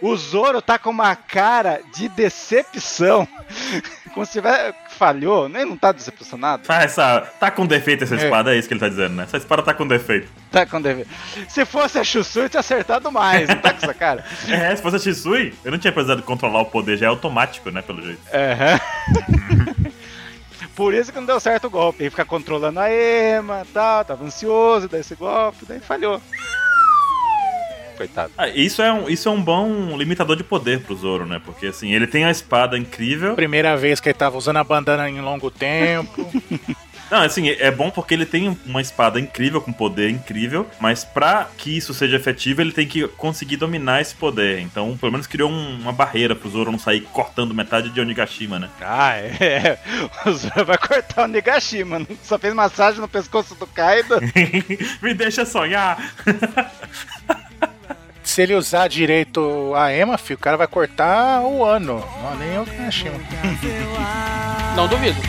o 0.00 0.16
Zoro 0.16 0.60
tá 0.62 0.78
com 0.78 0.90
uma 0.90 1.14
cara 1.16 1.80
de 1.94 2.08
decepção. 2.08 3.26
Como 4.14 4.26
se 4.26 4.32
tiver 4.32 4.74
falhou, 4.90 5.48
nem 5.48 5.64
não 5.64 5.76
tá 5.76 5.90
decepcionado. 5.92 6.62
Ah, 6.68 6.82
essa, 6.82 7.20
tá 7.40 7.50
com 7.50 7.66
defeito 7.66 8.04
essa 8.04 8.14
É. 8.14 8.18
espada, 8.24 8.54
é 8.54 8.58
isso 8.58 8.68
que 8.68 8.74
ele 8.74 8.80
tá 8.80 8.88
dizendo, 8.88 9.14
né? 9.14 9.22
Essa 9.24 9.38
espada 9.38 9.62
tá 9.62 9.72
com 9.72 9.86
defeito. 9.86 10.28
Tá 10.50 10.66
com 10.66 10.80
deve- 10.82 11.06
Se 11.48 11.64
fosse 11.64 11.98
a 11.98 12.04
Shusui, 12.04 12.48
tinha 12.48 12.60
acertado 12.60 13.10
mais, 13.10 13.48
não 13.48 13.56
tá 13.56 13.72
com 13.72 13.78
essa 13.84 13.94
cara? 13.94 14.24
É, 14.48 14.76
se 14.76 14.82
fosse 14.82 14.96
a 14.96 14.98
Shisui, 14.98 15.54
eu 15.64 15.70
não 15.72 15.78
tinha 15.78 15.92
precisado 15.92 16.22
controlar 16.22 16.60
o 16.60 16.66
poder, 16.66 16.98
já 16.98 17.06
é 17.06 17.08
automático, 17.08 17.70
né, 17.70 17.80
pelo 17.82 18.02
jeito. 18.02 18.20
Aham. 18.32 18.80
Por 20.74 20.94
isso 20.94 21.12
que 21.12 21.18
não 21.18 21.26
deu 21.26 21.38
certo 21.38 21.66
o 21.66 21.70
golpe. 21.70 22.02
Ele 22.02 22.10
fica 22.10 22.24
controlando 22.24 22.80
a 22.80 22.90
Ema 22.90 23.62
e 23.68 23.72
tal, 23.72 24.04
tava 24.04 24.24
ansioso, 24.24 24.88
daí 24.88 25.00
esse 25.00 25.14
golpe, 25.14 25.66
daí 25.66 25.80
falhou. 25.80 26.20
Coitado. 27.96 28.32
Ah, 28.36 28.48
isso, 28.48 28.80
é 28.82 28.92
um, 28.92 29.08
isso 29.08 29.28
é 29.28 29.32
um 29.32 29.42
bom 29.42 29.96
limitador 29.96 30.36
de 30.36 30.44
poder 30.44 30.80
pro 30.80 30.96
Zoro, 30.96 31.26
né? 31.26 31.40
Porque, 31.44 31.66
assim, 31.66 31.92
ele 31.92 32.06
tem 32.06 32.24
a 32.24 32.30
espada 32.30 32.76
incrível. 32.78 33.34
Primeira 33.34 33.76
vez 33.76 34.00
que 34.00 34.08
ele 34.08 34.14
tava 34.18 34.36
usando 34.38 34.56
a 34.58 34.64
bandana 34.64 35.08
em 35.08 35.20
longo 35.20 35.50
tempo. 35.50 36.30
Não, 37.10 37.20
assim, 37.20 37.50
é 37.50 37.70
bom 37.70 37.90
porque 37.90 38.14
ele 38.14 38.24
tem 38.24 38.56
uma 38.64 38.80
espada 38.80 39.20
incrível, 39.20 39.60
com 39.60 39.70
poder 39.70 40.08
incrível, 40.08 40.66
mas 40.80 41.04
pra 41.04 41.46
que 41.58 41.76
isso 41.76 41.92
seja 41.92 42.16
efetivo, 42.16 42.62
ele 42.62 42.72
tem 42.72 42.88
que 42.88 43.06
conseguir 43.06 43.58
dominar 43.58 44.00
esse 44.00 44.14
poder. 44.14 44.60
Então, 44.60 44.96
pelo 44.96 45.12
menos 45.12 45.26
criou 45.26 45.50
um- 45.50 45.76
uma 45.78 45.92
barreira 45.92 46.34
pro 46.34 46.48
Zoro 46.48 46.72
não 46.72 46.78
sair 46.78 47.02
cortando 47.12 47.52
metade 47.54 47.90
de 47.90 48.00
Onigashima, 48.00 48.58
né? 48.58 48.70
Ah, 48.80 49.12
é. 49.18 49.78
O 50.24 50.32
Zoro 50.32 50.64
vai 50.64 50.78
cortar 50.78 51.24
o 51.24 51.28
Nigashima. 51.28 51.98
não- 51.98 52.06
Só 52.22 52.38
fez 52.38 52.54
massagem 52.54 52.98
no 53.02 53.08
pescoço 53.08 53.54
do 53.56 53.66
Kaido. 53.66 54.18
Me 55.02 55.12
deixa 55.12 55.44
sonhar! 55.44 55.98
Se 58.32 58.40
ele 58.40 58.54
usar 58.54 58.88
direito 58.88 59.74
a 59.76 59.92
Ema, 59.92 60.16
filho, 60.16 60.38
o 60.38 60.40
cara 60.40 60.56
vai 60.56 60.66
cortar 60.66 61.42
o 61.42 61.62
ano. 61.62 62.02
Não, 62.22 62.34
nem 62.36 62.54
eu 62.54 62.64
que. 62.64 62.72
Não 64.74 64.88
duvido. 64.88 65.20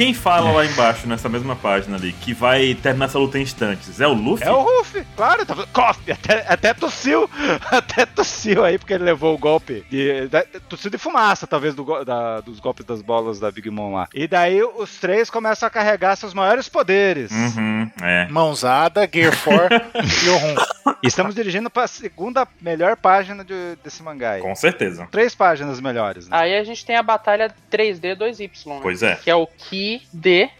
Quem 0.00 0.14
fala 0.14 0.50
lá 0.50 0.64
embaixo, 0.64 1.06
nessa 1.06 1.28
mesma 1.28 1.54
página 1.54 1.94
ali, 1.98 2.10
que 2.14 2.32
vai 2.32 2.74
terminar 2.74 3.04
essa 3.04 3.18
luta 3.18 3.38
em 3.38 3.42
instantes? 3.42 4.00
É 4.00 4.06
o 4.06 4.14
Luffy? 4.14 4.46
É 4.46 4.50
o 4.50 4.62
Ruff, 4.62 5.06
claro, 5.14 5.44
tá. 5.44 5.54
Coffee, 5.74 6.14
até, 6.14 6.42
até 6.48 6.72
tossiu. 6.72 7.28
Até 7.70 8.06
tossiu 8.06 8.64
aí, 8.64 8.78
porque 8.78 8.94
ele 8.94 9.04
levou 9.04 9.34
o 9.34 9.38
golpe. 9.38 9.84
De, 9.90 10.26
da- 10.28 10.44
tossiu 10.68 10.90
de 10.90 10.96
fumaça, 10.96 11.46
talvez, 11.46 11.74
do, 11.74 12.04
da- 12.04 12.40
dos 12.40 12.58
golpes 12.60 12.84
das 12.86 13.02
bolas 13.02 13.38
da 13.38 13.50
Big 13.50 13.68
Mom 13.70 13.92
lá. 13.92 14.08
E 14.14 14.26
daí 14.26 14.62
os 14.62 14.96
três 14.98 15.28
começam 15.28 15.66
a 15.66 15.70
carregar 15.70 16.16
seus 16.16 16.32
maiores 16.32 16.68
poderes. 16.68 17.30
Uhum, 17.30 17.90
é. 18.02 18.26
Mãozada, 18.28 19.08
Gear 19.12 19.36
4 19.44 19.76
e 20.24 20.28
o 20.30 20.38
Rum. 20.38 20.54
E 21.02 21.06
estamos 21.08 21.34
dirigindo 21.34 21.68
pra 21.70 21.86
segunda 21.86 22.46
melhor 22.60 22.96
página 22.96 23.44
de- 23.44 23.76
desse 23.84 24.02
mangá 24.02 24.32
aí. 24.32 24.40
Com 24.42 24.54
certeza. 24.54 25.06
Três 25.10 25.34
páginas 25.34 25.78
melhores, 25.80 26.26
né? 26.28 26.36
Aí 26.38 26.56
a 26.56 26.64
gente 26.64 26.84
tem 26.86 26.96
a 26.96 27.02
batalha 27.02 27.52
3D 27.70 28.16
2Y, 28.16 28.66
né? 28.66 28.78
Pois 28.82 29.02
é. 29.02 29.16
Que 29.16 29.30
é 29.30 29.34
o 29.34 29.46
Ki 29.46 29.89
D, 30.12 30.50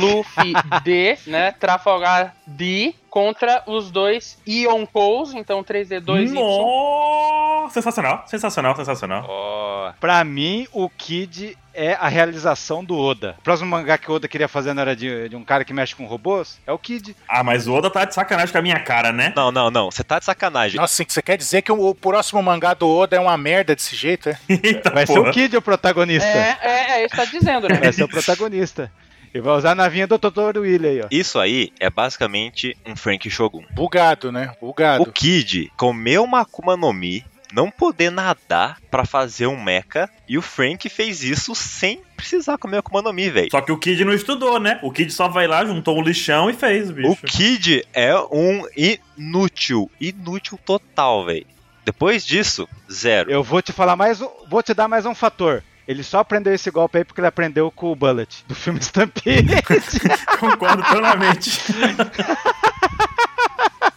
Luffy 0.00 0.54
D, 0.84 1.18
né? 1.26 1.52
Trafalgar 1.52 2.34
D 2.46 2.94
contra 3.10 3.62
os 3.66 3.90
dois 3.90 4.38
Yonkous, 4.48 5.34
então 5.34 5.62
3D 5.64 6.00
2Y. 6.00 6.32
Nossa, 6.32 7.74
sensacional, 7.74 8.22
sensacional, 8.26 8.76
sensacional. 8.76 9.26
Ó, 9.28 9.92
Pra 10.00 10.22
mim, 10.24 10.66
o 10.72 10.88
Kid 10.88 11.56
é 11.74 11.94
a 11.94 12.08
realização 12.08 12.84
do 12.84 12.96
Oda. 12.96 13.36
O 13.38 13.42
próximo 13.42 13.70
mangá 13.70 13.96
que 13.98 14.10
o 14.10 14.14
Oda 14.14 14.28
queria 14.28 14.48
fazer 14.48 14.72
não 14.74 14.82
era 14.82 14.94
de, 14.96 15.28
de 15.28 15.36
um 15.36 15.44
cara 15.44 15.64
que 15.64 15.72
mexe 15.72 15.94
com 15.94 16.04
robôs? 16.04 16.58
É 16.66 16.72
o 16.72 16.78
Kid. 16.78 17.14
Ah, 17.28 17.42
mas 17.44 17.66
o 17.66 17.72
Oda 17.74 17.90
tá 17.90 18.04
de 18.04 18.14
sacanagem 18.14 18.52
com 18.52 18.58
a 18.58 18.62
minha 18.62 18.80
cara, 18.80 19.12
né? 19.12 19.32
Não, 19.36 19.50
não, 19.52 19.70
não. 19.70 19.90
Você 19.90 20.02
tá 20.04 20.18
de 20.18 20.24
sacanagem. 20.24 20.80
Nossa, 20.80 21.02
você 21.06 21.22
quer 21.22 21.36
dizer 21.36 21.62
que 21.62 21.72
o, 21.72 21.88
o 21.88 21.94
próximo 21.94 22.42
mangá 22.42 22.74
do 22.74 22.88
Oda 22.88 23.16
é 23.16 23.20
uma 23.20 23.36
merda 23.36 23.74
desse 23.74 23.94
jeito, 23.96 24.28
é? 24.30 24.38
Eita, 24.48 24.90
Vai 24.90 25.06
ser 25.06 25.14
porra. 25.14 25.30
o 25.30 25.32
Kid 25.32 25.56
o 25.56 25.62
protagonista. 25.62 26.26
É, 26.28 26.58
é, 26.62 26.90
é 26.92 27.04
isso 27.04 27.14
que 27.14 27.16
tá 27.16 27.24
dizendo, 27.24 27.68
né? 27.68 27.76
Vai 27.76 27.92
ser 27.92 28.04
o 28.04 28.08
protagonista. 28.08 28.90
E 29.32 29.40
vai 29.40 29.56
usar 29.56 29.72
a 29.72 29.74
navinha 29.74 30.06
do 30.06 30.18
Dr. 30.18 30.58
Willy 30.58 30.88
aí, 30.88 31.00
ó. 31.02 31.06
Isso 31.10 31.38
aí 31.38 31.72
é 31.78 31.88
basicamente 31.88 32.76
um 32.84 32.96
Frank 32.96 33.28
Shogun. 33.30 33.64
Bugado, 33.70 34.32
né? 34.32 34.52
Bugado. 34.60 35.02
O 35.02 35.12
Kid 35.12 35.70
comeu 35.76 36.24
uma 36.24 36.40
Akuma 36.40 36.76
no 36.76 36.92
Mi, 36.92 37.24
não 37.52 37.70
poder 37.70 38.10
nadar 38.10 38.78
pra 38.90 39.04
fazer 39.04 39.46
um 39.46 39.62
mecha, 39.62 40.08
e 40.28 40.36
o 40.36 40.42
Frank 40.42 40.88
fez 40.88 41.22
isso 41.22 41.54
sem 41.54 42.00
precisar 42.16 42.58
comer 42.58 42.78
Akuma 42.78 43.02
no 43.02 43.12
Mi, 43.12 43.30
velho. 43.30 43.50
Só 43.52 43.60
que 43.60 43.70
o 43.70 43.78
Kid 43.78 44.04
não 44.04 44.12
estudou, 44.12 44.58
né? 44.58 44.80
O 44.82 44.90
Kid 44.90 45.12
só 45.12 45.28
vai 45.28 45.46
lá, 45.46 45.64
juntou 45.64 45.96
o 45.96 46.02
lixão 46.02 46.50
e 46.50 46.52
fez, 46.52 46.90
bicho. 46.90 47.10
O 47.10 47.16
Kid 47.16 47.84
é 47.92 48.16
um 48.32 48.66
inútil, 48.76 49.88
inútil 50.00 50.58
total, 50.64 51.24
velho. 51.24 51.46
Depois 51.84 52.26
disso, 52.26 52.68
zero. 52.90 53.30
Eu 53.30 53.42
vou 53.42 53.62
te 53.62 53.72
falar 53.72 53.96
mais 53.96 54.20
um, 54.20 54.28
vou 54.48 54.62
te 54.62 54.74
dar 54.74 54.86
mais 54.86 55.06
um 55.06 55.14
fator. 55.14 55.62
Ele 55.90 56.04
só 56.04 56.20
aprendeu 56.20 56.54
esse 56.54 56.70
golpe 56.70 56.98
aí 56.98 57.04
porque 57.04 57.20
ele 57.20 57.26
aprendeu 57.26 57.68
com 57.68 57.90
o 57.90 57.96
Bullet 57.96 58.44
do 58.46 58.54
filme 58.54 58.78
Stampede. 58.80 59.56
Concordo 60.38 60.84
plenamente. 60.84 61.50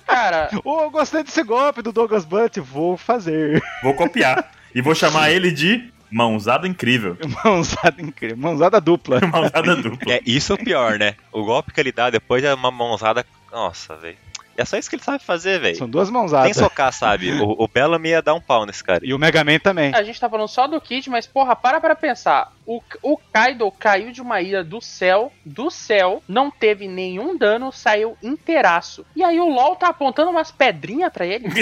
Cara, 0.08 0.50
oh, 0.66 0.82
eu 0.82 0.90
gostei 0.90 1.22
desse 1.24 1.44
golpe 1.44 1.84
do 1.84 1.92
Douglas 1.92 2.26
Bullet, 2.26 2.60
vou 2.60 2.98
fazer. 2.98 3.62
Vou 3.84 3.94
copiar. 3.94 4.52
E 4.74 4.82
vou 4.82 4.96
chamar 4.96 5.30
ele 5.30 5.52
de 5.52 5.88
Mãozada 6.10 6.68
Incrível. 6.68 7.16
Mãozada 7.46 8.02
incrível, 8.02 8.38
mãozada 8.38 8.82
dupla. 8.82 9.20
Mãozada 9.28 9.76
dupla. 9.76 10.14
É, 10.14 10.22
isso 10.26 10.52
é 10.52 10.56
o 10.56 10.58
pior, 10.58 10.98
né? 10.98 11.14
O 11.32 11.44
golpe 11.44 11.72
que 11.72 11.80
ele 11.80 11.92
dá 11.92 12.10
depois 12.10 12.44
é 12.44 12.52
uma 12.56 12.72
mãozada. 12.72 13.24
Nossa, 13.52 13.96
velho. 13.98 14.18
É 14.56 14.66
só 14.66 14.78
isso 14.78 14.90
que 14.90 14.96
ele 14.96 15.04
sabe 15.04 15.24
fazer, 15.24 15.60
velho. 15.60 15.76
São 15.76 15.90
duas 15.90 16.10
mãozadas. 16.10 16.56
socar, 16.56 16.92
sabe? 16.94 17.32
O, 17.42 17.64
o 17.64 17.68
Bellamy 17.68 18.10
ia 18.10 18.22
dar 18.22 18.34
um 18.34 18.42
pau 18.42 18.66
nesse 18.66 18.84
cara. 18.84 19.00
E 19.04 19.14
o 19.14 19.20
Mega 19.20 19.44
Man 19.44 19.60
também. 19.60 19.94
a 19.94 20.04
gente 20.04 20.20
tá 20.20 20.30
falando 20.30 20.48
só 20.48 20.68
do 20.68 20.80
Kid, 20.80 21.10
mas 21.10 21.26
porra, 21.26 21.56
para 21.56 21.80
pra 21.82 21.96
pensar. 21.96 22.52
O, 22.66 22.82
o 23.02 23.18
Kaido 23.18 23.70
caiu 23.72 24.12
de 24.12 24.22
uma 24.22 24.40
ilha 24.42 24.64
do 24.64 24.80
céu, 24.80 25.32
do 25.46 25.70
céu, 25.70 26.24
não 26.28 26.50
teve 26.50 26.88
nenhum 26.88 27.38
dano, 27.38 27.72
saiu 27.72 28.18
inteiraço. 28.24 29.06
E 29.16 29.24
aí 29.24 29.40
o 29.40 29.50
LOL 29.50 29.76
tá 29.76 29.88
apontando 29.90 30.32
umas 30.32 30.52
pedrinhas 30.52 31.12
pra 31.12 31.26
ele. 31.26 31.48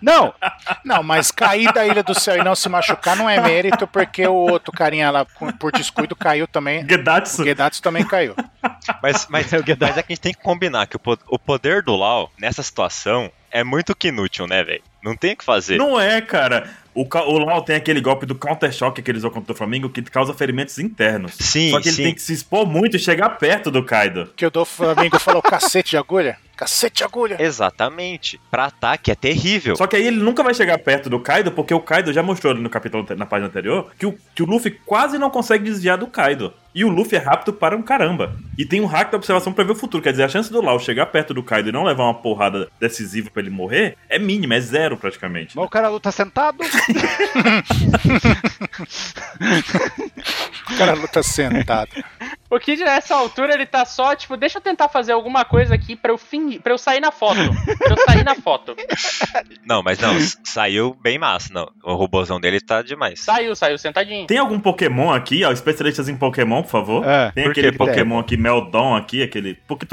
Não, 0.00 0.32
Não, 0.84 1.02
mas 1.02 1.30
cair 1.30 1.72
da 1.72 1.86
Ilha 1.86 2.02
do 2.02 2.18
Céu 2.18 2.36
e 2.36 2.44
não 2.44 2.54
se 2.54 2.68
machucar 2.68 3.16
não 3.16 3.28
é 3.28 3.40
mérito, 3.40 3.86
porque 3.86 4.26
o 4.26 4.34
outro 4.34 4.72
carinha 4.72 5.10
lá 5.10 5.26
por 5.58 5.72
descuido 5.72 6.16
caiu 6.16 6.46
também. 6.46 6.84
O 6.84 6.88
Gedatsu. 6.88 7.44
Gedatsu 7.44 7.82
também 7.82 8.04
caiu. 8.04 8.34
Mas, 9.02 9.26
mas, 9.28 9.52
É 9.52 9.76
mas 9.78 9.96
é 9.98 10.02
que 10.02 10.12
a 10.12 10.14
gente 10.14 10.20
tem 10.20 10.32
que 10.32 10.42
combinar 10.42 10.86
que 10.86 10.96
o 10.96 11.38
poder 11.38 11.82
do 11.82 11.96
Lau, 11.96 12.30
nessa 12.38 12.62
situação, 12.62 13.30
é 13.50 13.64
muito 13.64 13.94
que 13.94 14.08
inútil, 14.08 14.46
né, 14.46 14.62
velho? 14.62 14.82
Não 15.02 15.16
tem 15.16 15.32
o 15.32 15.36
que 15.36 15.44
fazer. 15.44 15.78
Não 15.78 16.00
é, 16.00 16.20
cara. 16.20 16.68
O, 16.94 17.06
o 17.06 17.38
Lau 17.38 17.62
tem 17.62 17.76
aquele 17.76 18.00
golpe 18.00 18.26
do 18.26 18.34
Counter-Shock 18.34 19.00
que 19.02 19.10
ele 19.10 19.18
usou 19.18 19.30
contra 19.30 19.52
o 19.52 19.56
Flamengo 19.56 19.88
que 19.88 20.02
causa 20.02 20.34
ferimentos 20.34 20.78
internos. 20.78 21.32
Sim, 21.38 21.70
Só 21.70 21.80
que 21.80 21.88
ele 21.88 21.96
sim. 21.96 22.02
tem 22.04 22.14
que 22.14 22.22
se 22.22 22.32
expor 22.32 22.66
muito 22.66 22.96
e 22.96 23.00
chegar 23.00 23.30
perto 23.30 23.70
do 23.70 23.84
Kaido. 23.84 24.30
Que 24.36 24.46
o 24.46 24.50
do 24.50 24.64
Flamengo 24.64 25.18
falou 25.18 25.42
cacete 25.42 25.90
de 25.90 25.96
agulha. 25.96 26.36
Cacete 26.56 26.96
de 26.98 27.04
agulha. 27.04 27.36
Exatamente. 27.38 28.40
Pra 28.50 28.64
ataque 28.64 29.12
é 29.12 29.14
terrível. 29.14 29.76
Só 29.76 29.86
que 29.86 29.94
aí 29.94 30.04
ele 30.06 30.16
nunca 30.16 30.42
vai 30.42 30.52
chegar 30.52 30.76
perto 30.78 31.08
do 31.08 31.20
Kaido, 31.20 31.52
porque 31.52 31.72
o 31.72 31.80
Kaido 31.80 32.12
já 32.12 32.20
mostrou 32.22 32.52
ali 32.52 32.60
no 32.60 32.68
capítulo 32.68 33.06
na 33.16 33.24
página 33.26 33.46
anterior 33.48 33.92
que 33.96 34.04
o, 34.06 34.18
que 34.34 34.42
o 34.42 34.46
Luffy 34.46 34.72
quase 34.84 35.18
não 35.18 35.30
consegue 35.30 35.62
desviar 35.64 35.96
do 35.96 36.08
Kaido. 36.08 36.52
E 36.74 36.84
o 36.84 36.88
Luffy 36.88 37.16
é 37.16 37.20
rápido 37.20 37.52
para 37.52 37.76
um 37.76 37.82
caramba. 37.82 38.36
E 38.56 38.64
tem 38.64 38.80
um 38.80 38.86
hack 38.86 39.10
da 39.10 39.16
observação 39.16 39.52
pra 39.52 39.64
ver 39.64 39.72
o 39.72 39.76
futuro. 39.76 40.02
Quer 40.02 40.10
dizer, 40.10 40.24
a 40.24 40.28
chance 40.28 40.50
do 40.52 40.60
Lau 40.60 40.78
chegar 40.80 41.06
perto 41.06 41.32
do 41.32 41.42
Kaido 41.42 41.68
e 41.68 41.72
não 41.72 41.84
levar 41.84 42.04
uma 42.04 42.14
porrada 42.14 42.68
decisiva 42.80 43.30
pra 43.30 43.40
ele 43.40 43.50
morrer 43.50 43.96
é 44.08 44.18
mínima, 44.18 44.54
é 44.56 44.60
zero 44.60 44.96
praticamente. 44.96 45.56
mas 45.56 45.64
o 45.64 45.68
cara 45.68 45.88
luta 45.88 46.10
sentado. 46.10 46.58
O 50.70 50.76
cara 50.76 50.94
luta 50.94 51.22
sentado. 51.22 51.90
O 52.50 52.58
Kid 52.58 52.82
nessa 52.82 53.14
altura 53.14 53.54
ele 53.54 53.66
tá 53.66 53.84
só, 53.84 54.14
tipo, 54.14 54.36
deixa 54.36 54.58
eu 54.58 54.62
tentar 54.62 54.88
fazer 54.88 55.12
alguma 55.12 55.44
coisa 55.44 55.74
aqui 55.74 55.94
pra 55.94 56.10
eu 56.12 56.18
fingir, 56.18 56.62
pra 56.62 56.72
eu 56.72 56.78
sair 56.78 57.00
na 57.00 57.12
foto. 57.12 57.38
Pra 57.78 57.90
eu 57.90 57.98
sair 58.04 58.24
na 58.24 58.34
foto. 58.34 58.74
Não, 59.66 59.82
mas 59.82 59.98
não, 59.98 60.14
saiu 60.44 60.96
bem 61.02 61.18
massa, 61.18 61.52
não. 61.52 61.70
O 61.84 61.94
robôzão 61.94 62.40
dele 62.40 62.60
tá 62.60 62.80
demais. 62.80 63.20
Saiu, 63.20 63.54
saiu 63.54 63.76
sentadinho. 63.76 64.26
Tem 64.26 64.38
algum 64.38 64.58
Pokémon 64.58 65.12
aqui, 65.12 65.44
ó, 65.44 65.52
especialistas 65.52 66.08
em 66.08 66.16
Pokémon, 66.16 66.62
por 66.62 66.70
favor? 66.70 67.06
É, 67.06 67.30
tem 67.32 67.44
por 67.44 67.50
aquele? 67.50 67.72
Pokémon 67.72 68.18
aqui, 68.18 68.36
Meldon 68.36 68.96
aqui, 68.96 69.22
aquele... 69.22 69.58
Porque 69.66 69.86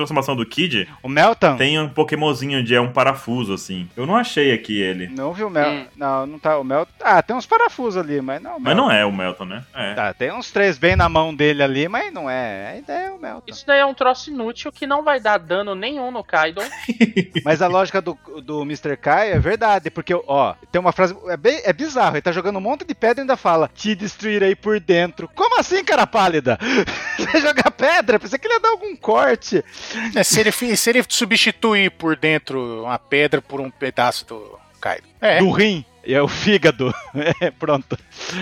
transformação 0.00 0.34
do 0.36 0.44
Kid 0.46 0.88
O 1.02 1.08
Melton. 1.08 1.56
tem 1.56 1.78
um 1.78 1.88
Pokémonzinho 1.88 2.62
de 2.62 2.74
é 2.74 2.80
um 2.80 2.92
parafuso, 2.92 3.52
assim. 3.52 3.88
Eu 3.96 4.06
não 4.06 4.16
achei 4.16 4.52
aqui 4.52 4.80
ele. 4.80 5.08
Não 5.08 5.32
viu 5.32 5.46
o 5.46 5.50
Mel. 5.50 5.70
Hum. 5.70 5.86
Não, 5.96 6.26
não 6.26 6.38
tá. 6.38 6.58
O 6.58 6.64
Mel. 6.64 6.86
Ah, 7.02 7.22
tem 7.22 7.36
uns 7.36 7.46
parafusos 7.46 7.96
ali, 7.96 8.20
mas 8.20 8.40
não. 8.42 8.52
o 8.56 8.60
Mas 8.60 8.74
Melton. 8.74 8.82
não 8.82 8.90
é 8.90 9.04
o 9.04 9.12
Melton, 9.12 9.44
né? 9.44 9.64
É. 9.74 9.94
Tá, 9.94 10.12
tem 10.14 10.32
uns 10.32 10.50
três 10.50 10.78
bem 10.78 10.96
na 10.96 11.08
mão 11.08 11.34
dele 11.34 11.62
ali, 11.62 11.88
mas 11.88 12.12
não 12.12 12.28
é. 12.28 12.72
A 12.72 12.76
ideia 12.78 13.06
é 13.06 13.10
o 13.10 13.18
Melton. 13.18 13.44
Isso 13.46 13.66
daí 13.66 13.80
é 13.80 13.86
um 13.86 13.94
troço 13.94 14.30
inútil 14.30 14.72
que 14.72 14.86
não 14.86 15.02
vai 15.02 15.20
dar 15.20 15.38
dano 15.38 15.74
nenhum 15.74 16.10
no 16.10 16.24
Kaido. 16.24 16.60
Mas 17.44 17.62
a 17.62 17.66
lógica 17.66 18.00
do, 18.00 18.18
do 18.42 18.62
Mr. 18.62 18.96
Kai 18.96 19.32
é 19.32 19.38
verdade, 19.38 19.90
porque, 19.90 20.14
ó, 20.14 20.54
tem 20.70 20.80
uma 20.80 20.92
frase. 20.92 21.16
É, 21.28 21.36
bem, 21.36 21.60
é 21.64 21.72
bizarro, 21.72 22.14
ele 22.16 22.22
tá 22.22 22.32
jogando 22.32 22.56
um 22.56 22.60
monte 22.60 22.84
de 22.84 22.94
pedra 22.94 23.20
e 23.20 23.22
ainda 23.22 23.36
fala: 23.36 23.70
Te 23.74 23.94
destruirei 23.94 24.54
por 24.54 24.78
dentro. 24.80 25.28
Como 25.34 25.58
assim, 25.58 25.82
cara 25.84 26.06
pálida? 26.06 26.58
Você 27.18 27.40
jogar 27.40 27.70
pedra? 27.70 28.18
Pensei 28.18 28.38
que 28.38 28.46
ele 28.46 28.54
ia 28.54 28.60
dar 28.60 28.70
algum 28.70 28.94
corte. 28.96 29.64
É, 30.14 30.22
se, 30.22 30.40
ele, 30.40 30.52
se 30.52 30.90
ele 30.90 31.04
substituir 31.08 31.90
por 31.90 32.16
dentro 32.16 32.84
uma 32.84 32.98
pedra 32.98 33.40
por 33.42 33.60
um 33.60 33.70
pedaço 33.70 34.24
do 34.26 34.58
Kaido. 34.80 35.06
É. 35.20 35.38
Do 35.38 35.50
rim. 35.50 35.84
É 36.04 36.20
o 36.20 36.28
fígado. 36.28 36.94
É, 37.40 37.50
pronto. 37.50 37.98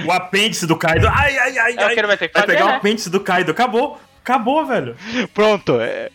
O 0.06 0.12
apêndice 0.12 0.66
do 0.66 0.76
Kaido. 0.76 1.08
Ai, 1.08 1.36
ai, 1.38 1.58
ai, 1.58 1.72
É 1.76 1.82
o 1.84 1.86
ai. 1.88 1.94
que 1.94 2.00
ele 2.00 2.06
vai 2.06 2.16
ter 2.16 2.28
que 2.28 2.34
Vai 2.34 2.42
fazer, 2.42 2.52
pegar 2.56 2.66
o 2.66 2.70
né? 2.70 2.76
apêndice 2.76 3.10
do 3.10 3.20
Kaido. 3.20 3.50
Acabou. 3.50 3.98
Acabou, 4.22 4.66
velho. 4.66 4.96
Pronto. 5.32 5.80
é. 5.80 6.10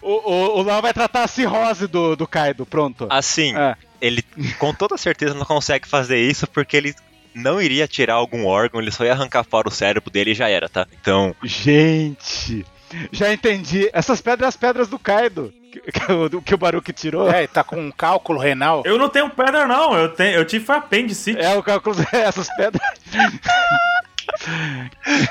O, 0.00 0.12
o, 0.32 0.58
o 0.60 0.62
Lau 0.62 0.80
vai 0.80 0.92
tratar 0.94 1.24
a 1.24 1.28
cirrose 1.28 1.86
do, 1.88 2.14
do 2.16 2.26
Kaido. 2.26 2.64
Pronto. 2.64 3.06
Assim, 3.10 3.54
É. 3.56 3.74
ele 4.00 4.22
com 4.58 4.72
toda 4.72 4.96
certeza 4.96 5.34
não 5.34 5.44
consegue 5.44 5.86
fazer 5.88 6.18
isso 6.18 6.46
porque 6.46 6.76
ele 6.76 6.94
não 7.34 7.60
iria 7.60 7.86
tirar 7.88 8.14
algum 8.14 8.46
órgão, 8.46 8.80
ele 8.80 8.90
só 8.90 9.04
ia 9.04 9.12
arrancar 9.12 9.44
fora 9.44 9.68
o 9.68 9.72
cérebro 9.72 10.10
dele 10.10 10.30
e 10.30 10.34
já 10.34 10.48
era, 10.48 10.68
tá? 10.68 10.86
Então, 11.00 11.34
Gente. 11.42 12.64
Já 13.12 13.32
entendi. 13.32 13.88
Essas 13.92 14.20
pedras, 14.20 14.48
as 14.48 14.56
pedras 14.56 14.88
do 14.88 14.98
Kaido. 14.98 15.52
Que, 15.70 15.80
que 15.92 16.12
o- 16.12 16.42
que 16.42 16.54
o 16.54 16.58
Baruque 16.58 16.92
tirou. 16.92 17.30
É, 17.30 17.46
tá 17.46 17.62
com 17.62 17.76
um 17.80 17.90
cálculo 17.90 18.38
renal. 18.38 18.82
Eu 18.86 18.98
não 18.98 19.08
tenho 19.08 19.28
pedra, 19.30 19.66
não. 19.66 19.94
Eu, 19.94 20.08
tenho, 20.08 20.36
eu 20.36 20.44
tive 20.44 20.70
apêndice. 20.72 21.36
É 21.38 21.54
o 21.56 21.62
cálculo, 21.62 21.96
essas 22.12 22.48
pedras. 22.56 22.82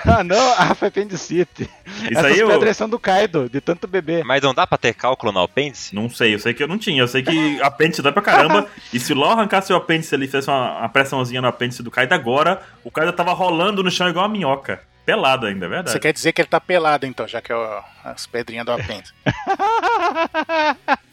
ah, 0.06 0.24
não, 0.24 0.54
ah, 0.58 0.76
foi 0.76 0.88
apendicite. 0.90 1.70
Isso 2.04 2.12
essas 2.12 2.26
aí 2.26 2.40
eu. 2.40 2.48
pedras 2.48 2.78
são 2.78 2.90
do 2.90 3.00
Kaido, 3.00 3.50
de 3.50 3.62
tanto 3.62 3.88
beber. 3.88 4.24
mas 4.24 4.42
não 4.42 4.54
dá 4.54 4.66
pra 4.68 4.78
ter 4.78 4.94
cálculo 4.94 5.32
no 5.32 5.42
apêndice? 5.42 5.96
Não 5.96 6.10
sei, 6.10 6.34
eu 6.36 6.40
sei 6.40 6.54
que 6.54 6.62
eu 6.64 6.68
não 6.68 6.78
tinha. 6.78 7.02
Eu 7.02 7.08
sei 7.08 7.24
que 7.24 7.62
apêndice 7.62 8.02
dói 8.02 8.12
pra 8.12 8.22
caramba. 8.22 8.68
e 8.94 9.00
se 9.00 9.14
o 9.14 9.16
Law 9.16 9.32
arrancasse 9.32 9.72
o 9.72 9.76
apêndice 9.76 10.14
ali 10.16 10.26
e 10.26 10.28
fizesse 10.28 10.50
uma, 10.50 10.80
uma 10.80 10.90
pressãozinha 10.90 11.42
no 11.42 11.48
apêndice 11.48 11.82
do 11.84 11.92
Kaido 11.92 12.14
agora, 12.14 12.62
o 12.84 12.92
Kaido 12.92 13.14
tava 13.14 13.34
rolando 13.34 13.84
no 13.84 13.92
chão 13.92 14.10
igual 14.10 14.26
uma 14.26 14.32
minhoca. 14.32 14.82
Pelado 15.08 15.46
ainda, 15.46 15.66
é 15.66 15.70
verdade. 15.70 15.92
Você 15.92 16.00
quer 16.02 16.12
dizer 16.12 16.34
que 16.34 16.42
ele 16.42 16.50
tá 16.50 16.60
pelado, 16.60 17.06
então, 17.06 17.26
já 17.26 17.42
que 17.42 17.50
é 17.50 17.56
o- 17.56 17.82
as 18.04 18.28
pedrinhas 18.28 18.66
do 18.66 18.74
apêndice. 18.74 19.14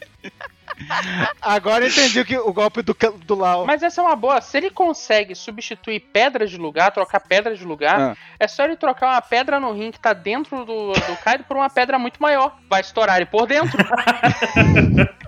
Agora 1.41 1.85
eu 1.85 1.89
entendi 1.89 2.19
o, 2.19 2.25
que, 2.25 2.37
o 2.37 2.51
golpe 2.51 2.81
do, 2.81 2.93
do 3.25 3.35
Lau. 3.35 3.65
Mas 3.65 3.81
essa 3.81 4.01
é 4.01 4.03
uma 4.03 4.15
boa. 4.15 4.41
Se 4.41 4.57
ele 4.57 4.69
consegue 4.69 5.33
substituir 5.33 6.01
pedras 6.01 6.49
de 6.51 6.57
lugar, 6.57 6.91
trocar 6.91 7.21
pedras 7.21 7.57
de 7.57 7.63
lugar, 7.63 7.97
Ah. 8.11 8.17
é 8.37 8.45
só 8.47 8.65
ele 8.65 8.75
trocar 8.75 9.07
uma 9.13 9.21
pedra 9.21 9.57
no 9.59 9.71
rim 9.71 9.91
que 9.91 9.99
tá 9.99 10.11
dentro 10.11 10.65
do, 10.65 10.91
do 10.91 11.15
Kaido 11.23 11.45
por 11.45 11.55
uma 11.55 11.69
pedra 11.69 11.97
muito 11.97 12.21
maior. 12.21 12.57
Vai 12.69 12.81
estourar 12.81 13.17
ele 13.17 13.25
por 13.25 13.45
dentro. 13.47 13.77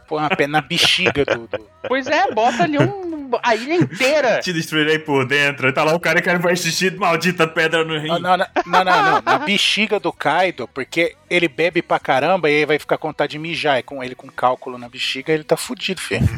Põe 0.07 0.19
uma 0.19 0.29
pé 0.29 0.47
na 0.47 0.61
bexiga 0.61 1.25
do. 1.25 1.47
do- 1.47 1.67
pois 1.87 2.07
é, 2.07 2.31
bota 2.31 2.63
ali 2.63 2.77
um, 2.79 3.29
a 3.43 3.53
ilha 3.55 3.75
inteira. 3.75 4.39
Te 4.39 4.53
destruirei 4.53 4.97
por 4.99 5.27
dentro. 5.27 5.71
Tá 5.73 5.83
lá 5.83 5.93
o 5.93 5.99
cara 5.99 6.21
que 6.21 6.37
vai 6.37 6.55
xixi, 6.55 6.89
maldita 6.91 7.45
pedra 7.45 7.83
no 7.83 7.99
rim. 7.99 8.07
Não, 8.07 8.19
não, 8.19 8.37
não, 8.37 8.45
não, 8.65 8.83
não, 8.85 9.03
não, 9.11 9.21
Na 9.21 9.37
bexiga 9.39 9.99
do 9.99 10.13
Kaido, 10.13 10.65
porque 10.69 11.13
ele 11.29 11.49
bebe 11.49 11.81
pra 11.81 11.99
caramba 11.99 12.49
e 12.49 12.55
aí 12.59 12.65
vai 12.65 12.79
ficar 12.79 12.97
com 12.97 13.09
vontade 13.09 13.31
de 13.33 13.39
mijar. 13.39 13.79
E 13.79 13.83
com 13.83 14.01
ele 14.01 14.15
com 14.15 14.29
cálculo 14.29 14.77
na 14.77 14.87
bexiga, 14.87 15.33
ele 15.33 15.43
tá 15.43 15.57
fudido, 15.57 15.99
filho. 16.01 16.25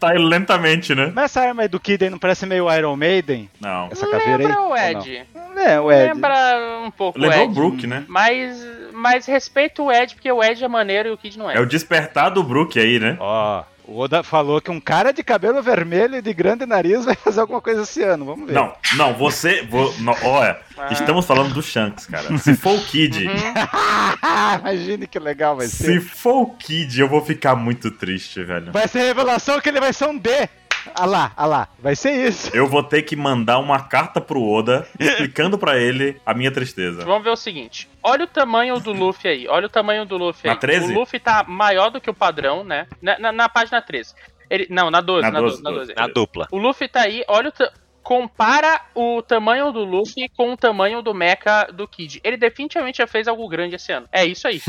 Tá 0.00 0.14
ele 0.16 0.24
lentamente, 0.24 0.94
né? 0.96 1.12
Mas 1.14 1.26
essa 1.26 1.42
arma 1.42 1.62
aí 1.62 1.68
do 1.68 1.78
Kid 1.78 2.02
aí 2.04 2.10
não 2.10 2.18
parece 2.18 2.44
meio 2.44 2.72
Iron 2.76 2.96
Maiden? 2.96 3.48
Não. 3.60 3.88
Essa 3.92 4.04
caveira 4.08 4.32
aí? 4.38 4.46
Lembra 4.46 4.60
o 4.60 4.68
Ou 4.70 4.76
Ed. 4.76 5.24
Não? 5.64 5.70
É, 5.70 5.80
o 5.80 5.90
Ed. 5.92 6.12
Lembra 6.14 6.80
um 6.84 6.90
pouco 6.90 7.18
o 7.18 7.22
Lembrou 7.22 7.40
o 7.40 7.44
Ed. 7.44 7.54
Brook, 7.54 7.86
né? 7.86 8.04
Mas, 8.08 8.64
mas 8.92 9.26
respeito 9.26 9.84
o 9.84 9.92
Ed, 9.92 10.14
porque 10.14 10.30
o 10.30 10.42
Ed 10.42 10.62
é 10.64 10.68
maneiro 10.68 11.08
e 11.08 11.12
o 11.12 11.16
Kid 11.18 11.38
não 11.38 11.50
é. 11.50 11.56
É 11.56 11.60
o 11.60 11.66
despertar 11.66 12.30
do 12.30 12.42
Brook 12.42 12.78
aí, 12.78 12.98
né? 12.98 13.16
Ó, 13.20 13.62
o 13.84 13.98
Oda 13.98 14.22
falou 14.22 14.60
que 14.60 14.70
um 14.70 14.80
cara 14.80 15.12
de 15.12 15.22
cabelo 15.24 15.60
vermelho 15.62 16.16
e 16.16 16.22
de 16.22 16.32
grande 16.32 16.64
nariz 16.64 17.04
vai 17.04 17.14
fazer 17.16 17.40
alguma 17.40 17.60
coisa 17.60 17.82
esse 17.82 18.02
ano. 18.02 18.24
Vamos 18.24 18.46
ver. 18.46 18.52
Não, 18.54 18.72
não, 18.96 19.14
você. 19.14 19.62
vo- 19.62 19.92
no- 19.98 20.16
olha, 20.24 20.56
Ah. 20.78 20.88
estamos 20.92 21.26
falando 21.26 21.52
do 21.52 21.62
Shanks, 21.62 22.06
cara. 22.06 22.38
Se 22.38 22.54
for 22.54 22.74
o 22.76 22.80
Kid. 22.84 23.26
Uhum. 23.26 23.32
Imagine 24.60 25.06
que 25.06 25.18
legal 25.18 25.56
vai 25.56 25.66
Se 25.66 25.84
ser. 25.84 26.00
for 26.00 26.42
o 26.42 26.46
Kid, 26.54 27.00
eu 27.00 27.08
vou 27.08 27.24
ficar 27.24 27.54
muito 27.56 27.90
triste, 27.90 28.42
velho. 28.44 28.72
Vai 28.72 28.86
ser 28.88 29.00
revelação 29.00 29.60
que 29.60 29.68
ele 29.68 29.80
vai 29.80 29.92
ser 29.92 30.06
um 30.06 30.16
D. 30.16 30.48
Ah 30.94 31.06
lá, 31.06 31.32
ah 31.36 31.46
lá. 31.46 31.68
Vai 31.78 31.94
ser 31.96 32.12
isso. 32.28 32.50
Eu 32.54 32.66
vou 32.66 32.82
ter 32.82 33.02
que 33.02 33.14
mandar 33.16 33.58
uma 33.58 33.80
carta 33.80 34.20
pro 34.20 34.42
Oda 34.42 34.86
explicando 34.98 35.56
pra 35.58 35.78
ele 35.78 36.20
a 36.24 36.34
minha 36.34 36.50
tristeza. 36.50 37.04
Vamos 37.04 37.24
ver 37.24 37.30
o 37.30 37.36
seguinte. 37.36 37.88
Olha 38.02 38.24
o 38.24 38.28
tamanho 38.28 38.78
do 38.80 38.92
Luffy 38.92 39.30
aí. 39.30 39.48
Olha 39.48 39.66
o 39.66 39.70
tamanho 39.70 40.04
do 40.04 40.16
Luffy 40.16 40.46
Na 40.46 40.52
aí. 40.54 40.58
13? 40.58 40.92
O 40.92 40.98
Luffy 41.00 41.20
tá 41.20 41.44
maior 41.46 41.90
do 41.90 42.00
que 42.00 42.10
o 42.10 42.14
padrão, 42.14 42.64
né? 42.64 42.86
Na, 43.00 43.18
na- 43.18 43.32
na 43.32 43.48
página 43.48 43.80
13. 43.80 44.14
Ele, 44.50 44.66
não, 44.68 44.90
na 44.90 45.00
12, 45.00 45.22
Na 45.22 45.30
na 45.30 45.40
12, 45.40 45.62
12, 45.62 45.62
na 45.62 45.70
12. 45.70 45.94
Na 45.94 46.06
dupla. 46.08 46.46
O 46.50 46.58
Luffy 46.58 46.86
tá 46.86 47.02
aí, 47.02 47.24
olha 47.26 47.48
o. 47.48 47.81
Compara 48.02 48.80
o 48.94 49.22
tamanho 49.22 49.70
do 49.72 49.84
Luffy 49.84 50.28
com 50.36 50.52
o 50.52 50.56
tamanho 50.56 51.00
do 51.02 51.14
mecha 51.14 51.64
do 51.72 51.86
Kid. 51.86 52.20
Ele 52.24 52.36
definitivamente 52.36 52.98
já 52.98 53.06
fez 53.06 53.28
algo 53.28 53.48
grande 53.48 53.76
esse 53.76 53.92
ano. 53.92 54.06
É 54.12 54.24
isso 54.24 54.46
aí. 54.48 54.60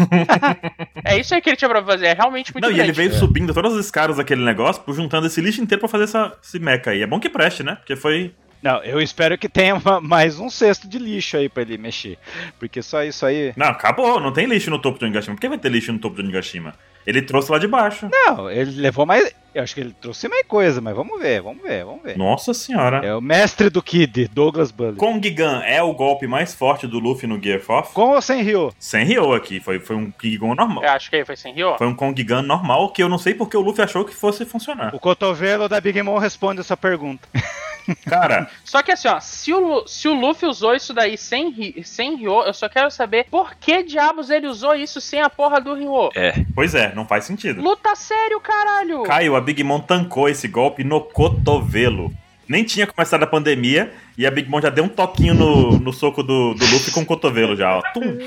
é 1.03 1.17
isso 1.17 1.33
aí 1.33 1.41
que 1.41 1.49
ele 1.49 1.57
tinha 1.57 1.69
pra 1.69 1.83
fazer. 1.83 2.05
É 2.07 2.13
realmente 2.13 2.53
muito 2.53 2.63
Não, 2.63 2.71
e 2.71 2.75
grande. 2.75 2.91
ele 2.91 2.95
veio 2.95 3.13
subindo 3.19 3.53
todas 3.53 3.73
as 3.73 3.85
escadas 3.85 4.17
daquele 4.17 4.43
negócio, 4.43 4.83
juntando 4.93 5.27
esse 5.27 5.41
lixo 5.41 5.61
inteiro 5.61 5.79
pra 5.79 5.89
fazer 5.89 6.03
essa, 6.05 6.37
esse 6.43 6.59
mecha 6.59 6.91
aí. 6.91 7.01
É 7.01 7.07
bom 7.07 7.19
que 7.19 7.29
preste, 7.29 7.63
né? 7.63 7.75
Porque 7.75 7.95
foi. 7.95 8.33
Não, 8.61 8.81
eu 8.83 9.01
espero 9.01 9.37
que 9.37 9.49
tenha 9.49 9.75
uma- 9.75 9.99
mais 9.99 10.39
um 10.39 10.49
cesto 10.49 10.87
de 10.87 10.97
lixo 10.97 11.35
aí 11.35 11.49
pra 11.49 11.63
ele 11.63 11.77
mexer. 11.77 12.17
Porque 12.59 12.81
só 12.81 13.03
isso 13.03 13.25
aí. 13.25 13.51
Não, 13.57 13.67
acabou, 13.67 14.19
não 14.19 14.31
tem 14.31 14.45
lixo 14.45 14.69
no 14.69 14.79
topo 14.79 14.99
do 14.99 15.03
Onigashima. 15.05 15.35
Por 15.35 15.41
que 15.41 15.49
vai 15.49 15.57
ter 15.57 15.69
lixo 15.69 15.91
no 15.91 15.99
topo 15.99 16.15
do 16.15 16.21
Onigashima? 16.21 16.73
Ele 17.05 17.21
trouxe 17.21 17.51
lá 17.51 17.57
de 17.59 17.67
baixo. 17.67 18.07
Não, 18.11 18.49
ele 18.49 18.79
levou 18.81 19.05
mais. 19.05 19.33
Eu 19.53 19.61
acho 19.61 19.75
que 19.75 19.81
ele 19.81 19.93
trouxe 20.01 20.27
mais 20.27 20.47
coisa, 20.47 20.81
mas 20.81 20.95
vamos 20.95 21.19
ver, 21.21 21.39
vamos 21.41 21.61
ver, 21.61 21.85
vamos 21.85 22.01
ver. 22.01 22.17
Nossa 22.17 22.55
senhora. 22.55 23.05
É 23.05 23.13
o 23.13 23.21
mestre 23.21 23.69
do 23.69 23.83
Kid, 23.83 24.27
Douglas 24.33 24.71
Bully. 24.71 24.95
Kong 24.97 25.29
Gun 25.29 25.61
é 25.63 25.81
o 25.83 25.93
golpe 25.93 26.25
mais 26.25 26.55
forte 26.55 26.87
do 26.87 26.97
Luffy 26.97 27.27
no 27.27 27.39
Gear 27.41 27.59
4? 27.61 27.93
Com 27.93 28.09
ou 28.13 28.21
sem 28.21 28.41
Ryo? 28.41 28.73
Sem 28.79 29.05
Ryo 29.05 29.31
aqui, 29.33 29.59
foi, 29.59 29.79
foi 29.79 29.95
um 29.95 30.09
King 30.09 30.37
Gun 30.37 30.55
normal. 30.55 30.83
Eu 30.83 30.89
acho 30.89 31.07
que 31.09 31.17
aí 31.17 31.25
foi 31.25 31.35
sem 31.35 31.53
Rio. 31.53 31.77
Foi 31.77 31.85
um 31.85 31.93
Kong 31.93 32.23
Gun 32.23 32.41
normal 32.41 32.91
que 32.91 33.03
eu 33.03 33.07
não 33.09 33.19
sei 33.19 33.35
porque 33.35 33.55
o 33.55 33.61
Luffy 33.61 33.83
achou 33.83 34.03
que 34.03 34.15
fosse 34.15 34.43
funcionar. 34.43 34.95
O 34.95 34.99
cotovelo 34.99 35.69
da 35.69 35.79
Big 35.79 36.01
Mom 36.01 36.17
responde 36.17 36.59
essa 36.61 36.75
pergunta. 36.75 37.27
Cara, 38.05 38.49
Só 38.63 38.81
que 38.81 38.93
assim, 38.93 39.09
ó, 39.09 39.19
se 39.19 39.53
o, 39.53 39.85
se 39.85 40.07
o 40.07 40.13
Luffy 40.13 40.47
usou 40.47 40.73
isso 40.73 40.93
daí 40.93 41.17
sem, 41.17 41.49
Ri- 41.51 41.83
sem 41.83 42.15
Ryo, 42.15 42.41
eu 42.43 42.53
só 42.53 42.69
quero 42.69 42.89
saber 42.89 43.25
por 43.29 43.55
que 43.55 43.83
diabos 43.83 44.29
ele 44.29 44.47
usou 44.47 44.73
isso 44.73 45.01
sem 45.01 45.19
a 45.21 45.29
porra 45.29 45.59
do 45.59 45.73
Ryo. 45.73 46.09
É. 46.15 46.45
pois 46.55 46.73
é, 46.73 46.92
não 46.93 47.05
faz 47.05 47.25
sentido. 47.25 47.61
Luta 47.61 47.95
sério, 47.95 48.39
caralho! 48.39 49.03
Caio, 49.03 49.35
a 49.35 49.41
Big 49.41 49.63
Mom 49.63 49.79
tancou 49.79 50.29
esse 50.29 50.47
golpe 50.47 50.83
no 50.83 51.01
cotovelo. 51.01 52.11
Nem 52.47 52.63
tinha 52.63 52.85
começado 52.85 53.23
a 53.23 53.27
pandemia 53.27 53.93
e 54.17 54.27
a 54.27 54.31
Big 54.31 54.49
Mom 54.49 54.61
já 54.61 54.69
deu 54.69 54.83
um 54.83 54.89
toquinho 54.89 55.33
no, 55.33 55.79
no 55.79 55.93
soco 55.93 56.21
do, 56.21 56.53
do 56.53 56.65
Luffy 56.65 56.91
com 56.91 57.01
o 57.01 57.05
cotovelo 57.05 57.55
já, 57.55 57.77
ó. 57.77 57.81
Tum. 57.93 58.19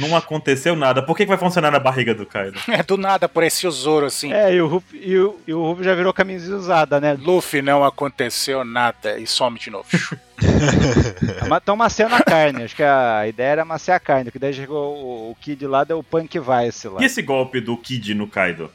Não 0.00 0.16
aconteceu 0.16 0.74
nada. 0.74 1.02
Por 1.02 1.16
que, 1.16 1.24
que 1.24 1.28
vai 1.28 1.38
funcionar 1.38 1.70
na 1.70 1.78
barriga 1.78 2.14
do 2.14 2.26
Kaido? 2.26 2.58
É, 2.70 2.82
do 2.84 2.96
nada 2.96 3.26
apareceu 3.26 3.68
o 3.68 3.72
Zoro 3.72 4.06
assim. 4.06 4.32
É, 4.32 4.54
e 4.54 4.62
o 4.62 4.66
Ruff, 4.66 4.86
e 4.92 5.18
o, 5.18 5.40
e 5.46 5.52
o 5.52 5.62
Ruff 5.62 5.82
já 5.82 5.94
virou 5.94 6.12
camisinha 6.12 6.56
usada, 6.56 7.00
né? 7.00 7.14
Luffy 7.20 7.60
não 7.60 7.84
aconteceu 7.84 8.64
nada 8.64 9.18
e 9.18 9.26
some 9.26 9.58
de 9.58 9.70
novo. 9.70 9.88
Estão 11.58 11.76
maciando 11.76 12.14
a 12.14 12.22
carne. 12.22 12.62
Acho 12.62 12.76
que 12.76 12.82
a 12.82 13.26
ideia 13.26 13.48
era 13.48 13.64
maciar 13.64 13.96
a 13.96 14.00
carne. 14.00 14.30
Que 14.30 14.38
daí 14.38 14.54
chegou 14.54 14.96
o, 14.96 15.30
o 15.32 15.34
Kid 15.34 15.66
lá, 15.66 15.84
deu 15.84 15.98
o 15.98 16.04
Punk 16.04 16.38
Vice 16.38 16.88
lá. 16.88 17.02
E 17.02 17.04
esse 17.04 17.20
golpe 17.22 17.60
do 17.60 17.76
Kid 17.76 18.14
no 18.14 18.26
Kaido? 18.26 18.70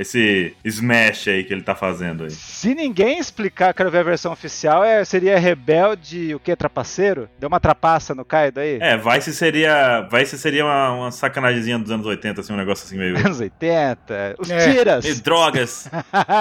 Esse 0.00 0.56
smash 0.64 1.28
aí 1.28 1.44
que 1.44 1.52
ele 1.52 1.60
tá 1.60 1.74
fazendo 1.74 2.24
aí. 2.24 2.30
Se 2.30 2.74
ninguém 2.74 3.18
explicar, 3.18 3.74
quero 3.74 3.90
ver 3.90 3.98
a 3.98 4.02
versão 4.02 4.32
oficial, 4.32 4.82
é, 4.82 5.04
seria 5.04 5.38
rebelde, 5.38 6.34
o 6.34 6.40
que, 6.40 6.56
trapaceiro? 6.56 7.28
Deu 7.38 7.48
uma 7.48 7.60
trapaça 7.60 8.14
no 8.14 8.24
Kaido 8.24 8.60
aí? 8.60 8.78
É, 8.80 8.96
Vice 8.96 9.34
seria. 9.34 10.08
Vice 10.10 10.38
seria 10.38 10.64
uma, 10.64 10.90
uma 10.92 11.10
sacanagemzinha 11.12 11.78
dos 11.78 11.90
anos 11.90 12.06
80, 12.06 12.40
assim, 12.40 12.50
um 12.54 12.56
negócio 12.56 12.86
assim 12.86 12.96
meio. 12.96 13.14
Anos 13.20 13.40
80, 13.40 14.36
os 14.38 14.50
É. 14.50 14.72
tiras. 14.72 15.04
E 15.04 15.20
drogas, 15.20 15.90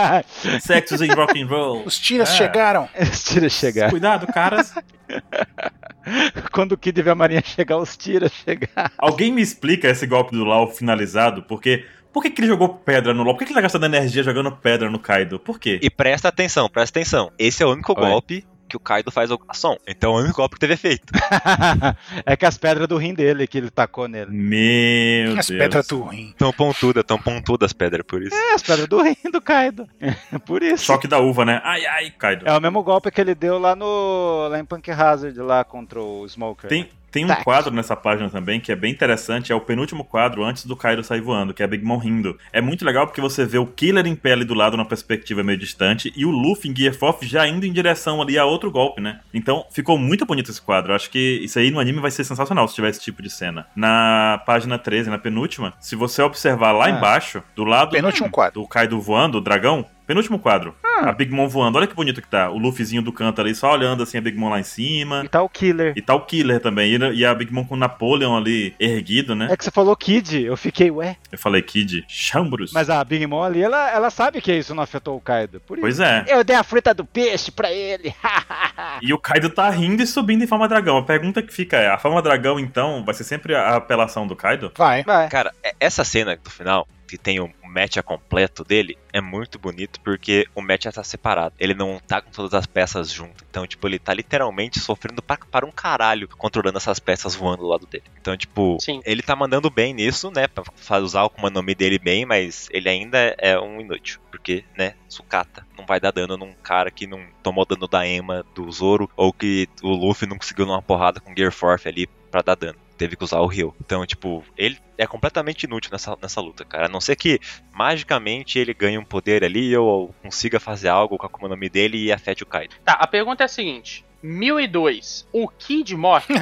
sexos 0.62 1.02
e 1.02 1.08
rock 1.08 1.42
and 1.42 1.48
roll. 1.48 1.84
Os 1.86 2.00
tiras 2.00 2.30
É. 2.30 2.38
chegaram. 2.38 2.88
os 3.12 3.24
tiras 3.26 3.52
chegar. 3.52 3.90
Cuidado, 3.90 4.26
caras. 4.28 4.74
Quando 6.52 6.72
o 6.74 6.78
Kid 6.78 7.02
vê 7.02 7.10
a 7.10 7.16
marinha 7.16 7.44
chegar, 7.46 7.78
os 7.78 7.96
tiras 7.98 8.32
chegar. 8.32 8.92
Alguém 8.98 9.32
me 9.32 9.42
explica 9.42 9.90
esse 9.90 10.08
golpe 10.08 10.32
do 10.32 10.44
Lau 10.46 10.72
finalizado, 10.72 11.44
porque. 11.44 11.86
Por 12.12 12.24
que, 12.24 12.30
que 12.30 12.42
ele 12.42 12.48
jogou 12.48 12.70
pedra 12.70 13.14
no 13.14 13.24
Lau? 13.24 13.34
Por 13.34 13.40
que, 13.40 13.46
que 13.46 13.52
ele 13.52 13.58
tá 13.58 13.62
gastando 13.62 13.86
energia 13.86 14.24
jogando 14.24 14.52
pedra 14.52 14.90
no 14.90 15.00
Kaido? 15.00 15.40
Por 15.40 15.60
quê? 15.60 15.80
E 15.82 15.90
presta 15.90 16.28
atenção, 16.28 16.70
presta 16.70 17.00
atenção. 17.00 17.32
Esse 17.38 17.62
é 17.62 17.66
o 17.66 17.72
único 17.72 17.94
Oi. 17.94 18.08
golpe 18.08 18.46
que 18.70 18.78
o 18.78 18.80
Kaido 18.80 19.12
faz 19.12 19.30
som. 19.54 19.76
Então 19.88 20.14
é 20.14 20.16
o 20.16 20.24
único 20.24 20.38
golpe 20.38 20.56
que 20.56 20.60
teve 20.60 20.76
efeito. 20.76 21.12
é 22.26 22.38
que 22.38 22.46
as 22.46 22.58
pedras 22.58 22.88
do 22.88 22.98
rim 22.98 23.14
dele 23.14 23.48
que 23.48 23.58
ele 23.58 23.70
tacou 23.70 24.08
nele. 24.08 24.32
Meu 24.32 25.38
As 25.38 25.48
Deus. 25.48 25.60
pedras 25.60 25.88
do 25.88 26.04
rim. 26.04 26.34
Tão 26.38 26.54
pontuda, 26.54 27.04
tão 27.04 27.18
pontudas 27.18 27.68
as 27.68 27.74
pedras, 27.74 28.06
por 28.06 28.22
isso. 28.22 28.36
É, 28.36 28.54
as 28.54 28.62
pedras 28.62 28.88
do 28.88 29.02
rim 29.02 29.16
do 29.32 29.42
Kaido. 29.42 29.88
Por 30.46 30.62
isso. 30.62 30.86
Choque 30.86 31.08
da 31.08 31.20
uva, 31.20 31.44
né? 31.44 31.62
Ai, 31.64 31.86
ai, 31.86 32.12
Kaido. 32.12 32.48
É 32.48 32.56
o 32.56 32.62
mesmo 32.62 32.84
golpe 32.84 33.10
que 33.10 33.20
ele 33.20 33.34
deu 33.34 33.58
lá 33.58 33.76
no. 33.76 34.48
lá 34.50 34.60
em 34.60 34.66
Punk 34.66 34.90
Hazard, 34.92 35.38
lá 35.40 35.64
contra 35.64 36.00
o 36.00 36.28
Smoker. 36.28 36.70
Tem, 36.70 36.90
tem 37.12 37.26
um 37.26 37.28
Tac. 37.28 37.44
quadro 37.44 37.74
nessa 37.74 37.96
página 37.96 38.30
também 38.30 38.60
que 38.60 38.72
é 38.72 38.76
bem 38.76 38.92
interessante, 38.92 39.52
é 39.52 39.56
o 39.56 39.62
penúltimo 39.62 40.04
quadro 40.04 40.44
antes 40.44 40.66
do 40.66 40.76
Kaido 40.76 41.04
sair 41.04 41.22
voando, 41.22 41.54
que 41.54 41.64
é 41.64 41.68
Big 41.68 41.84
Mom 41.84 41.98
rindo. 41.98 42.38
É 42.54 42.62
muito 42.62 42.86
legal 42.86 43.06
porque 43.08 43.22
você 43.22 43.46
vê 43.46 43.58
o 43.58 43.66
Killer 43.66 44.06
em 44.06 44.18
ali 44.32 44.46
do 44.46 44.54
lado, 44.54 44.78
numa 44.78 44.86
perspectiva 44.86 45.42
meio 45.44 45.58
distante, 45.58 46.14
e 46.16 46.26
o 46.26 46.30
Luffy 46.30 46.70
em 46.70 46.76
Gear 46.76 46.96
4 46.96 47.26
já 47.28 47.48
indo 47.48 47.66
em 47.66 47.72
direção 47.74 48.22
ali 48.22 48.38
a 48.38 48.46
outro 48.46 48.70
golpe, 48.70 49.02
né? 49.02 49.22
Então 49.34 49.66
ficou 49.72 49.98
muito 49.98 50.26
bonito 50.26 50.52
esse 50.52 50.62
quadro. 50.62 50.92
Eu 50.92 50.96
acho 50.96 51.10
que 51.10 51.40
isso 51.42 51.58
aí 51.58 51.72
no 51.72 51.80
anime 51.80 52.00
vai 52.00 52.12
ser 52.12 52.24
sensacional 52.24 52.68
se 52.68 52.76
tiver 52.76 52.90
esse 52.90 53.02
tipo 53.02 53.24
de 53.24 53.30
cena. 53.30 53.66
Na 53.76 54.42
página 54.46 54.78
13, 54.78 55.10
na 55.10 55.18
penúltima, 55.18 55.74
se 55.80 55.96
você 55.96 56.22
observar 56.22 56.72
lá 56.74 56.86
Ah. 56.86 56.90
embaixo, 56.92 57.42
do 57.56 57.64
lado 57.64 57.92
Penúltimo 57.92 58.30
quadro. 58.30 58.62
do 58.62 58.68
Kaido 58.68 59.00
voando, 59.02 59.40
o 59.40 59.42
dragão, 59.42 59.86
penúltimo 60.10 60.40
quadro. 60.40 60.74
Ah. 60.84 61.10
A 61.10 61.12
Big 61.12 61.32
Mom 61.32 61.48
voando, 61.48 61.78
olha 61.78 61.86
que 61.86 61.94
bonito 61.94 62.20
que 62.20 62.28
tá. 62.28 62.50
O 62.50 62.58
Luffyzinho 62.58 63.04
do 63.04 63.14
canto 63.14 63.40
ali 63.40 63.54
só 63.54 63.72
olhando 63.72 64.02
assim 64.02 64.18
a 64.18 64.22
Big 64.22 64.36
Mom 64.36 64.50
lá 64.50 64.60
em 64.60 64.64
cima. 64.64 65.22
E 65.24 65.30
tá 65.30 65.40
o 65.40 65.48
Killer. 65.48 65.94
E 65.96 66.02
tá 66.02 66.16
o 66.16 66.22
Killer 66.22 66.60
também. 66.60 66.98
E 67.14 67.24
a 67.24 67.36
Big 67.36 67.54
Mom 67.54 67.64
com 67.64 67.76
o 67.76 67.78
Napoleon 67.78 68.36
ali 68.36 68.74
erguido, 68.80 69.36
né? 69.36 69.48
É 69.52 69.56
que 69.56 69.64
você 69.64 69.70
falou 69.70 69.96
Kid, 69.96 70.44
eu 70.44 70.58
fiquei, 70.58 70.90
ué. 70.90 71.16
Eu 71.32 71.38
falei, 71.38 71.62
Kid, 71.62 72.04
Chambros. 72.08 72.74
Mas 72.74 72.90
a 72.90 73.04
Big 73.04 73.28
Mom 73.28 73.44
ali, 73.44 73.62
ela, 73.62 73.92
ela 73.92 74.10
sabe 74.10 74.42
que 74.42 74.52
isso 74.52 74.74
não 74.74 74.82
afetou 74.82 75.16
o 75.16 75.22
Kaido. 75.22 75.60
Por 75.60 75.78
isso. 75.78 75.82
Pois 75.82 76.00
é. 76.00 76.26
Eu 76.28 76.44
dei 76.44 76.56
a 76.56 76.64
fruta 76.64 76.92
do 76.92 77.06
peixe 77.06 77.52
pra 77.52 77.72
ele. 77.72 78.14
E 79.02 79.14
o 79.14 79.18
Kaido 79.18 79.50
tá 79.50 79.70
rindo 79.70 80.02
e 80.02 80.08
subindo 80.08 80.44
em 80.44 80.48
forma 80.48 80.68
dragão. 80.68 80.98
A 80.98 81.04
pergunta 81.04 81.42
que 81.42 81.54
fica 81.54 81.78
é: 81.78 81.90
a 81.90 81.98
forma 81.98 82.22
dragão, 82.22 82.60
então, 82.60 83.04
vai 83.06 83.14
ser 83.14 83.24
sempre 83.24 83.56
a 83.56 83.76
apelação 83.76 84.26
do 84.28 84.36
Kaido? 84.36 84.72
Vai. 84.78 85.04
Vai. 85.04 85.30
Cara, 85.30 85.54
é- 85.64 85.74
essa 85.80 86.04
cena 86.04 86.36
do 86.36 86.50
final, 86.50 86.88
que 87.10 87.18
tem 87.18 87.40
o 87.40 87.52
match 87.64 87.98
completo 88.04 88.64
dele, 88.64 88.98
é 89.14 89.22
muito 89.22 89.60
bonito 89.60 90.00
porque 90.02 90.48
o 90.56 90.62
match 90.62 90.86
tá 90.86 91.04
separado. 91.04 91.56
Ele 91.60 91.74
não 91.74 92.00
tá 92.00 92.22
com 92.22 92.32
todas 92.32 92.54
as 92.54 92.66
peças 92.66 93.12
junto. 93.12 93.44
Então, 93.50 93.66
tipo, 93.66 93.88
ele 93.88 94.00
tá 94.00 94.14
literalmente 94.14 94.80
sofrendo 94.80 95.22
pra, 95.22 95.38
para 95.38 95.66
um 95.66 95.72
caralho 95.72 96.28
controlando 96.28 96.78
essas 96.78 97.00
peças 97.00 97.36
voando 97.36 97.64
do 97.64 97.68
lado 97.68 97.86
dele. 97.86 98.04
Então, 98.20 98.36
tipo, 98.36 98.78
Sim. 98.80 99.02
ele 99.06 99.22
tá 99.22 99.36
mandando 99.36 99.70
bem 99.70 99.94
nisso, 99.94 100.32
né? 100.32 100.48
Pra 100.48 100.64
usar 101.00 101.24
o 101.24 101.26
Akuma 101.28 101.50
no 101.50 101.64
Mi 101.64 101.76
dele 101.76 102.00
bem, 102.00 102.26
mas 102.26 102.68
ele 102.72 102.90
ainda 102.90 103.36
é 103.38 103.60
um 103.60 103.80
inútil. 103.80 104.20
Porque, 104.32 104.64
né, 104.78 104.96
sucata. 105.08 105.66
Não 105.78 105.86
vai 105.86 106.00
dar 106.00 106.12
dano 106.12 106.38
num 106.38 106.54
cara 106.54 106.92
que 106.92 107.08
não 107.08 107.22
tomou 107.42 107.66
dano 107.66 107.88
da 107.88 108.06
Ema 108.06 108.46
do 108.54 108.72
Zoro, 108.72 109.10
ou 109.16 109.34
que 109.34 109.68
o 109.82 109.90
Luffy 109.90 110.28
não 110.28 110.38
conseguiu 110.38 110.66
dar 110.66 110.74
uma 110.74 110.82
porrada 110.82 111.20
com 111.20 111.36
Gear 111.36 111.52
Force 111.52 111.88
ali 111.88 112.08
pra 112.30 112.42
dar 112.42 112.56
dano. 112.56 112.78
Teve 113.00 113.16
que 113.16 113.24
usar 113.24 113.40
o 113.40 113.48
Rio. 113.48 113.74
Então, 113.80 114.06
tipo, 114.06 114.44
ele 114.58 114.78
é 114.98 115.08
completamente 115.08 115.64
inútil 115.64 115.90
nessa, 115.92 116.18
nessa 116.22 116.42
luta, 116.42 116.66
cara. 116.66 116.88
A 116.88 116.90
não 116.90 117.00
ser 117.00 117.16
que 117.16 117.40
magicamente 117.72 118.60
ele 118.60 118.74
ganhe 118.74 118.98
um 118.98 119.06
poder 119.06 119.42
ali 119.42 119.76
ou 119.78 120.14
consiga 120.22 120.60
fazer 120.60 120.90
algo 120.90 121.18
com 121.18 121.26
a 121.26 121.30
Akuma 121.30 121.48
no 121.48 121.56
Mi 121.56 121.70
dele 121.70 121.98
e 121.98 122.12
afete 122.12 122.44
o 122.44 122.46
Kaido. 122.46 122.76
Tá, 122.84 122.94
a 122.94 123.08
pergunta 123.08 123.42
é 123.42 123.46
a 123.46 123.48
seguinte. 123.48 124.06
1002, 124.22 125.28
o 125.32 125.48
Kid 125.48 125.96
morre? 125.96 126.26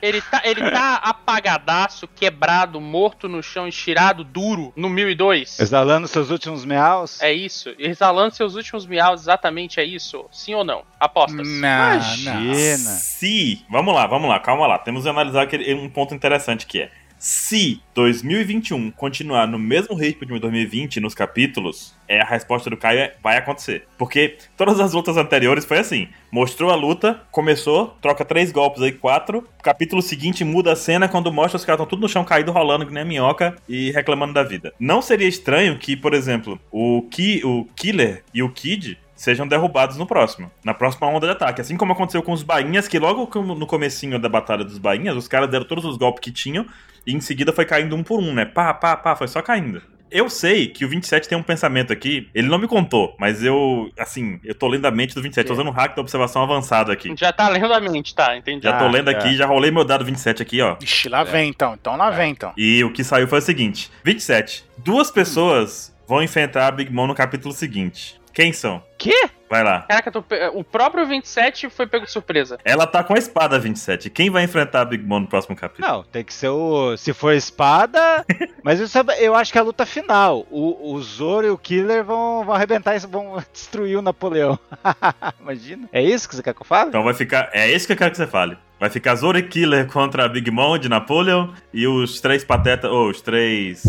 Ele 0.00 0.20
tá, 0.20 0.42
ele 0.44 0.70
tá 0.70 0.96
apagadaço, 0.96 2.08
quebrado, 2.08 2.80
morto 2.80 3.28
no 3.28 3.42
chão, 3.42 3.68
estirado, 3.68 4.24
duro, 4.24 4.72
no 4.74 4.88
1002? 4.88 5.60
Exalando 5.60 6.08
seus 6.08 6.30
últimos 6.30 6.64
meaus. 6.64 7.20
É 7.20 7.32
isso? 7.32 7.74
Exalando 7.78 8.34
seus 8.34 8.54
últimos 8.54 8.86
miaus, 8.86 9.22
exatamente 9.22 9.80
é 9.80 9.84
isso? 9.84 10.24
Sim 10.30 10.54
ou 10.54 10.64
não? 10.64 10.82
Apostas. 10.98 11.46
Não, 11.46 11.46
não. 11.46 11.92
Imagina. 11.94 12.90
Se. 12.90 13.64
Vamos 13.70 13.94
lá, 13.94 14.06
vamos 14.06 14.28
lá, 14.28 14.40
calma 14.40 14.66
lá. 14.66 14.78
Temos 14.78 15.04
que 15.04 15.08
analisar 15.08 15.42
aquele, 15.42 15.74
um 15.74 15.88
ponto 15.88 16.14
interessante 16.14 16.66
que 16.66 16.80
é. 16.82 16.90
Se 17.24 17.80
2021 17.94 18.90
continuar 18.90 19.46
no 19.46 19.56
mesmo 19.56 19.94
ritmo 19.94 20.26
de 20.26 20.40
2020 20.40 20.98
nos 20.98 21.14
capítulos, 21.14 21.94
é 22.08 22.20
a 22.20 22.24
resposta 22.24 22.68
do 22.68 22.76
Caio 22.76 22.98
é, 22.98 23.14
vai 23.22 23.36
acontecer. 23.36 23.86
Porque 23.96 24.38
todas 24.56 24.80
as 24.80 24.92
lutas 24.92 25.16
anteriores 25.16 25.64
foi 25.64 25.78
assim: 25.78 26.08
mostrou 26.32 26.72
a 26.72 26.74
luta, 26.74 27.22
começou, 27.30 27.96
troca 28.02 28.24
três 28.24 28.50
golpes 28.50 28.82
aí, 28.82 28.90
quatro. 28.90 29.46
Capítulo 29.62 30.02
seguinte 30.02 30.42
muda 30.42 30.72
a 30.72 30.76
cena 30.76 31.08
quando 31.08 31.32
mostra 31.32 31.58
os 31.58 31.64
caras 31.64 31.76
estão 31.76 31.86
tudo 31.86 32.02
no 32.02 32.08
chão 32.08 32.24
caído, 32.24 32.50
rolando 32.50 32.84
que 32.84 32.92
nem 32.92 33.04
a 33.04 33.06
minhoca 33.06 33.54
e 33.68 33.92
reclamando 33.92 34.34
da 34.34 34.42
vida. 34.42 34.74
Não 34.76 35.00
seria 35.00 35.28
estranho 35.28 35.78
que, 35.78 35.96
por 35.96 36.14
exemplo, 36.14 36.58
o, 36.72 37.02
Ki, 37.08 37.40
o 37.44 37.68
Killer 37.76 38.24
e 38.34 38.42
o 38.42 38.50
Kid 38.50 38.98
sejam 39.14 39.46
derrubados 39.46 39.96
no 39.96 40.06
próximo, 40.06 40.50
na 40.64 40.74
próxima 40.74 41.06
onda 41.06 41.28
de 41.28 41.32
ataque. 41.34 41.60
Assim 41.60 41.76
como 41.76 41.92
aconteceu 41.92 42.20
com 42.20 42.32
os 42.32 42.42
bainhas, 42.42 42.88
que 42.88 42.98
logo 42.98 43.30
no 43.40 43.66
comecinho 43.68 44.18
da 44.18 44.28
batalha 44.28 44.64
dos 44.64 44.78
bainhas, 44.78 45.16
os 45.16 45.28
caras 45.28 45.48
deram 45.48 45.64
todos 45.64 45.84
os 45.84 45.96
golpes 45.96 46.20
que 46.20 46.32
tinham 46.32 46.66
e 47.06 47.12
em 47.14 47.20
seguida 47.20 47.52
foi 47.52 47.64
caindo 47.64 47.94
um 47.96 48.02
por 48.02 48.20
um, 48.20 48.32
né? 48.34 48.44
Pá, 48.44 48.72
pá, 48.74 48.96
pá, 48.96 49.16
foi 49.16 49.28
só 49.28 49.40
caindo. 49.42 49.82
Eu 50.10 50.28
sei 50.28 50.66
que 50.66 50.84
o 50.84 50.88
27 50.90 51.26
tem 51.26 51.38
um 51.38 51.42
pensamento 51.42 51.90
aqui, 51.90 52.28
ele 52.34 52.46
não 52.46 52.58
me 52.58 52.68
contou, 52.68 53.16
mas 53.18 53.42
eu, 53.42 53.90
assim, 53.98 54.38
eu 54.44 54.54
tô 54.54 54.68
lendo 54.68 54.84
a 54.84 54.90
mente 54.90 55.14
do 55.14 55.22
27, 55.22 55.46
tô 55.46 55.54
usando 55.54 55.68
o 55.68 55.70
hack 55.70 55.96
da 55.96 56.02
observação 56.02 56.42
avançado 56.42 56.92
aqui. 56.92 57.14
Já 57.16 57.32
tá 57.32 57.48
lendo 57.48 57.72
a 57.72 57.80
mente, 57.80 58.14
tá? 58.14 58.36
Entendi. 58.36 58.62
Já 58.62 58.76
tô 58.76 58.84
Ah, 58.84 58.90
lendo 58.90 59.10
é. 59.10 59.14
aqui, 59.14 59.34
já 59.34 59.46
rolei 59.46 59.70
meu 59.70 59.86
dado 59.86 60.04
27 60.04 60.42
aqui, 60.42 60.60
ó. 60.60 60.76
Ixi, 60.82 61.08
lá 61.08 61.24
vem 61.24 61.48
então. 61.48 61.72
Então 61.80 61.96
lá 61.96 62.10
vem 62.10 62.30
então. 62.30 62.52
E 62.58 62.84
o 62.84 62.92
que 62.92 63.02
saiu 63.02 63.26
foi 63.26 63.38
o 63.38 63.42
seguinte: 63.42 63.90
27. 64.04 64.64
Duas 64.76 65.10
pessoas 65.10 65.96
vão 66.06 66.22
enfrentar 66.22 66.66
a 66.66 66.70
Big 66.70 66.92
Mom 66.92 67.06
no 67.06 67.14
capítulo 67.14 67.54
seguinte. 67.54 68.20
Quem 68.34 68.52
são? 68.52 68.82
Quê? 69.02 69.30
Vai 69.50 69.64
lá. 69.64 69.82
Caraca, 69.82 70.12
tô 70.12 70.22
pe- 70.22 70.48
o 70.54 70.62
próprio 70.62 71.04
27 71.06 71.68
foi 71.68 71.86
pego 71.86 72.04
de 72.06 72.10
surpresa. 72.12 72.56
Ela 72.64 72.86
tá 72.86 73.02
com 73.02 73.14
a 73.14 73.18
espada 73.18 73.58
27. 73.58 74.08
Quem 74.08 74.30
vai 74.30 74.44
enfrentar 74.44 74.82
a 74.82 74.84
Big 74.84 75.04
Mom 75.04 75.20
no 75.20 75.26
próximo 75.26 75.56
capítulo? 75.56 75.86
Não, 75.86 76.02
tem 76.04 76.22
que 76.24 76.32
ser 76.32 76.48
o. 76.50 76.96
Se 76.96 77.12
for 77.12 77.32
espada. 77.34 78.24
mas 78.62 78.78
isso 78.78 78.96
é- 78.96 79.04
eu 79.20 79.34
acho 79.34 79.50
que 79.50 79.58
é 79.58 79.60
a 79.60 79.64
luta 79.64 79.84
final. 79.84 80.46
O, 80.50 80.92
o 80.94 81.02
Zoro 81.02 81.46
e 81.46 81.50
o 81.50 81.58
Killer 81.58 82.04
vão, 82.04 82.44
vão 82.44 82.54
arrebentar 82.54 82.94
isso, 82.94 83.08
vão 83.08 83.42
destruir 83.52 83.98
o 83.98 84.02
Napoleão. 84.02 84.56
Imagina. 85.40 85.88
É 85.92 86.00
isso 86.02 86.28
que 86.28 86.36
você 86.36 86.42
quer 86.42 86.54
que 86.54 86.62
eu 86.62 86.66
fale? 86.66 86.90
Então 86.90 87.02
vai 87.02 87.14
ficar. 87.14 87.50
É 87.52 87.68
isso 87.70 87.86
que 87.86 87.92
eu 87.92 87.96
quero 87.96 88.12
que 88.12 88.16
você 88.16 88.26
fale. 88.26 88.56
Vai 88.78 88.88
ficar 88.90 89.14
Zoro 89.16 89.36
e 89.38 89.42
Killer 89.42 89.86
contra 89.88 90.24
a 90.24 90.28
Big 90.28 90.50
Mom 90.50 90.78
de 90.78 90.88
Napoleon 90.88 91.48
e 91.74 91.86
os 91.86 92.20
três 92.20 92.44
patetas. 92.44 92.90
Ou 92.90 93.10
os 93.10 93.20
três. 93.20 93.82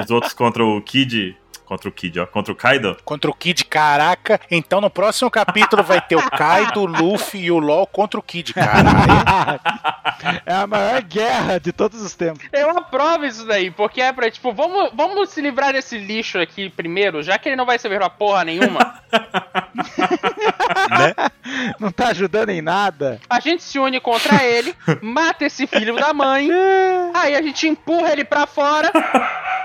Os 0.00 0.10
outros 0.10 0.32
contra 0.34 0.64
o 0.64 0.82
Kid. 0.82 1.36
Contra 1.70 1.88
o 1.88 1.92
Kid, 1.92 2.18
ó. 2.18 2.26
Contra 2.26 2.52
o 2.52 2.56
Kaido. 2.56 2.96
Contra 3.04 3.30
o 3.30 3.34
Kid, 3.34 3.64
caraca. 3.64 4.40
Então 4.50 4.80
no 4.80 4.90
próximo 4.90 5.30
capítulo 5.30 5.84
vai 5.84 6.00
ter 6.00 6.16
o 6.16 6.30
Kaido, 6.32 6.80
o 6.80 6.84
Luffy 6.84 7.44
e 7.44 7.52
o 7.52 7.60
LOL 7.60 7.86
contra 7.86 8.18
o 8.18 8.22
Kid, 8.24 8.52
caralho. 8.52 9.60
é 10.44 10.52
a 10.52 10.66
maior 10.66 11.00
guerra 11.02 11.60
de 11.60 11.72
todos 11.72 12.02
os 12.02 12.12
tempos. 12.16 12.44
Eu 12.52 12.70
aprovo 12.70 13.24
isso 13.24 13.46
daí, 13.46 13.70
porque 13.70 14.00
é 14.00 14.12
pra, 14.12 14.28
tipo, 14.28 14.52
vamos, 14.52 14.90
vamos 14.94 15.30
se 15.30 15.40
livrar 15.40 15.72
desse 15.72 15.96
lixo 15.96 16.40
aqui 16.40 16.68
primeiro, 16.70 17.22
já 17.22 17.38
que 17.38 17.48
ele 17.48 17.54
não 17.54 17.64
vai 17.64 17.78
servir 17.78 17.98
pra 17.98 18.10
porra 18.10 18.42
nenhuma. 18.42 19.00
né? 20.90 21.14
Não 21.78 21.90
tá 21.90 22.08
ajudando 22.08 22.50
em 22.50 22.62
nada. 22.62 23.20
A 23.28 23.40
gente 23.40 23.62
se 23.62 23.78
une 23.78 24.00
contra 24.00 24.44
ele, 24.44 24.74
mata 25.00 25.44
esse 25.44 25.66
filho 25.66 25.94
da 25.96 26.12
mãe, 26.12 26.48
aí 27.14 27.34
a 27.34 27.42
gente 27.42 27.66
empurra 27.68 28.12
ele 28.12 28.24
pra 28.24 28.46
fora 28.46 28.90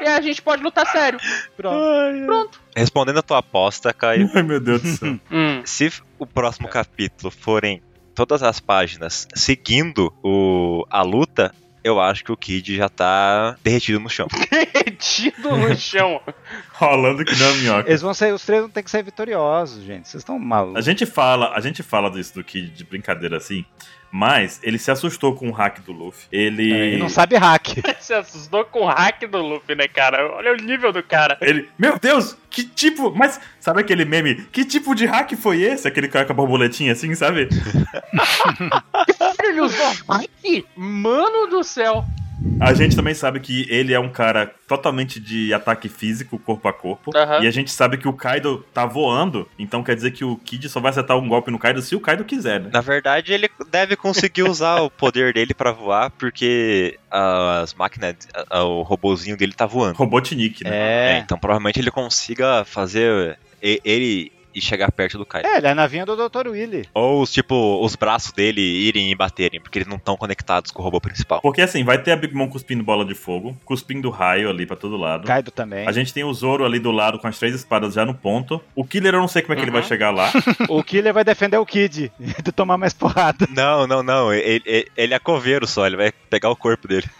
e 0.01 0.07
a 0.07 0.21
gente 0.21 0.41
pode 0.41 0.63
lutar 0.63 0.85
sério. 0.87 1.19
Pronto. 1.55 2.59
Respondendo 2.75 3.19
a 3.19 3.23
tua 3.23 3.39
aposta, 3.39 3.93
Caio, 3.93 4.29
Ai, 4.33 4.43
meu 4.43 4.59
Deus 4.59 4.81
do 4.81 4.87
céu. 4.87 5.19
Hum. 5.31 5.61
se 5.65 5.91
o 6.19 6.25
próximo 6.25 6.67
capítulo 6.67 7.31
forem 7.31 7.81
todas 8.13 8.41
as 8.43 8.59
páginas 8.59 9.27
seguindo 9.35 10.13
o, 10.23 10.85
a 10.89 11.01
luta, 11.01 11.53
eu 11.85 12.01
acho 12.01 12.23
que 12.23 12.31
o 12.31 12.35
Kid 12.37 12.75
já 12.75 12.89
tá 12.89 13.55
derretido 13.63 13.99
no 13.99 14.09
chão. 14.09 14.27
Derretido 14.49 15.55
no 15.55 15.73
chão. 15.77 16.19
Rolando 16.73 17.23
que 17.23 17.35
não 17.35 17.45
é 17.47 17.53
minhoca. 17.53 17.89
Eles 17.89 18.01
vão 18.01 18.13
sair, 18.13 18.31
os 18.31 18.43
três 18.43 18.61
vão 18.61 18.69
ter 18.71 18.81
que 18.81 18.89
sair 18.89 19.03
vitoriosos, 19.03 19.83
gente. 19.83 20.07
Vocês 20.09 20.21
estão 20.21 20.35
A 20.35 20.39
malucos. 20.39 20.83
gente 20.83 21.05
fala, 21.05 21.53
a 21.55 21.61
gente 21.61 21.83
fala 21.83 22.09
disso 22.09 22.33
do 22.33 22.43
Kid 22.43 22.71
de 22.71 22.83
brincadeira 22.83 23.37
assim, 23.37 23.63
mas 24.15 24.61
ele 24.63 24.79
se 24.79 24.89
assustou 24.89 25.35
com 25.35 25.49
o 25.49 25.51
hack 25.51 25.81
do 25.81 25.91
Luffy. 25.91 26.25
Ele. 26.31 26.71
É, 26.71 26.93
e 26.93 26.97
não 26.97 27.09
sabe 27.09 27.35
hack. 27.35 27.67
Se 27.99 28.13
assustou 28.13 28.63
com 28.63 28.83
o 28.83 28.85
hack 28.85 29.27
do 29.27 29.41
Luffy, 29.41 29.75
né, 29.75 29.89
cara? 29.89 30.31
Olha 30.37 30.53
o 30.53 30.55
nível 30.55 30.93
do 30.93 31.03
cara. 31.03 31.37
Ele, 31.41 31.67
meu 31.77 31.99
Deus, 31.99 32.37
que 32.49 32.63
tipo. 32.63 33.11
Mas 33.13 33.41
sabe 33.59 33.81
aquele 33.81 34.05
meme? 34.05 34.35
Que 34.53 34.63
tipo 34.63 34.95
de 34.95 35.05
hack 35.05 35.33
foi 35.35 35.63
esse? 35.63 35.85
Aquele 35.85 36.07
cara 36.07 36.23
com 36.23 36.31
a 36.31 36.35
borboletinha 36.35 36.93
assim, 36.93 37.13
sabe? 37.13 37.49
Ele 39.43 39.59
usou 39.59 39.93
hack? 40.07 40.65
Mano 40.77 41.47
do 41.47 41.61
céu. 41.61 42.05
A 42.59 42.73
gente 42.73 42.95
também 42.95 43.13
sabe 43.13 43.39
que 43.39 43.65
ele 43.69 43.93
é 43.93 43.99
um 43.99 44.09
cara 44.09 44.51
totalmente 44.67 45.19
de 45.19 45.53
ataque 45.53 45.89
físico, 45.89 46.39
corpo 46.39 46.67
a 46.67 46.73
corpo. 46.73 47.11
Aham. 47.15 47.43
E 47.43 47.47
a 47.47 47.51
gente 47.51 47.69
sabe 47.71 47.97
que 47.97 48.07
o 48.07 48.13
Kaido 48.13 48.65
tá 48.73 48.85
voando, 48.85 49.47
então 49.59 49.83
quer 49.83 49.95
dizer 49.95 50.11
que 50.11 50.23
o 50.23 50.37
Kid 50.37 50.69
só 50.69 50.79
vai 50.79 50.91
acertar 50.91 51.17
um 51.17 51.27
golpe 51.27 51.51
no 51.51 51.59
Kaido 51.59 51.81
se 51.81 51.95
o 51.95 51.99
Kaido 51.99 52.23
quiser, 52.23 52.59
né? 52.61 52.69
Na 52.71 52.81
verdade, 52.81 53.33
ele 53.33 53.49
deve 53.69 53.95
conseguir 53.95 54.43
usar 54.43 54.81
o 54.81 54.89
poder 54.89 55.33
dele 55.33 55.53
pra 55.53 55.71
voar, 55.71 56.09
porque 56.11 56.97
as 57.11 57.73
máquinas, 57.73 58.15
o 58.51 58.81
robozinho 58.83 59.35
dele 59.37 59.53
tá 59.53 59.65
voando. 59.65 59.97
Robotnik, 59.97 60.63
né? 60.63 60.69
É, 60.73 61.11
É. 61.15 61.17
então 61.19 61.37
provavelmente 61.37 61.79
ele 61.79 61.91
consiga 61.91 62.63
fazer 62.65 63.37
ele 63.61 64.31
e 64.55 64.61
chegar 64.61 64.91
perto 64.91 65.17
do 65.17 65.25
Kaido. 65.25 65.47
É, 65.47 65.57
ele 65.57 65.67
é 65.67 65.71
a 65.71 65.75
navinha 65.75 66.05
do 66.05 66.15
Dr. 66.15 66.47
Willy. 66.47 66.87
Ou, 66.93 67.21
os, 67.21 67.31
tipo, 67.31 67.79
os 67.83 67.95
braços 67.95 68.31
dele 68.31 68.61
irem 68.61 69.11
e 69.11 69.15
baterem, 69.15 69.59
porque 69.59 69.77
eles 69.79 69.87
não 69.87 69.97
estão 69.97 70.15
conectados 70.17 70.71
com 70.71 70.81
o 70.81 70.85
robô 70.85 70.99
principal. 71.01 71.41
Porque 71.41 71.61
assim, 71.61 71.83
vai 71.83 72.01
ter 72.01 72.11
a 72.11 72.15
Big 72.15 72.33
Mom 72.33 72.47
cuspindo 72.49 72.83
bola 72.83 73.03
de 73.05 73.13
fogo, 73.13 73.55
cuspindo 73.65 74.09
raio 74.09 74.49
ali 74.49 74.65
pra 74.65 74.75
todo 74.75 74.95
lado. 74.97 75.27
Kaido 75.27 75.51
também. 75.51 75.87
A 75.87 75.91
gente 75.91 76.13
tem 76.13 76.23
o 76.23 76.33
Zoro 76.33 76.63
ali 76.65 76.79
do 76.79 76.91
lado 76.91 77.19
com 77.19 77.27
as 77.27 77.37
três 77.37 77.53
espadas 77.53 77.93
já 77.93 78.05
no 78.05 78.13
ponto. 78.15 78.61
O 78.75 78.85
Killer 78.85 79.13
eu 79.13 79.19
não 79.19 79.27
sei 79.27 79.41
como 79.41 79.53
é 79.53 79.55
que 79.57 79.61
ele 79.63 79.71
Uhum. 79.71 79.79
vai 79.79 79.83
chegar 79.83 80.11
lá. 80.11 80.31
O 80.69 80.83
Killer 80.83 81.13
vai 81.13 81.23
defender 81.23 81.57
o 81.57 81.65
Kid 81.65 82.11
de 82.43 82.51
tomar 82.51 82.77
mais 82.77 82.93
porrada. 82.93 83.47
Não, 83.49 83.85
não, 83.85 84.01
não. 84.01 84.33
Ele, 84.33 84.61
ele- 84.65 84.87
ele 84.95 85.13
é 85.13 85.19
coveiro 85.19 85.67
só, 85.67 85.85
ele 85.85 85.97
vai 85.97 86.11
pegar 86.29 86.49
o 86.49 86.55
corpo 86.55 86.87
dele. 86.87 87.05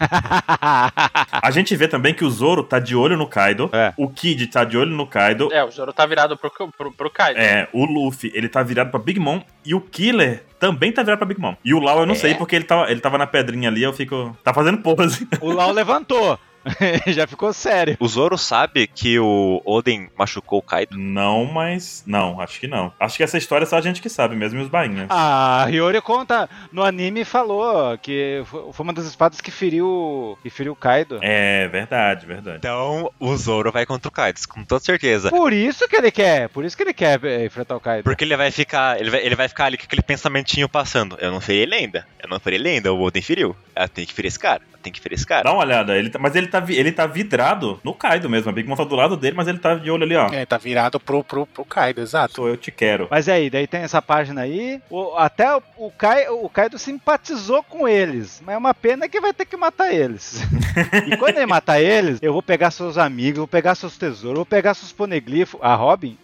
A 1.42 1.50
gente 1.50 1.74
vê 1.76 1.88
também 1.88 2.14
que 2.14 2.24
o 2.24 2.30
Zoro 2.30 2.62
tá 2.62 2.78
de 2.78 2.94
olho 2.96 3.16
no 3.16 3.26
Kaido. 3.26 3.68
É. 3.72 3.92
O 3.96 4.08
Kid 4.08 4.46
tá 4.48 4.64
de 4.64 4.76
olho 4.76 4.90
no 4.90 5.06
Kaido. 5.06 5.52
É, 5.52 5.64
o 5.64 5.70
Zoro 5.70 5.92
tá 5.92 6.06
virado 6.06 6.36
pro, 6.36 6.50
pro, 6.50 6.92
pro 6.92 7.10
Kaido. 7.10 7.25
É, 7.34 7.68
o 7.72 7.84
Luffy, 7.84 8.30
ele 8.34 8.48
tá 8.48 8.62
virado 8.62 8.90
pra 8.90 9.00
Big 9.00 9.18
Mom. 9.18 9.40
E 9.64 9.74
o 9.74 9.80
Killer 9.80 10.44
também 10.60 10.92
tá 10.92 11.02
virado 11.02 11.18
pra 11.18 11.26
Big 11.26 11.40
Mom. 11.40 11.54
E 11.64 11.72
o 11.74 11.80
Lau 11.80 12.00
eu 12.00 12.06
não 12.06 12.14
É. 12.14 12.18
sei 12.18 12.34
porque 12.34 12.54
ele 12.56 12.64
tava, 12.64 12.90
ele 12.90 13.00
tava 13.00 13.18
na 13.18 13.26
pedrinha 13.26 13.68
ali, 13.68 13.82
eu 13.82 13.92
fico. 13.92 14.36
Tá 14.44 14.52
fazendo 14.54 14.78
pose. 14.78 15.26
o 15.40 15.50
Lau 15.52 15.72
levantou. 15.72 16.38
Já 17.06 17.26
ficou 17.26 17.52
sério. 17.52 17.96
O 18.00 18.08
Zoro 18.08 18.36
sabe 18.38 18.86
que 18.86 19.18
o 19.18 19.62
Oden 19.64 20.08
machucou 20.16 20.58
o 20.58 20.62
Kaido. 20.62 20.96
Não, 20.98 21.44
mas. 21.44 22.02
Não, 22.06 22.40
acho 22.40 22.60
que 22.60 22.66
não. 22.66 22.92
Acho 22.98 23.16
que 23.16 23.22
essa 23.22 23.38
história 23.38 23.64
é 23.64 23.66
só 23.66 23.76
a 23.76 23.80
gente 23.80 24.02
que 24.02 24.08
sabe 24.08 24.34
mesmo 24.36 24.60
e 24.60 24.62
os 24.62 24.68
bainhas. 24.68 25.06
A 25.10 25.66
Hiyori 25.68 26.00
conta 26.00 26.48
no 26.72 26.82
anime 26.82 27.24
falou 27.24 27.96
que 27.98 28.42
foi 28.72 28.84
uma 28.84 28.92
das 28.92 29.06
espadas 29.06 29.40
que 29.40 29.50
feriu 29.50 30.38
que 30.42 30.50
feriu 30.50 30.72
o 30.72 30.76
Kaido. 30.76 31.18
É, 31.22 31.68
verdade, 31.68 32.26
verdade. 32.26 32.58
Então, 32.58 33.10
o 33.18 33.36
Zoro 33.36 33.70
vai 33.72 33.86
contra 33.86 34.08
o 34.08 34.12
Kaido, 34.12 34.40
com 34.48 34.64
toda 34.64 34.80
certeza. 34.80 35.30
Por 35.30 35.52
isso 35.52 35.88
que 35.88 35.96
ele 35.96 36.10
quer, 36.10 36.48
por 36.48 36.64
isso 36.64 36.76
que 36.76 36.82
ele 36.82 36.92
quer 36.94 37.22
é, 37.24 37.44
enfrentar 37.44 37.76
o 37.76 37.80
Kaido. 37.80 38.04
Porque 38.04 38.24
ele 38.24 38.36
vai 38.36 38.50
ficar. 38.50 39.00
Ele 39.00 39.10
vai, 39.10 39.20
ele 39.24 39.34
vai 39.34 39.48
ficar 39.48 39.66
ali 39.66 39.76
com 39.76 39.84
aquele 39.84 40.02
pensamentinho 40.02 40.68
passando. 40.68 41.16
Eu 41.20 41.30
não 41.30 41.40
feri 41.40 41.58
ele 41.60 41.74
ainda. 41.74 42.06
Eu 42.22 42.28
não 42.28 42.40
feri 42.40 42.56
ele 42.56 42.68
ainda. 42.68 42.92
O 42.92 43.00
Oden 43.00 43.22
feriu. 43.22 43.56
Eu 43.74 43.88
tenho 43.88 44.06
que 44.06 44.14
ferir 44.14 44.28
esse 44.28 44.38
cara. 44.38 44.62
Tenho 44.82 44.94
que 44.94 45.00
ferir 45.00 45.16
esse 45.16 45.26
cara. 45.26 45.42
Dá 45.44 45.52
uma 45.52 45.62
olhada, 45.64 45.96
ele 45.98 46.10
tá- 46.10 46.18
mas 46.18 46.36
ele 46.36 46.46
tá, 46.46 46.55
vi- 46.60 46.76
ele 46.76 46.92
tá 46.92 47.06
vidrado 47.06 47.80
no 47.84 47.94
Kaido 47.94 48.28
mesmo. 48.28 48.50
A 48.50 48.52
Big 48.52 48.68
Mom 48.68 48.76
tá 48.76 48.84
do 48.84 48.94
lado 48.96 49.16
dele, 49.16 49.36
mas 49.36 49.48
ele 49.48 49.58
tá 49.58 49.74
de 49.74 49.90
olho 49.90 50.04
ali, 50.04 50.16
ó. 50.16 50.28
É, 50.32 50.44
tá 50.46 50.56
virado 50.58 50.98
pro, 51.00 51.22
pro, 51.24 51.46
pro 51.46 51.64
Kaido, 51.64 52.00
exato. 52.00 52.34
Sou 52.34 52.48
eu 52.48 52.56
te 52.56 52.70
quero. 52.70 53.08
Mas 53.10 53.28
aí, 53.28 53.48
daí 53.50 53.66
tem 53.66 53.80
essa 53.82 54.00
página 54.02 54.42
aí. 54.42 54.80
o- 54.90 55.14
até 55.16 55.54
o, 55.54 55.62
o, 55.76 55.90
Kai, 55.90 56.28
o 56.28 56.48
Kaido 56.48 56.78
simpatizou 56.78 57.62
com 57.62 57.86
eles. 57.88 58.42
Mas 58.44 58.54
é 58.54 58.58
uma 58.58 58.74
pena 58.74 59.08
que 59.08 59.20
vai 59.20 59.32
ter 59.32 59.44
que 59.46 59.56
matar 59.56 59.92
eles. 59.92 60.42
e 61.12 61.16
quando 61.16 61.36
ele 61.36 61.46
matar 61.46 61.80
eles, 61.80 62.18
eu 62.22 62.32
vou 62.32 62.42
pegar 62.42 62.70
seus 62.70 62.98
amigos, 62.98 63.38
vou 63.38 63.48
pegar 63.48 63.74
seus 63.74 63.96
tesouros, 63.96 64.36
vou 64.38 64.46
pegar 64.46 64.74
seus 64.74 64.92
poneglifos. 64.92 65.60
A 65.62 65.74
Robin? 65.74 66.16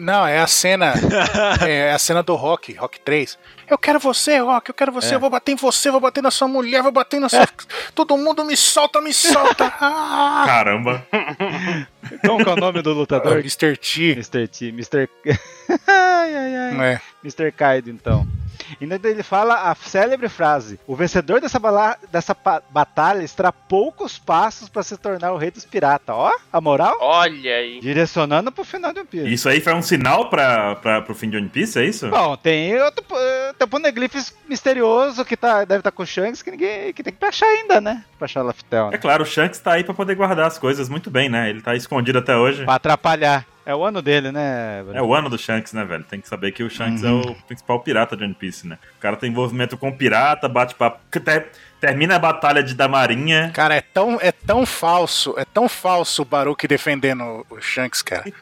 Não, 0.00 0.26
é 0.26 0.38
a 0.38 0.46
cena. 0.46 0.94
é 1.66 1.92
a 1.92 1.98
cena 1.98 2.22
do 2.22 2.34
Rock, 2.34 2.72
Rock 2.74 3.00
3. 3.00 3.38
Eu 3.68 3.78
quero 3.78 3.98
você, 3.98 4.38
Rock, 4.38 4.68
eu 4.70 4.74
quero 4.74 4.92
você, 4.92 5.12
É. 5.12 5.16
eu 5.16 5.20
vou 5.20 5.30
bater 5.30 5.52
em 5.52 5.56
você, 5.56 5.90
vou 5.90 6.00
bater 6.00 6.22
na 6.22 6.30
sua 6.30 6.46
mulher, 6.48 6.82
vou 6.82 6.92
bater 6.92 7.20
na 7.20 7.28
sua. 7.28 7.48
Todo 7.94 8.16
mundo 8.16 8.44
me 8.44 8.56
solta, 8.56 9.00
me 9.00 9.12
solta. 9.14 9.72
Ah! 9.80 10.44
Caramba. 10.46 11.06
Como 12.26 12.42
que 12.44 12.50
é 12.50 12.52
o 12.52 12.56
nome 12.56 12.82
do 12.82 12.92
lutador? 12.92 13.38
Mr. 13.38 13.76
T. 13.76 14.12
Mr. 14.12 14.48
T. 14.48 14.68
Mr. 14.68 15.08
ai, 15.86 16.34
ai, 16.36 16.56
ai. 16.56 16.92
É. 16.94 17.00
Mr. 17.24 17.50
Kaido, 17.52 17.90
então. 17.90 18.26
E 18.80 18.86
daí 18.86 19.12
ele 19.12 19.22
fala 19.22 19.70
a 19.70 19.74
célebre 19.74 20.28
frase: 20.28 20.78
O 20.86 20.94
vencedor 20.96 21.40
dessa, 21.40 21.58
bala- 21.58 21.96
dessa 22.10 22.36
batalha 22.70 23.22
extra 23.22 23.52
poucos 23.52 24.18
passos 24.18 24.68
pra 24.68 24.82
se 24.82 24.96
tornar 24.96 25.32
o 25.32 25.36
rei 25.36 25.50
dos 25.50 25.64
piratas. 25.64 26.14
Ó, 26.14 26.32
a 26.52 26.60
moral? 26.60 26.96
Olha 27.00 27.56
aí. 27.56 27.80
Direcionando 27.80 28.50
pro 28.52 28.64
final 28.64 28.92
de 28.92 29.00
One 29.00 29.08
Piece. 29.08 29.32
Isso 29.32 29.48
aí 29.48 29.60
foi 29.60 29.74
um 29.74 29.82
sinal 29.82 30.28
pra, 30.30 30.76
pra, 30.76 31.02
pro 31.02 31.14
fim 31.14 31.28
de 31.30 31.36
One 31.36 31.48
Piece, 31.48 31.78
é 31.78 31.84
isso? 31.84 32.08
Bom, 32.08 32.36
tem 32.36 32.80
outro 32.80 33.04
eh, 33.12 33.52
tem 33.58 33.66
um 33.66 33.68
poneglyph 33.70 34.14
misterioso 34.48 35.24
que 35.24 35.36
tá, 35.36 35.64
deve 35.64 35.80
estar 35.80 35.90
com 35.90 36.02
o 36.02 36.06
Shanks 36.06 36.42
que 36.42 36.50
ninguém 36.50 36.92
que 36.92 37.02
tem 37.02 37.12
que 37.12 37.24
achar 37.24 37.46
ainda, 37.46 37.80
né? 37.80 38.04
Pra 38.18 38.26
achar 38.26 38.42
o 38.42 38.46
Laftel, 38.46 38.88
É 38.88 38.90
né? 38.92 38.98
claro, 38.98 39.22
o 39.22 39.26
Shanks 39.26 39.58
tá 39.58 39.72
aí 39.72 39.84
pra 39.84 39.94
poder 39.94 40.14
guardar 40.14 40.46
as 40.46 40.58
coisas 40.58 40.88
muito 40.88 41.10
bem, 41.10 41.28
né? 41.28 41.50
Ele 41.50 41.60
tá 41.62 41.74
escondido 41.74 42.18
até 42.18 42.36
hoje. 42.36 42.64
Pra 42.64 42.74
atrapalhar. 42.74 43.46
É 43.64 43.74
o 43.74 43.84
ano 43.84 44.02
dele, 44.02 44.32
né? 44.32 44.84
É 44.92 45.00
o 45.02 45.14
ano 45.14 45.30
do 45.30 45.38
Shanks, 45.38 45.72
né, 45.72 45.84
velho? 45.84 46.02
Tem 46.04 46.20
que 46.20 46.28
saber 46.28 46.50
que 46.52 46.62
o 46.64 46.70
Shanks 46.70 47.02
Uhum. 47.02 47.22
é 47.22 47.30
o 47.30 47.34
principal 47.46 47.78
pirata 47.80 48.16
de 48.16 48.24
One 48.24 48.34
Piece, 48.34 48.66
né? 48.66 48.76
O 48.98 49.00
cara 49.00 49.16
tem 49.16 49.30
envolvimento 49.30 49.76
com 49.76 49.92
pirata, 49.92 50.48
bate 50.48 50.74
papo. 50.74 50.98
ter- 51.20 51.46
Termina 51.80 52.14
a 52.14 52.18
batalha 52.18 52.62
de 52.62 52.74
da 52.76 52.86
Marinha. 52.86 53.50
Cara, 53.52 53.74
é 53.74 53.80
tão, 53.80 54.16
é 54.20 54.30
tão 54.30 54.64
falso, 54.64 55.34
é 55.36 55.44
tão 55.44 55.68
falso 55.68 56.22
o 56.22 56.24
Baruch 56.24 56.66
defendendo 56.68 57.44
o 57.50 57.60
Shanks, 57.60 58.02
cara. 58.02 58.24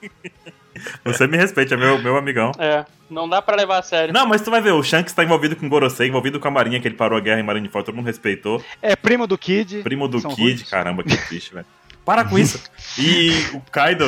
Você 1.05 1.27
me 1.27 1.37
respeita, 1.37 1.75
é 1.75 1.77
meu, 1.77 1.99
meu 2.01 2.17
amigão. 2.17 2.53
É, 2.59 2.85
não 3.11 3.29
dá 3.29 3.41
pra 3.43 3.57
levar 3.57 3.79
a 3.79 3.83
sério. 3.83 4.13
Não, 4.15 4.27
mas 4.27 4.41
tu 4.43 4.51
vai 4.51 4.61
ver, 4.61 4.73
o 4.73 4.83
Shanks 4.83 5.13
tá 5.13 5.25
envolvido 5.25 5.57
com 5.57 5.67
o 5.67 5.69
Gorosei, 5.69 6.09
envolvido 6.09 6.39
com 6.39 6.49
a 6.49 6.51
Marinha, 6.51 6.81
que 6.81 6.89
ele 6.89 6.95
parou 6.97 7.17
a 7.19 7.21
guerra 7.21 7.41
em 7.41 7.43
Marineford, 7.43 7.85
todo 7.87 7.95
mundo 7.95 8.07
respeitou. 8.07 8.63
É 8.81 8.95
primo 8.95 9.27
do 9.27 9.37
Kid. 9.39 9.83
Primo 9.83 10.07
do 10.07 10.21
São 10.21 10.35
Kid, 10.35 10.65
caramba, 10.67 11.03
que 11.03 11.17
triste, 11.27 11.53
velho. 11.55 11.67
Para 12.05 12.25
com 12.25 12.39
isso. 12.39 12.61
E 12.99 13.31
o 13.55 13.61
Kaido, 13.71 14.07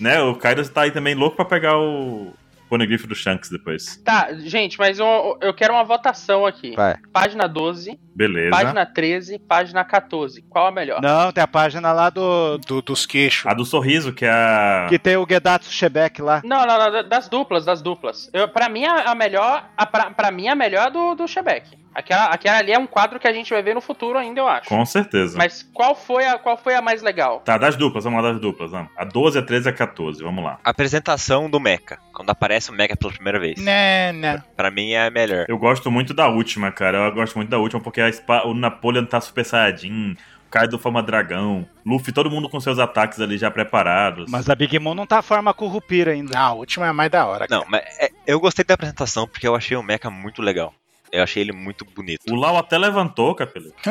né? 0.00 0.20
O 0.22 0.34
Kaido 0.34 0.66
tá 0.66 0.82
aí 0.82 0.90
também 0.90 1.14
louco 1.14 1.36
pra 1.36 1.44
pegar 1.44 1.76
o 1.78 2.32
Poneglyph 2.70 3.04
do 3.04 3.14
Shanks 3.14 3.50
depois. 3.50 4.00
Tá, 4.02 4.32
gente, 4.32 4.78
mas 4.78 4.98
eu, 4.98 5.36
eu 5.40 5.52
quero 5.52 5.74
uma 5.74 5.84
votação 5.84 6.46
aqui. 6.46 6.74
Vai. 6.74 6.96
Página 7.12 7.46
12, 7.46 7.98
Beleza. 8.14 8.50
página 8.50 8.86
13, 8.86 9.38
página 9.38 9.84
14. 9.84 10.42
Qual 10.48 10.66
a 10.66 10.72
melhor? 10.72 11.02
Não, 11.02 11.30
tem 11.30 11.44
a 11.44 11.46
página 11.46 11.92
lá 11.92 12.08
do. 12.08 12.58
Do, 12.58 12.80
dos 12.80 13.04
queixos. 13.04 13.46
A 13.46 13.52
do 13.54 13.64
sorriso, 13.64 14.12
que 14.12 14.24
é 14.24 14.30
a. 14.30 14.86
Que 14.88 14.98
tem 14.98 15.16
o 15.16 15.26
Gedatsu 15.28 15.70
Shebek 15.70 16.22
lá. 16.22 16.40
Não, 16.44 16.66
não, 16.66 16.78
não, 16.78 17.08
das 17.08 17.28
duplas, 17.28 17.64
das 17.64 17.82
duplas. 17.82 18.30
Eu, 18.32 18.48
pra 18.48 18.68
mim, 18.68 18.86
a, 18.86 19.10
a 19.10 19.14
melhor. 19.14 19.68
A, 19.76 19.84
pra, 19.86 20.10
pra 20.10 20.30
mim, 20.30 20.48
a 20.48 20.54
melhor 20.54 20.88
é 20.88 20.90
do, 20.90 21.14
do 21.14 21.28
Shebeck. 21.28 21.76
Aquela, 21.94 22.26
aquela 22.26 22.58
ali 22.58 22.72
é 22.72 22.78
um 22.78 22.86
quadro 22.86 23.20
que 23.20 23.28
a 23.28 23.32
gente 23.32 23.50
vai 23.50 23.62
ver 23.62 23.74
no 23.74 23.80
futuro 23.80 24.18
ainda, 24.18 24.40
eu 24.40 24.48
acho. 24.48 24.68
Com 24.68 24.84
certeza. 24.84 25.38
Mas 25.38 25.62
qual 25.72 25.94
foi, 25.94 26.26
a, 26.26 26.38
qual 26.38 26.56
foi 26.56 26.74
a 26.74 26.82
mais 26.82 27.02
legal? 27.02 27.40
Tá, 27.40 27.56
das 27.56 27.76
duplas, 27.76 28.04
vamos 28.04 28.22
lá 28.22 28.32
das 28.32 28.40
duplas. 28.40 28.70
Vamos. 28.70 28.90
A 28.96 29.04
12, 29.04 29.38
a 29.38 29.42
13 29.42 29.68
e 29.68 29.70
a 29.70 29.72
14, 29.72 30.22
vamos 30.22 30.42
lá. 30.44 30.58
Apresentação 30.64 31.48
do 31.48 31.60
Mecha. 31.60 31.98
Quando 32.12 32.30
aparece 32.30 32.70
o 32.70 32.74
Mecha 32.74 32.96
pela 32.96 33.12
primeira 33.12 33.38
vez. 33.38 33.58
Né, 33.62 34.12
né. 34.12 34.42
Pra 34.56 34.70
mim 34.70 34.90
é 34.92 35.06
a 35.06 35.10
melhor. 35.10 35.46
Eu 35.48 35.56
gosto 35.58 35.90
muito 35.90 36.12
da 36.12 36.28
última, 36.28 36.72
cara. 36.72 36.98
Eu 36.98 37.12
gosto 37.12 37.36
muito 37.36 37.48
da 37.48 37.58
última 37.58 37.80
porque 37.80 38.00
a 38.00 38.12
Spa- 38.12 38.44
o 38.44 38.54
Napoleon 38.54 39.04
tá 39.06 39.20
super 39.20 39.44
saiyajin, 39.44 40.12
o 40.12 40.50
Kaido 40.50 40.78
forma 40.78 41.02
dragão, 41.02 41.66
Luffy, 41.84 42.12
todo 42.12 42.30
mundo 42.30 42.48
com 42.48 42.60
seus 42.60 42.78
ataques 42.78 43.20
ali 43.20 43.36
já 43.38 43.50
preparados. 43.50 44.30
Mas 44.30 44.48
a 44.48 44.54
Big 44.54 44.78
Mom 44.78 44.94
não 44.94 45.06
tá 45.06 45.20
forma 45.22 45.52
Curupira 45.54 46.12
ainda. 46.12 46.32
Não, 46.38 46.46
a 46.46 46.52
última 46.52 46.86
é 46.86 46.88
a 46.90 46.92
mais 46.92 47.10
da 47.10 47.26
hora. 47.26 47.46
Não, 47.50 47.64
mas 47.68 47.82
é- 47.98 48.10
eu 48.26 48.38
gostei 48.38 48.64
da 48.64 48.74
apresentação 48.74 49.26
porque 49.26 49.46
eu 49.48 49.54
achei 49.56 49.76
o 49.76 49.82
Mecha 49.82 50.10
muito 50.10 50.40
legal. 50.42 50.72
Eu 51.14 51.22
achei 51.22 51.42
ele 51.42 51.52
muito 51.52 51.84
bonito. 51.84 52.22
O 52.28 52.34
Lau 52.34 52.56
até 52.58 52.76
levantou, 52.76 53.36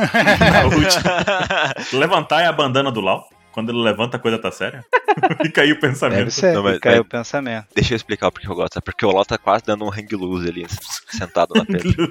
última. 0.65 1.97
Levantar 1.97 2.41
é 2.41 2.47
a 2.47 2.51
bandana 2.51 2.91
do 2.91 2.99
Lau. 2.99 3.25
Quando 3.53 3.69
ele 3.69 3.81
levanta, 3.81 4.17
a 4.17 4.19
coisa 4.19 4.37
tá 4.37 4.51
séria. 4.51 4.83
Fica 5.43 5.61
aí 5.61 5.71
o 5.71 5.79
pensamento. 5.79 6.17
Deve 6.19 6.31
ser, 6.31 6.53
Não, 6.53 6.63
mas- 6.63 6.79
caiu 6.79 6.97
mas- 6.97 7.05
o 7.05 7.09
pensamento. 7.09 7.67
Deixa 7.75 7.93
eu 7.93 7.95
explicar 7.95 8.27
o 8.27 8.31
porquê 8.31 8.47
eu 8.47 8.55
gosto. 8.55 8.77
É 8.77 8.81
porque 8.81 9.05
o 9.05 9.11
Lau 9.11 9.23
tá 9.23 9.37
quase 9.37 9.63
dando 9.63 9.85
um 9.85 9.89
hang 9.91 10.15
loose 10.15 10.49
ali, 10.49 10.65
sentado 11.09 11.53
na 11.55 11.63
pedra. 11.63 12.07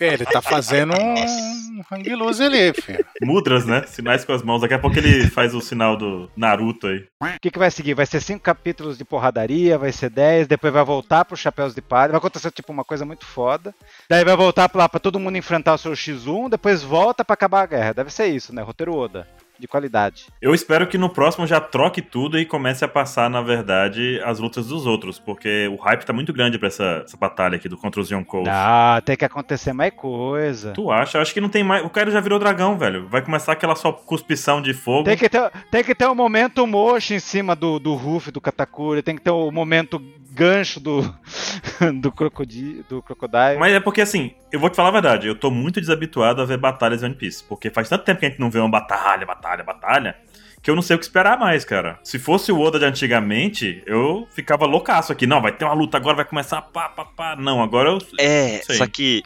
É, 0.00 0.06
Ele 0.14 0.24
tá 0.24 0.40
fazendo 0.40 0.94
um 0.94 1.82
hang 1.92 2.14
loose 2.14 2.42
ali, 2.42 2.72
filho. 2.72 3.04
Mudras, 3.22 3.66
né? 3.66 3.84
Sinais 3.86 4.24
com 4.24 4.32
as 4.32 4.42
mãos. 4.42 4.62
Daqui 4.62 4.74
a 4.74 4.78
pouco 4.78 4.98
ele 4.98 5.28
faz 5.28 5.54
o 5.54 5.60
sinal 5.60 5.96
do 5.96 6.30
Naruto 6.36 6.86
aí. 6.86 7.04
O 7.20 7.40
que, 7.40 7.50
que 7.50 7.58
vai 7.58 7.70
seguir? 7.70 7.92
Vai 7.94 8.06
ser 8.06 8.20
cinco 8.20 8.40
capítulos 8.40 8.96
de 8.96 9.04
porradaria, 9.04 9.76
vai 9.76 9.92
ser 9.92 10.08
dez, 10.10 10.46
depois 10.46 10.72
vai 10.72 10.84
voltar 10.84 11.24
pro 11.26 11.36
Chapéus 11.36 11.74
de 11.74 11.82
Palha. 11.82 12.12
Vai 12.12 12.18
acontecer 12.18 12.50
tipo 12.50 12.72
uma 12.72 12.84
coisa 12.84 13.04
muito 13.04 13.26
foda. 13.26 13.74
Daí 14.08 14.24
vai 14.24 14.36
voltar 14.36 14.70
lá 14.74 14.88
pra 14.88 14.98
todo 15.00 15.18
mundo 15.20 15.36
enfrentar 15.36 15.74
o 15.74 15.78
seu 15.78 15.92
X1, 15.92 16.48
depois 16.48 16.82
volta 16.82 17.24
pra 17.24 17.34
acabar 17.34 17.62
a 17.62 17.66
guerra. 17.66 17.92
Deve 17.92 18.10
ser 18.10 18.26
isso, 18.28 18.54
né? 18.54 18.62
Roteiro 18.62 18.94
Oda. 18.94 19.26
De 19.58 19.66
qualidade. 19.66 20.26
Eu 20.40 20.54
espero 20.54 20.86
que 20.86 20.96
no 20.96 21.08
próximo 21.08 21.46
já 21.46 21.60
troque 21.60 22.00
tudo 22.00 22.38
e 22.38 22.44
comece 22.44 22.84
a 22.84 22.88
passar, 22.88 23.28
na 23.28 23.42
verdade, 23.42 24.20
as 24.24 24.38
lutas 24.38 24.66
dos 24.68 24.86
outros. 24.86 25.18
Porque 25.18 25.68
o 25.68 25.76
hype 25.76 26.04
tá 26.04 26.12
muito 26.12 26.32
grande 26.32 26.58
pra 26.58 26.68
essa, 26.68 27.02
essa 27.04 27.16
batalha 27.16 27.56
aqui 27.56 27.68
do 27.68 27.76
contra 27.76 28.00
os 28.00 28.10
Yonkous. 28.10 28.46
Ah, 28.48 29.02
tem 29.04 29.16
que 29.16 29.24
acontecer 29.24 29.72
mais 29.72 29.92
coisa. 29.94 30.72
Tu 30.72 30.90
acha? 30.90 31.18
Eu 31.18 31.22
acho 31.22 31.34
que 31.34 31.40
não 31.40 31.48
tem 31.48 31.64
mais. 31.64 31.84
O 31.84 31.90
cara 31.90 32.10
já 32.10 32.20
virou 32.20 32.38
dragão, 32.38 32.78
velho. 32.78 33.08
Vai 33.08 33.22
começar 33.22 33.52
aquela 33.52 33.74
só 33.74 33.92
cuspição 33.92 34.62
de 34.62 34.72
fogo. 34.72 35.04
Tem 35.04 35.16
que 35.16 35.28
ter, 35.28 35.50
tem 35.70 35.84
que 35.84 35.94
ter 35.94 36.06
o 36.06 36.14
momento 36.14 36.66
mocho 36.66 37.14
em 37.14 37.20
cima 37.20 37.56
do, 37.56 37.78
do 37.78 37.94
Ruff, 37.94 38.30
do 38.30 38.40
Katakuri. 38.40 39.02
Tem 39.02 39.16
que 39.16 39.22
ter 39.22 39.30
o 39.30 39.50
momento 39.50 40.00
gancho 40.30 40.78
do, 40.80 41.02
do, 42.00 42.12
crocodi, 42.12 42.84
do 42.88 43.02
Crocodile. 43.02 43.58
Mas 43.58 43.72
é 43.72 43.80
porque 43.80 44.00
assim, 44.00 44.32
eu 44.52 44.60
vou 44.60 44.70
te 44.70 44.76
falar 44.76 44.88
a 44.88 44.92
verdade, 44.92 45.26
eu 45.26 45.34
tô 45.34 45.50
muito 45.50 45.80
desabituado 45.80 46.40
a 46.40 46.44
ver 46.44 46.58
batalhas 46.58 47.02
em 47.02 47.06
One 47.06 47.14
Piece. 47.14 47.42
Porque 47.44 47.70
faz 47.70 47.88
tanto 47.88 48.04
tempo 48.04 48.20
que 48.20 48.26
a 48.26 48.28
gente 48.28 48.40
não 48.40 48.50
vê 48.50 48.58
uma 48.58 48.68
batalha, 48.70 49.26
batalha, 49.26 49.64
batalha, 49.64 50.16
que 50.62 50.70
eu 50.70 50.74
não 50.74 50.82
sei 50.82 50.96
o 50.96 50.98
que 50.98 51.04
esperar 51.04 51.38
mais, 51.38 51.64
cara. 51.64 51.98
Se 52.02 52.18
fosse 52.18 52.50
o 52.52 52.60
Oda 52.60 52.78
de 52.78 52.84
antigamente, 52.84 53.82
eu 53.86 54.26
ficava 54.32 54.66
loucaço 54.66 55.12
aqui. 55.12 55.26
Não, 55.26 55.40
vai 55.40 55.52
ter 55.52 55.64
uma 55.64 55.74
luta 55.74 55.96
agora, 55.96 56.16
vai 56.16 56.24
começar 56.24 56.60
pá, 56.62 56.88
pá, 56.88 57.04
pá. 57.04 57.36
Não, 57.36 57.62
agora 57.62 57.90
eu. 57.90 57.98
É, 58.18 58.58
Sei. 58.62 58.76
só 58.76 58.86
que, 58.86 59.22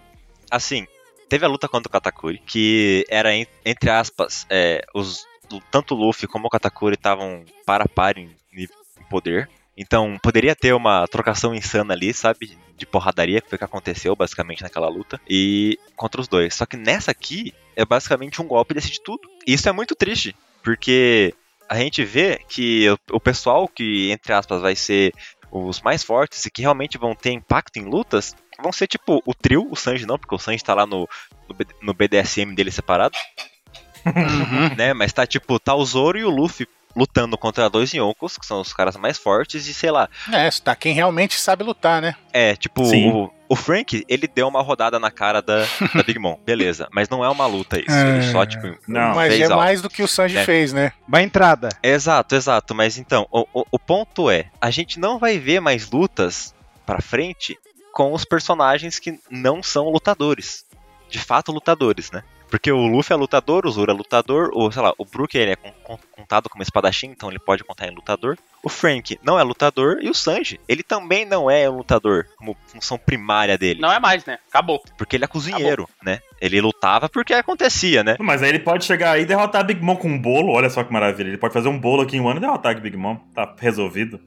assim, 0.51 0.87
teve 1.29 1.45
a 1.45 1.49
luta 1.49 1.69
contra 1.69 1.89
o 1.89 1.93
Katakuri, 1.93 2.39
que 2.47 3.05
era, 3.09 3.35
en- 3.35 3.47
entre 3.65 3.91
aspas, 3.91 4.47
é, 4.51 4.85
os, 4.95 5.27
tanto 5.71 5.95
o 5.95 5.99
Luffy 5.99 6.29
como 6.29 6.47
o 6.47 6.51
Katakuri 6.51 6.95
estavam 6.95 7.45
para 7.67 7.85
a 7.85 7.89
par 7.89 8.19
em, 8.19 8.31
em 8.55 8.69
poder. 9.09 9.49
Então, 9.77 10.19
poderia 10.23 10.55
ter 10.55 10.75
uma 10.75 11.07
trocação 11.09 11.55
insana 11.55 11.95
ali, 11.95 12.13
sabe? 12.13 12.59
De 12.77 12.85
porradaria, 12.85 13.41
que 13.41 13.49
foi 13.49 13.57
o 13.57 13.59
que 13.59 13.65
aconteceu 13.65 14.15
basicamente 14.15 14.63
naquela 14.63 14.89
luta. 14.89 15.21
E 15.29 15.79
contra 15.97 16.21
os 16.21 16.29
dois. 16.29 16.55
Só 16.55 16.67
que 16.67 16.77
nessa 16.77 17.11
aqui, 17.11 17.55
é 17.75 17.85
basicamente 17.85 18.41
um 18.43 18.47
golpe 18.47 18.75
desse 18.75 18.91
de 18.91 19.01
tudo. 19.03 19.29
E 19.47 19.55
isso 19.55 19.69
é 19.69 19.73
muito 19.73 19.95
triste, 19.95 20.37
porque 20.63 21.35
a 21.69 21.77
gente 21.77 22.05
vê 22.05 22.39
que 22.49 22.87
o, 23.11 23.21
pessoal 23.21 23.67
que, 23.67 24.11
entre 24.11 24.33
aspas, 24.33 24.61
vai 24.61 24.77
ser 24.77 25.13
os 25.51 25.81
mais 25.81 26.03
fortes 26.03 26.45
e 26.45 26.51
que 26.51 26.63
realmente 26.63 26.99
vão 26.99 27.15
ter 27.15 27.31
impacto 27.31 27.79
em 27.79 27.85
lutas, 27.85 28.35
vão 28.63 28.73
ser 28.73 28.87
tipo 28.87 29.23
o 29.25 29.35
trio, 29.35 29.67
o 29.71 29.77
Sanji 29.77 30.07
não, 30.07 30.19
porque 30.19 30.35
o 30.35 30.39
Sanji 30.39 30.63
tá 30.63 30.75
lá 30.75 30.87
no, 30.87 31.09
no, 31.49 31.57
no 31.81 31.95
BDSM 31.95 32.55
dele 32.55 32.71
separado, 32.71 33.17
Uhum. 34.05 34.75
né? 34.77 34.93
Mas 34.93 35.13
tá 35.13 35.25
tipo, 35.27 35.59
tá 35.61 35.75
o 35.75 35.85
Zoro 35.85 36.19
e 36.19 36.25
o 36.25 36.31
Luffy 36.31 36.67
lutando 36.95 37.37
contra 37.39 37.69
dois 37.71 37.93
Yonkos, 37.93 38.37
que 38.39 38.47
são 38.47 38.61
os 38.61 38.73
caras 38.73 38.97
mais 38.97 39.19
fortes, 39.19 39.67
e 39.67 39.75
sei 39.75 39.91
lá. 39.91 40.09
É, 40.33 40.51
tá 40.51 40.75
quem 40.77 40.95
realmente 40.95 41.35
sabe 41.39 41.65
lutar, 41.65 42.01
né? 42.03 42.15
É, 42.33 42.55
tipo, 42.57 42.83
o, 42.83 43.31
o 43.49 43.57
Frank, 43.57 44.05
ele 44.09 44.27
deu 44.27 44.49
uma 44.49 44.63
rodada 44.63 44.99
na 44.99 45.11
cara 45.11 45.41
da, 45.41 45.65
da 45.95 46.03
Big 46.03 46.19
Mom, 46.19 46.39
beleza. 46.45 46.89
Mas 46.93 47.09
não 47.09 47.25
é 47.25 47.29
uma 47.29 47.47
luta 47.47 47.79
isso. 47.79 47.91
Ele 47.91 48.23
só, 48.31 48.45
tipo, 48.47 48.77
Não. 48.87 49.15
Mas 49.15 49.29
fez 49.35 49.41
é 49.43 49.45
algo. 49.53 49.57
mais 49.65 49.83
do 49.83 49.91
que 49.91 50.03
o 50.03 50.09
Sanji 50.09 50.39
É. 50.39 50.45
fez, 50.45 50.73
né? 50.73 50.93
Uma 51.07 51.23
entrada. 51.23 51.69
Exato, 51.83 52.35
exato. 52.35 52.75
Mas 52.75 52.99
então, 52.99 53.27
o, 53.31 53.47
o, 53.53 53.65
o 53.73 53.79
ponto 53.79 54.31
é, 54.31 54.47
a 54.61 54.71
gente 54.71 54.99
não 54.99 55.19
vai 55.19 55.39
ver 55.39 55.61
mais 55.61 55.91
lutas 55.91 56.55
pra 56.87 57.01
frente 57.01 57.59
com 57.93 58.13
os 58.13 58.25
personagens 58.25 58.99
que 58.99 59.19
não 59.31 59.63
são 59.63 59.91
lutadores. 59.91 60.65
De 61.11 61.19
fato, 61.19 61.53
lutadores, 61.53 62.11
né? 62.11 62.23
Porque 62.53 62.71
o 62.71 62.87
Luffy 62.87 63.15
é 63.15 63.17
lutador, 63.17 63.65
o 63.67 63.71
Zoro 63.71 63.91
é 63.91 63.95
lutador, 63.95 64.51
o, 64.53 64.71
sei 64.71 64.83
lá, 64.83 64.93
o 64.99 65.07
Brook 65.07 65.35
ele 65.39 65.53
é 65.53 65.57
con- 65.57 65.73
con- 65.83 65.99
contado 66.13 66.51
como 66.51 66.63
espadachim, 66.63 67.07
então 67.07 67.31
ele 67.31 67.39
pode 67.39 67.65
contar 67.65 67.89
em 67.89 67.95
lutador. 67.95 68.37
O 68.63 68.69
Frank 68.69 69.19
não 69.25 69.39
é 69.39 69.43
lutador 69.43 70.01
e 70.03 70.11
o 70.11 70.15
Sanji, 70.15 70.61
ele 70.69 70.83
também 70.83 71.25
não 71.25 71.51
é 71.51 71.69
um 71.71 71.79
lutador 71.79 72.27
como 72.37 72.55
função 72.67 72.99
primária 72.99 73.57
dele, 73.57 73.81
Não 73.81 73.91
é 73.91 73.99
mais, 73.99 74.27
né? 74.27 74.39
Acabou. 74.51 74.83
porque 74.99 75.17
ele 75.17 75.25
é 75.25 75.27
cozinheiro, 75.27 75.89
né? 76.05 76.21
Ele 76.39 76.61
lutava 76.61 77.09
porque 77.09 77.33
acontecia, 77.33 78.05
né? 78.05 78.17
Mas 78.21 78.43
aí 78.43 78.51
ele 78.51 78.59
pode 78.59 78.85
chegar 78.85 79.13
aí 79.13 79.23
e 79.23 79.25
derrotar 79.25 79.63
a 79.63 79.65
Big 79.65 79.81
Mom 79.83 79.97
com 79.97 80.09
um 80.09 80.21
bolo. 80.21 80.53
Olha 80.53 80.69
só 80.69 80.85
que 80.85 80.93
maravilha. 80.93 81.29
Ele 81.29 81.39
pode 81.39 81.55
fazer 81.55 81.69
um 81.69 81.79
bolo 81.81 82.03
aqui 82.03 82.19
em 82.19 82.21
um 82.21 82.29
ano 82.29 82.37
e 82.39 82.41
derrotar 82.43 82.77
a 82.77 82.79
Big 82.79 82.97
Mom. 82.99 83.17
Tá 83.35 83.57
resolvido. 83.59 84.21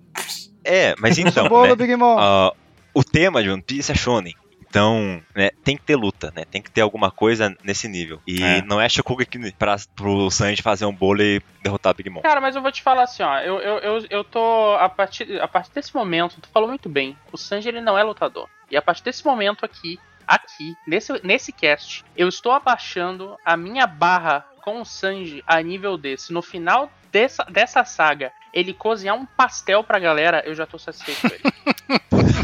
É, 0.63 0.95
mas 0.99 1.17
então, 1.19 1.47
Bolo, 1.47 1.67
né? 1.67 1.75
Big 1.75 1.95
Mom. 1.95 2.17
Ah, 2.17 2.51
o 2.91 3.03
tema 3.03 3.43
de 3.43 3.51
One 3.51 3.61
Piece 3.61 3.91
é 3.91 3.95
shonen. 3.95 4.33
Então, 4.75 5.23
né, 5.33 5.51
tem 5.63 5.77
que 5.77 5.83
ter 5.83 5.95
luta, 5.95 6.33
né? 6.35 6.43
Tem 6.43 6.61
que 6.61 6.69
ter 6.69 6.81
alguma 6.81 7.09
coisa 7.09 7.55
nesse 7.63 7.87
nível. 7.87 8.21
E 8.27 8.43
É. 8.43 8.61
não 8.63 8.81
é 8.81 8.89
Shokugeki 8.89 9.53
pra, 9.53 9.77
pro 9.95 10.29
Sanji 10.29 10.61
fazer 10.61 10.85
um 10.85 10.93
bolo 10.93 11.21
e 11.21 11.41
derrotar 11.63 11.95
Big 11.95 12.09
Mom. 12.09 12.19
Cara, 12.21 12.41
mas 12.41 12.57
eu 12.57 12.61
vou 12.61 12.73
te 12.73 12.83
falar 12.83 13.03
assim, 13.03 13.23
ó. 13.23 13.39
Eu, 13.39 13.59
eu, 13.61 13.77
eu, 13.77 14.05
eu 14.09 14.23
tô. 14.25 14.73
A 14.73 14.89
partir, 14.89 15.41
a 15.41 15.47
partir 15.47 15.71
desse 15.73 15.95
momento, 15.95 16.41
tu 16.41 16.49
falou 16.49 16.67
muito 16.67 16.89
bem. 16.89 17.17
O 17.31 17.37
Sanji 17.37 17.69
ele 17.69 17.79
não 17.79 17.97
é 17.97 18.03
lutador. 18.03 18.49
E 18.69 18.75
a 18.75 18.81
partir 18.81 19.01
desse 19.01 19.25
momento 19.25 19.63
aqui, 19.63 19.97
aqui, 20.27 20.75
nesse, 20.85 21.25
nesse 21.25 21.53
cast, 21.53 22.03
eu 22.17 22.27
estou 22.27 22.51
abaixando 22.51 23.37
a 23.45 23.55
minha 23.55 23.87
barra 23.87 24.45
com 24.61 24.81
o 24.81 24.85
Sanji 24.85 25.41
a 25.47 25.61
nível 25.61 25.97
desse. 25.97 26.33
No 26.33 26.41
final 26.41 26.91
dessa, 27.15 27.45
dessa 27.45 27.85
saga, 27.85 28.33
ele 28.53 28.73
cozinhar 28.73 29.15
um 29.15 29.25
pastel 29.25 29.81
pra 29.85 29.99
galera, 29.99 30.43
eu 30.45 30.53
já 30.53 30.65
tô 30.65 30.77
satisfeito 30.77 31.21
com 31.21 31.27
ele. 31.33 32.01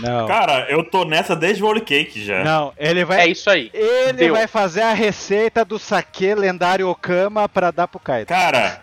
Não. 0.00 0.28
Cara, 0.28 0.66
eu 0.70 0.88
tô 0.88 1.04
nessa 1.04 1.34
desde 1.34 1.64
o 1.64 1.66
Holy 1.66 1.80
Cake 1.80 2.24
já. 2.24 2.44
Não, 2.44 2.72
ele 2.76 3.04
vai. 3.04 3.22
É 3.22 3.26
isso 3.26 3.50
aí. 3.50 3.70
Ele 3.74 4.12
Deu. 4.12 4.34
vai 4.34 4.46
fazer 4.46 4.82
a 4.82 4.92
receita 4.92 5.64
do 5.64 5.78
saque 5.78 6.34
lendário 6.34 6.88
Okama 6.88 7.48
pra 7.48 7.72
dar 7.72 7.88
pro 7.88 7.98
Kaido. 7.98 8.28
Cara, 8.28 8.80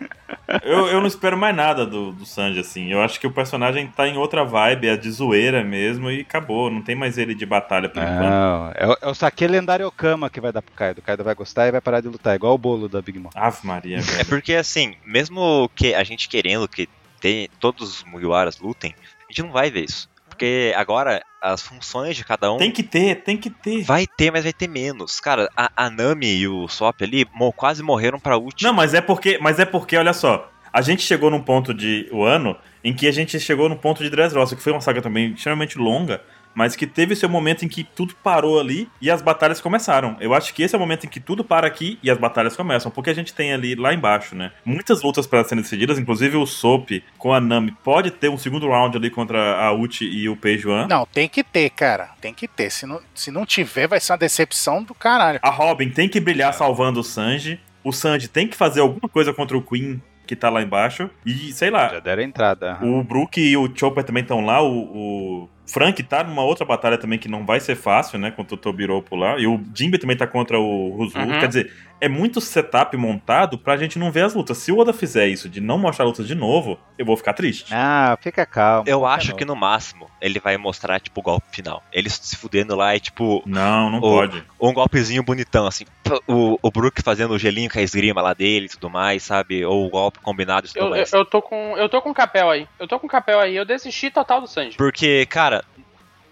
eu, 0.64 0.88
eu 0.88 1.00
não 1.00 1.08
espero 1.08 1.38
mais 1.38 1.56
nada 1.56 1.86
do, 1.86 2.12
do 2.12 2.26
Sanji, 2.26 2.60
assim. 2.60 2.92
Eu 2.92 3.02
acho 3.02 3.20
que 3.20 3.28
o 3.28 3.32
personagem 3.32 3.88
tá 3.88 4.08
em 4.08 4.18
outra 4.18 4.44
vibe, 4.44 4.88
é 4.88 4.98
de 4.98 5.10
zoeira 5.12 5.64
mesmo, 5.64 6.10
e 6.12 6.22
acabou. 6.22 6.70
Não 6.70 6.82
tem 6.82 6.96
mais 6.96 7.18
ele 7.18 7.34
de 7.36 7.46
batalha 7.46 7.90
por 7.90 8.02
enquanto. 8.02 8.20
Não, 8.22 8.72
é, 8.76 8.88
o- 8.88 8.98
é 9.02 9.08
o 9.10 9.14
saque 9.14 9.46
lendário 9.48 9.88
Okama 9.88 10.30
que 10.30 10.42
vai 10.42 10.52
dar 10.52 10.62
pro 10.62 10.74
Kaido. 10.74 11.00
O 11.00 11.02
Kaido 11.02 11.24
vai 11.24 11.36
gostar 11.36 11.68
e 11.68 11.72
vai 11.72 11.82
parar 11.82 12.02
de 12.02 12.08
lutar, 12.08 12.36
igual 12.36 12.54
o 12.54 12.58
bolo 12.58 12.88
da 12.90 13.02
Big 13.02 13.18
Mom. 13.20 13.30
Ave 13.36 13.58
Maria, 13.64 13.98
É 13.98 14.02
velho. 14.02 14.26
porque, 14.28 14.54
assim, 14.54 14.96
mesmo 15.06 15.70
que 15.76 15.94
a 15.94 16.04
gente 16.04 16.28
querendo 16.30 16.68
que 16.68 16.88
tem, 17.20 17.50
todos 17.60 17.90
os 17.98 18.04
Mugiwaras 18.04 18.60
lutem, 18.60 18.94
a 19.28 19.32
gente 19.32 19.44
não 19.44 19.52
vai 19.52 19.72
ver 19.72 19.86
isso. 19.86 20.10
Porque 20.34 20.74
agora 20.76 21.22
as 21.42 21.62
funções 21.62 22.16
de 22.18 22.24
cada 22.26 22.52
um 22.52 22.58
Tem 22.58 22.72
que 22.72 22.82
ter, 22.82 23.24
tem 23.24 23.38
que 23.38 23.50
ter. 23.50 23.84
vai 23.84 24.08
ter, 24.08 24.32
mas 24.32 24.44
vai 24.44 24.54
ter 24.54 24.68
menos. 24.68 25.20
Cara, 25.20 25.48
a, 25.56 25.72
a 25.76 25.90
Nami 25.90 26.38
e 26.38 26.48
o 26.48 26.68
Sop 26.68 27.02
ali 27.04 27.26
quase 27.56 27.84
morreram 27.84 28.20
pra 28.20 28.38
ult. 28.38 28.64
Não, 28.64 28.74
mas 28.74 28.94
é 28.94 29.02
porque, 29.02 29.38
mas 29.40 29.60
é 29.60 29.66
porque, 29.66 29.96
olha 29.96 30.14
só, 30.14 30.52
a 30.72 30.82
gente 30.82 31.04
chegou 31.04 31.30
num 31.30 31.42
ponto 31.42 31.74
de 31.74 32.10
o 32.12 32.24
ano 32.24 32.58
em 32.84 32.94
que 32.94 33.08
a 33.08 33.12
gente 33.12 33.40
chegou 33.40 33.70
num 33.70 33.78
ponto 33.78 34.04
de 34.04 34.10
Dressrosa, 34.10 34.56
que 34.56 34.62
foi 34.62 34.72
uma 34.74 34.82
saga 34.82 35.02
também 35.02 35.34
extremamente 35.34 35.78
longa, 35.78 36.22
mas 36.56 36.76
que 36.76 36.86
teve 36.88 37.16
seu 37.16 37.30
momento 37.30 37.66
em 37.66 37.68
que 37.68 37.84
tudo 37.84 38.14
parou 38.24 38.60
ali 38.60 38.90
e 39.02 39.10
as 39.10 39.22
batalhas 39.22 39.60
começaram. 39.62 40.16
Eu 40.20 40.34
acho 40.34 40.54
que 40.54 40.64
esse 40.64 40.76
é 40.76 40.78
o 40.78 40.82
momento 40.82 41.06
em 41.06 41.10
que 41.10 41.20
tudo 41.20 41.44
para 41.44 41.68
aqui 41.68 41.98
e 42.04 42.10
as 42.10 42.18
batalhas 42.18 42.56
começam, 42.56 42.92
porque 42.92 43.10
a 43.10 43.14
gente 43.16 43.34
tem 43.34 43.54
ali 43.54 43.76
lá 43.76 43.94
embaixo, 43.94 44.36
né? 44.36 44.52
Muitas 44.66 45.02
lutas 45.02 45.26
para 45.28 45.44
serem 45.44 45.62
decididas, 45.62 45.98
inclusive 46.00 46.38
o 46.38 46.46
Soap 46.46 46.90
com 47.18 47.34
a 47.34 47.40
Nami 47.40 47.72
pode 47.84 48.12
ter 48.12 48.30
um 48.30 48.38
segundo 48.38 48.68
round 48.68 48.96
ali 48.98 49.10
contra 49.10 49.60
a 49.60 49.74
Uchi 49.74 50.06
e 50.06 50.30
o 50.30 50.36
Peijuan. 50.36 50.88
Não, 50.88 51.06
tem 51.06 51.28
que 51.28 51.44
ter, 51.44 51.70
cara. 51.70 52.10
Tem 52.22 52.34
que 52.34 52.48
ter. 52.48 52.70
Se 52.70 52.86
não, 52.86 53.02
se 53.14 53.32
não 53.32 53.46
tiver, 53.46 53.88
vai 53.88 54.00
ser 54.00 54.12
uma 54.14 54.18
decepção 54.18 54.84
do 54.84 54.94
caralho. 54.94 55.40
A 55.42 55.50
Robin 55.50 55.90
tem 55.90 56.08
que 56.10 56.20
brilhar 56.20 56.54
salvando 56.54 57.00
o 57.00 57.04
Sanji. 57.04 57.60
O 57.84 57.92
Sanji 57.92 58.28
tem 58.28 58.48
que 58.48 58.56
fazer 58.56 58.82
alguma 58.82 59.10
coisa 59.10 59.34
contra 59.34 59.58
o 59.58 59.62
Queen 59.62 60.02
que 60.26 60.36
tá 60.36 60.50
lá 60.50 60.62
embaixo. 60.62 61.10
E, 61.26 61.52
sei 61.52 61.70
lá, 61.70 61.90
Já 61.90 62.00
deram 62.00 62.24
entrada. 62.24 62.78
o 62.82 63.04
Brook 63.04 63.40
e 63.42 63.58
o 63.58 63.70
Chopper 63.76 64.04
também 64.04 64.24
estão 64.24 64.40
lá. 64.46 64.62
O, 64.64 65.44
o 65.44 65.50
Frank 65.66 66.02
tá 66.04 66.24
numa 66.24 66.44
outra 66.44 66.66
batalha 66.66 66.98
também 66.98 67.18
que 67.20 67.28
não 67.30 67.46
vai 67.46 67.60
ser 67.60 67.76
fácil, 67.76 68.20
né? 68.20 68.32
Contra 68.32 68.56
o 68.56 68.58
Tobiropo 68.58 69.16
lá. 69.16 69.38
E 69.40 69.48
o 69.48 69.62
Jinbe 69.74 69.98
também 69.98 70.18
tá 70.18 70.28
contra 70.28 70.60
o 70.60 70.90
Ruzu. 70.98 71.18
Uhum. 71.18 71.40
Quer 71.40 71.48
dizer, 71.48 71.74
é 72.02 72.10
muito 72.10 72.42
setup 72.42 72.96
montado 72.98 73.58
pra 73.58 73.78
gente 73.78 73.98
não 73.98 74.12
ver 74.12 74.26
as 74.26 74.34
lutas. 74.34 74.58
Se 74.58 74.72
o 74.72 74.78
Oda 74.80 74.92
fizer 74.92 75.28
isso 75.28 75.48
de 75.48 75.62
não 75.62 75.78
mostrar 75.78 76.04
lutas 76.06 76.28
de 76.28 76.36
novo, 76.36 76.78
eu 76.98 77.06
vou 77.06 77.16
ficar 77.16 77.34
triste. 77.34 77.74
Ah, 77.74 78.18
fica 78.22 78.46
calmo. 78.46 78.84
Eu 78.90 79.00
fica 79.00 79.10
acho 79.12 79.28
calmo. 79.28 79.38
que 79.38 79.46
no 79.46 79.56
máximo 79.56 80.10
ele 80.22 80.40
vai 80.40 80.58
mostrar, 80.58 81.00
tipo, 81.00 81.22
o 81.22 81.24
golpe 81.24 81.48
final. 81.52 81.82
Eles 81.92 82.14
se 82.22 82.36
fudendo 82.36 82.76
lá 82.76 82.96
e, 82.96 83.00
tipo, 83.00 83.42
Não, 83.46 83.90
não 83.90 84.00
Ô, 84.00 84.02
pode. 84.02 84.44
um 84.60 84.74
golpezinho 84.74 85.24
bonitão, 85.24 85.66
assim. 85.66 85.86
O, 86.28 86.58
o 86.62 86.72
Brook 86.72 87.02
fazendo 87.02 87.34
o 87.34 87.40
gelinho 87.40 87.70
com 87.70 87.80
a 87.80 87.82
esgrima 87.82 88.22
lá 88.22 88.34
dele 88.34 88.66
e 88.66 88.70
tudo 88.70 88.90
mais, 88.90 89.24
sabe? 89.24 89.66
Ou 89.66 89.86
o 89.86 89.90
golpe 89.90 90.20
combinado 90.20 90.68
e 90.68 90.70
tudo 90.70 90.80
Eu, 90.80 90.86
eu, 90.86 90.90
mais. 90.92 91.14
eu 91.14 91.26
tô 91.26 91.42
com. 91.42 91.78
Eu 91.78 91.88
tô 91.90 92.02
com 92.02 92.14
capel 92.14 92.50
aí. 92.50 92.68
Eu 92.80 92.88
tô 92.88 93.00
com 93.00 93.08
capel 93.08 93.40
aí. 93.40 93.56
Eu 93.56 93.66
desisti 93.66 94.10
total 94.12 94.42
do 94.42 94.48
Sanji. 94.48 94.76
Porque, 94.78 95.26
cara, 95.26 95.53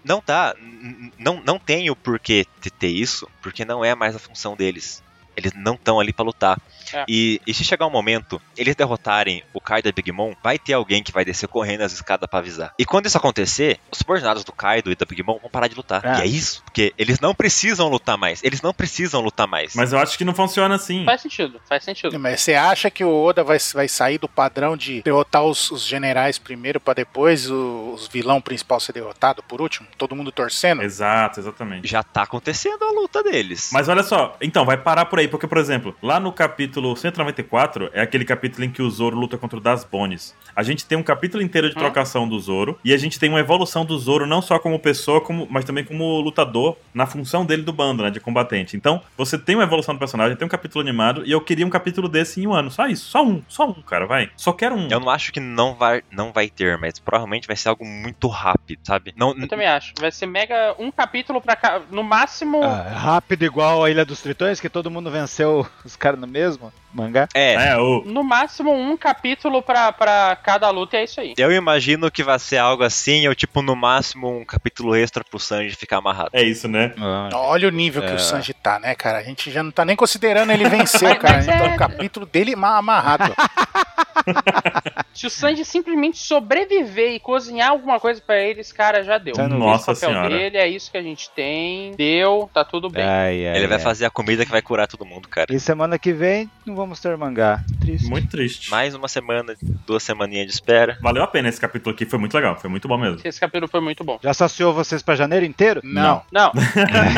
não 0.04 0.22
dá. 0.26 0.54
n- 0.58 1.12
Não, 1.18 1.42
não 1.42 1.58
tem 1.58 1.90
o 1.90 1.96
porquê 1.96 2.46
ter 2.78 2.88
isso, 2.88 3.28
porque 3.42 3.64
não 3.64 3.84
é 3.84 3.94
mais 3.94 4.16
a 4.16 4.18
função 4.18 4.56
deles. 4.56 5.02
Eles 5.36 5.52
não 5.54 5.74
estão 5.74 5.98
ali 6.00 6.12
pra 6.12 6.24
lutar. 6.24 6.58
É. 6.92 7.04
E, 7.08 7.40
e 7.46 7.54
se 7.54 7.64
chegar 7.64 7.86
um 7.86 7.90
momento, 7.90 8.40
eles 8.56 8.74
derrotarem 8.76 9.42
o 9.54 9.60
Kaido 9.60 9.88
e 9.88 9.92
Big 9.92 10.12
Mom, 10.12 10.34
vai 10.42 10.58
ter 10.58 10.74
alguém 10.74 11.02
que 11.02 11.10
vai 11.12 11.24
descer 11.24 11.48
correndo 11.48 11.82
as 11.82 11.92
escadas 11.92 12.28
pra 12.28 12.38
avisar. 12.40 12.74
E 12.78 12.84
quando 12.84 13.06
isso 13.06 13.16
acontecer, 13.16 13.78
os 13.90 13.98
subordinados 13.98 14.44
do 14.44 14.52
Kaido 14.52 14.90
e 14.92 14.94
da 14.96 15.06
Big 15.06 15.22
Mom 15.22 15.38
vão 15.38 15.50
parar 15.50 15.68
de 15.68 15.74
lutar. 15.74 16.02
Ah. 16.04 16.18
E 16.18 16.22
é 16.22 16.26
isso, 16.26 16.62
porque 16.64 16.92
eles 16.98 17.18
não 17.20 17.34
precisam 17.34 17.88
lutar 17.88 18.18
mais. 18.18 18.42
Eles 18.44 18.60
não 18.60 18.74
precisam 18.74 19.20
lutar 19.20 19.46
mais. 19.46 19.74
Mas 19.74 19.92
eu 19.92 19.98
acho 19.98 20.18
que 20.18 20.24
não 20.24 20.34
funciona 20.34 20.74
assim. 20.74 21.04
Faz 21.04 21.22
sentido, 21.22 21.60
faz 21.68 21.82
sentido. 21.84 22.18
Mas 22.18 22.40
você 22.42 22.54
acha 22.54 22.90
que 22.90 23.04
o 23.04 23.22
Oda 23.24 23.42
vai, 23.42 23.58
vai 23.72 23.88
sair 23.88 24.18
do 24.18 24.28
padrão 24.28 24.76
de 24.76 25.02
derrotar 25.02 25.42
os, 25.44 25.70
os 25.70 25.86
generais 25.86 26.38
primeiro 26.38 26.78
pra 26.78 26.92
depois 26.94 27.50
o- 27.50 27.92
os 27.94 28.06
vilão 28.08 28.40
principal 28.40 28.78
ser 28.80 28.92
derrotado 28.92 29.42
por 29.42 29.60
último? 29.62 29.88
Todo 29.96 30.14
mundo 30.14 30.30
torcendo? 30.30 30.82
Exato, 30.82 31.40
exatamente. 31.40 31.88
Já 31.88 32.02
tá 32.02 32.22
acontecendo 32.22 32.82
a 32.84 32.90
luta 32.92 33.22
deles. 33.22 33.70
Mas 33.72 33.88
olha 33.88 34.02
só, 34.02 34.36
então, 34.40 34.64
vai 34.64 34.76
parar 34.76 35.06
por 35.06 35.18
aí, 35.18 35.21
porque, 35.28 35.46
por 35.46 35.58
exemplo, 35.58 35.94
lá 36.02 36.18
no 36.18 36.32
capítulo 36.32 36.96
194 36.96 37.90
é 37.92 38.00
aquele 38.00 38.24
capítulo 38.24 38.64
em 38.64 38.70
que 38.70 38.82
o 38.82 38.90
Zoro 38.90 39.16
luta 39.16 39.38
contra 39.38 39.58
o 39.58 39.62
Das 39.62 39.84
Bones. 39.84 40.34
A 40.54 40.62
gente 40.62 40.84
tem 40.84 40.98
um 40.98 41.02
capítulo 41.02 41.42
inteiro 41.42 41.68
de 41.68 41.74
trocação 41.74 42.28
do 42.28 42.38
Zoro, 42.38 42.78
e 42.84 42.92
a 42.92 42.96
gente 42.96 43.18
tem 43.18 43.28
uma 43.28 43.40
evolução 43.40 43.84
do 43.84 43.98
Zoro 43.98 44.26
não 44.26 44.42
só 44.42 44.58
como 44.58 44.78
pessoa, 44.78 45.20
como, 45.20 45.46
mas 45.50 45.64
também 45.64 45.84
como 45.84 46.20
lutador, 46.20 46.76
na 46.92 47.06
função 47.06 47.44
dele 47.44 47.62
do 47.62 47.72
bando, 47.72 48.02
né, 48.02 48.10
de 48.10 48.20
combatente. 48.20 48.76
Então, 48.76 49.00
você 49.16 49.38
tem 49.38 49.54
uma 49.54 49.64
evolução 49.64 49.94
do 49.94 49.98
personagem, 49.98 50.36
tem 50.36 50.46
um 50.46 50.50
capítulo 50.50 50.82
animado, 50.82 51.22
e 51.24 51.32
eu 51.32 51.40
queria 51.40 51.66
um 51.66 51.70
capítulo 51.70 52.08
desse 52.08 52.40
em 52.40 52.46
um 52.46 52.52
ano. 52.52 52.70
Só 52.70 52.86
isso, 52.86 53.06
só 53.08 53.24
um, 53.24 53.42
só 53.48 53.66
um, 53.66 53.74
cara, 53.74 54.06
vai. 54.06 54.30
Só 54.36 54.52
quero 54.52 54.74
um. 54.74 54.88
Eu 54.90 55.00
não 55.00 55.10
acho 55.10 55.32
que 55.32 55.40
não 55.40 55.74
vai, 55.74 56.02
não 56.10 56.32
vai 56.32 56.48
ter, 56.48 56.76
mas 56.78 56.98
provavelmente 56.98 57.46
vai 57.46 57.56
ser 57.56 57.68
algo 57.70 57.84
muito 57.84 58.28
rápido, 58.28 58.80
sabe? 58.84 59.14
Não, 59.16 59.34
Eu 59.36 59.48
também 59.48 59.66
acho. 59.66 59.94
Vai 59.98 60.10
ser 60.10 60.26
mega 60.26 60.74
um 60.78 60.90
capítulo 60.90 61.40
pra 61.40 61.56
cá. 61.56 61.82
No 61.90 62.02
máximo. 62.02 62.62
Ah, 62.62 62.88
rápido 62.94 63.44
igual 63.44 63.84
a 63.84 63.90
Ilha 63.90 64.04
dos 64.04 64.20
Tritões, 64.20 64.60
que 64.60 64.68
todo 64.68 64.90
mundo 64.90 65.10
venceu 65.12 65.66
os 65.84 65.94
caras 65.94 66.18
no 66.18 66.26
mesmo 66.26 66.72
mangá. 66.92 67.28
é, 67.34 67.70
É, 67.70 67.76
o. 67.76 68.02
No 68.04 68.22
máximo 68.22 68.72
um 68.72 68.96
capítulo 68.96 69.62
pra, 69.62 69.92
pra 69.92 70.36
cada 70.42 70.68
luta 70.70 70.96
e 70.96 71.00
é 71.00 71.04
isso 71.04 71.20
aí. 71.20 71.34
Eu 71.36 71.50
imagino 71.52 72.10
que 72.10 72.22
vai 72.22 72.38
ser 72.38 72.58
algo 72.58 72.82
assim, 72.82 73.26
ou 73.28 73.34
tipo, 73.34 73.62
no 73.62 73.74
máximo 73.76 74.28
um 74.38 74.44
capítulo 74.44 74.94
extra 74.94 75.22
pro 75.24 75.38
Sanji 75.38 75.74
ficar 75.76 75.98
amarrado. 75.98 76.30
É 76.32 76.42
isso, 76.42 76.68
né? 76.68 76.92
Olha 77.34 77.68
o 77.68 77.70
nível 77.70 78.02
que 78.02 78.10
É. 78.12 78.14
o 78.14 78.18
Sanji 78.18 78.52
tá, 78.54 78.78
né, 78.78 78.94
cara? 78.94 79.18
A 79.18 79.22
gente 79.22 79.50
já 79.50 79.62
não 79.62 79.70
tá 79.70 79.84
nem 79.84 79.96
considerando 79.96 80.50
ele 80.52 80.68
vencer, 80.68 81.16
cara. 81.20 81.38
A 81.38 81.40
gente 81.40 81.56
tá 81.58 81.68
no 81.68 81.76
capítulo 81.76 82.26
dele 82.26 82.54
ma- 82.56 82.76
amarrado. 82.76 83.32
Se 85.14 85.26
o 85.26 85.30
Sanji 85.30 85.64
simplesmente 85.64 86.16
sobreviver 86.18 87.12
e 87.12 87.20
cozinhar 87.20 87.70
alguma 87.70 88.00
coisa 88.00 88.20
pra 88.24 88.36
eles, 88.38 88.72
cara, 88.72 89.02
já 89.02 89.18
deu. 89.18 89.34
Tá 89.34 89.46
no- 89.48 89.58
Nossa 89.58 89.90
é 89.90 89.92
o 89.92 89.96
senhora. 89.96 90.28
dele, 90.28 90.56
é 90.56 90.66
isso 90.68 90.90
que 90.90 90.96
a 90.96 91.02
gente 91.02 91.30
tem. 91.30 91.92
Deu, 91.96 92.48
tá 92.52 92.64
tudo 92.64 92.88
bem. 92.88 93.02
Ai, 93.04 93.46
ai, 93.48 93.56
Ele 93.58 93.66
vai 93.66 93.76
ai. 93.78 93.82
fazer 93.82 94.06
a 94.06 94.10
comida 94.10 94.44
que 94.44 94.50
vai 94.50 94.62
curar 94.62 94.86
todo 94.86 95.04
mundo, 95.04 95.28
cara. 95.28 95.52
E 95.52 95.60
semana 95.60 95.98
que 95.98 96.12
vem 96.12 96.50
não 96.64 96.74
vamos 96.82 97.00
ter 97.00 97.16
mangá. 97.16 97.64
Triste. 97.80 98.08
Muito 98.08 98.28
triste. 98.28 98.70
Mais 98.70 98.94
uma 98.94 99.06
semana, 99.08 99.54
duas 99.86 100.02
semaninhas 100.02 100.46
de 100.46 100.52
espera. 100.52 100.98
Valeu 101.00 101.22
a 101.22 101.26
pena 101.26 101.48
esse 101.48 101.60
capítulo 101.60 101.94
aqui, 101.94 102.04
foi 102.04 102.18
muito 102.18 102.34
legal, 102.34 102.58
foi 102.58 102.68
muito 102.68 102.88
bom 102.88 102.98
mesmo. 102.98 103.20
Esse 103.24 103.38
capítulo 103.40 103.68
foi 103.68 103.80
muito 103.80 104.02
bom. 104.04 104.18
Já 104.22 104.34
saciou 104.34 104.72
vocês 104.74 105.00
pra 105.02 105.14
janeiro 105.14 105.44
inteiro? 105.46 105.80
Não. 105.84 106.22
Não, 106.32 106.52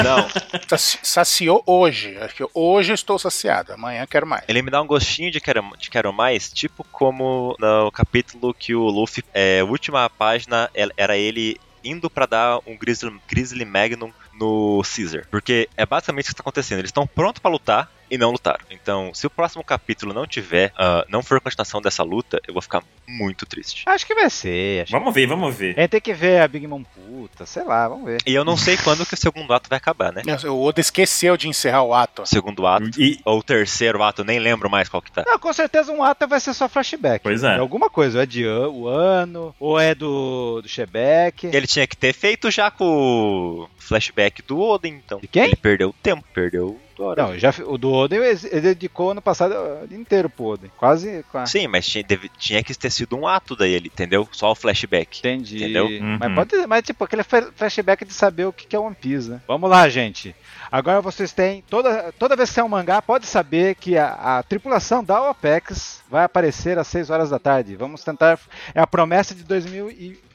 Não, 0.04 0.28
Saci- 0.68 0.98
Saciou 1.02 1.62
hoje. 1.66 2.16
Acho 2.18 2.34
que 2.34 2.46
hoje 2.54 2.92
eu 2.92 2.94
estou 2.94 3.18
saciado. 3.18 3.72
Amanhã 3.72 4.06
quero 4.06 4.26
mais. 4.26 4.44
ele 4.48 4.62
me 4.62 4.70
dá 4.70 4.80
um 4.82 4.86
gostinho 4.86 5.30
de 5.30 5.40
quero, 5.40 5.64
de 5.78 5.88
quero 5.90 6.12
mais, 6.12 6.52
tipo 6.52 6.84
como 6.92 7.56
no 7.58 7.90
capítulo 7.90 8.52
que 8.54 8.74
o 8.74 8.84
Luffy, 8.88 9.24
é, 9.32 9.60
a 9.60 9.64
última 9.64 10.08
página 10.10 10.70
era 10.96 11.16
ele 11.16 11.58
indo 11.82 12.08
pra 12.08 12.26
dar 12.26 12.58
um 12.66 12.76
Grizzly, 12.76 13.14
Grizzly 13.28 13.64
Magnum 13.64 14.10
no 14.38 14.82
Caesar. 14.82 15.26
Porque 15.30 15.68
é 15.76 15.84
basicamente 15.84 16.26
o 16.26 16.28
que 16.28 16.34
tá 16.34 16.40
acontecendo. 16.40 16.78
Eles 16.78 16.88
estão 16.88 17.06
prontos 17.06 17.40
pra 17.40 17.50
lutar 17.50 17.90
e 18.14 18.18
não 18.18 18.30
lutaram. 18.30 18.64
Então, 18.70 19.10
se 19.14 19.26
o 19.26 19.30
próximo 19.30 19.64
capítulo 19.64 20.12
não 20.12 20.26
tiver, 20.26 20.72
ah, 20.76 21.04
não 21.08 21.22
for 21.22 21.40
continuação 21.40 21.80
dessa 21.82 22.02
luta, 22.02 22.40
eu 22.46 22.54
vou 22.54 22.62
ficar 22.62 22.82
muito 23.06 23.44
triste. 23.44 23.82
Acho 23.86 24.06
que 24.06 24.14
vai 24.14 24.30
ser. 24.30 24.82
Acho 24.84 24.92
Vamos 24.92 25.12
ver, 25.14 25.26
vamos 25.26 25.54
ver. 25.54 25.74
que... 25.74 25.80
A 25.80 25.82
gente 25.82 25.90
tem 25.90 26.00
que 26.00 26.14
ver 26.14 26.40
a 26.40 26.48
Big 26.48 26.66
Mom 26.66 26.82
puta, 26.82 27.44
sei 27.44 27.64
lá, 27.64 27.88
vamos 27.88 28.06
ver. 28.06 28.18
E 28.26 28.34
eu 28.34 28.44
não 28.44 28.56
sei 28.56 28.76
quando 28.78 29.04
que 29.04 29.14
o 29.14 29.16
segundo 29.16 29.52
ato 29.52 29.68
vai 29.68 29.76
acabar, 29.76 30.12
né? 30.12 30.22
O 30.48 30.62
Oda 30.64 30.80
esqueceu 30.80 31.36
de 31.36 31.48
encerrar 31.48 31.82
o 31.82 31.92
ato. 31.92 32.22
O 32.22 32.26
segundo 32.26 32.66
ato. 32.66 32.88
E, 32.98 33.20
Ou 33.24 33.38
o 33.38 33.42
terceiro 33.42 34.02
ato, 34.02 34.24
nem 34.24 34.38
lembro 34.38 34.70
mais 34.70 34.88
qual 34.88 35.02
que 35.02 35.12
tá. 35.12 35.22
Não, 35.26 35.38
com 35.38 35.52
certeza 35.52 35.92
um 35.92 36.02
ato 36.02 36.26
vai 36.26 36.40
ser 36.40 36.54
só 36.54 36.68
flashback. 36.68 37.22
Pois 37.22 37.42
é. 37.42 37.56
É 37.56 37.58
alguma 37.58 37.90
coisa, 37.90 38.18
ou 38.18 38.22
é 38.22 38.26
de 38.26 38.44
an- 38.46 38.68
o 38.68 38.88
ano, 38.88 39.54
ou 39.60 39.78
é 39.78 39.94
do, 39.94 40.60
do 40.62 40.68
Shebeck. 40.68 41.46
Ele 41.46 41.66
tinha 41.66 41.86
que 41.86 41.96
ter 41.96 42.12
feito 42.12 42.50
já 42.50 42.70
com 42.70 42.84
o 42.84 43.68
flashback 43.78 44.42
do 44.42 44.58
Oden, 44.60 44.94
então. 45.04 45.18
De 45.18 45.28
quem? 45.28 45.44
Ele 45.44 45.56
perdeu 45.56 45.90
o 45.90 45.94
tempo, 46.02 46.24
perdeu 46.32 46.78
Não, 46.98 47.38
já, 47.38 47.52
o 47.66 47.76
do 47.78 47.92
Oden 47.92 48.18
ele 48.20 48.38
ele 48.50 48.60
dedicou 48.60 49.10
ano 49.10 49.22
passado 49.22 49.52
uh, 49.54 49.94
inteiro 49.94 50.28
pro 50.30 50.44
Oden. 50.44 50.70
Quase. 50.76 51.24
quase. 51.30 51.52
Sim, 51.52 51.66
mas 51.66 51.86
tinha, 51.86 52.04
deve- 52.04 52.28
tinha 52.38 52.62
que 52.62 52.74
ter 52.74 52.90
sido 52.90 53.16
um 53.16 53.26
ato 53.26 53.56
daí, 53.56 53.76
entendeu? 53.76 54.28
Só 54.32 54.50
o 54.50 54.54
flashback. 54.54 55.18
Entendi. 55.18 55.56
Entendeu? 55.56 55.86
Uhum. 55.86 56.18
Mas 56.20 56.34
pode 56.34 56.66
mas 56.66 56.82
tipo, 56.84 57.04
aquele 57.04 57.22
fla- 57.22 57.50
flashback 57.54 58.04
de 58.04 58.12
saber 58.12 58.44
o 58.46 58.52
que 58.52 58.74
é 58.74 58.78
One 58.78 58.94
Piece, 58.94 59.30
né? 59.30 59.40
Vamos 59.46 59.68
lá, 59.70 59.88
gente. 59.88 60.34
Agora 60.70 61.00
vocês 61.00 61.32
têm. 61.32 61.62
Toda, 61.68 62.12
toda 62.18 62.36
vez 62.36 62.50
que 62.50 62.58
é 62.60 62.64
um 62.64 62.68
mangá, 62.68 63.00
pode 63.02 63.26
saber 63.26 63.74
que 63.76 63.96
a, 63.96 64.38
a 64.38 64.42
tripulação 64.42 65.04
da 65.04 65.30
OPEX 65.30 66.02
vai 66.10 66.24
aparecer 66.24 66.78
às 66.78 66.86
6 66.88 67.10
horas 67.10 67.30
da 67.30 67.38
tarde. 67.38 67.76
Vamos 67.76 68.02
tentar. 68.02 68.38
É 68.74 68.80
a 68.80 68.86
promessa 68.86 69.34
de 69.34 69.44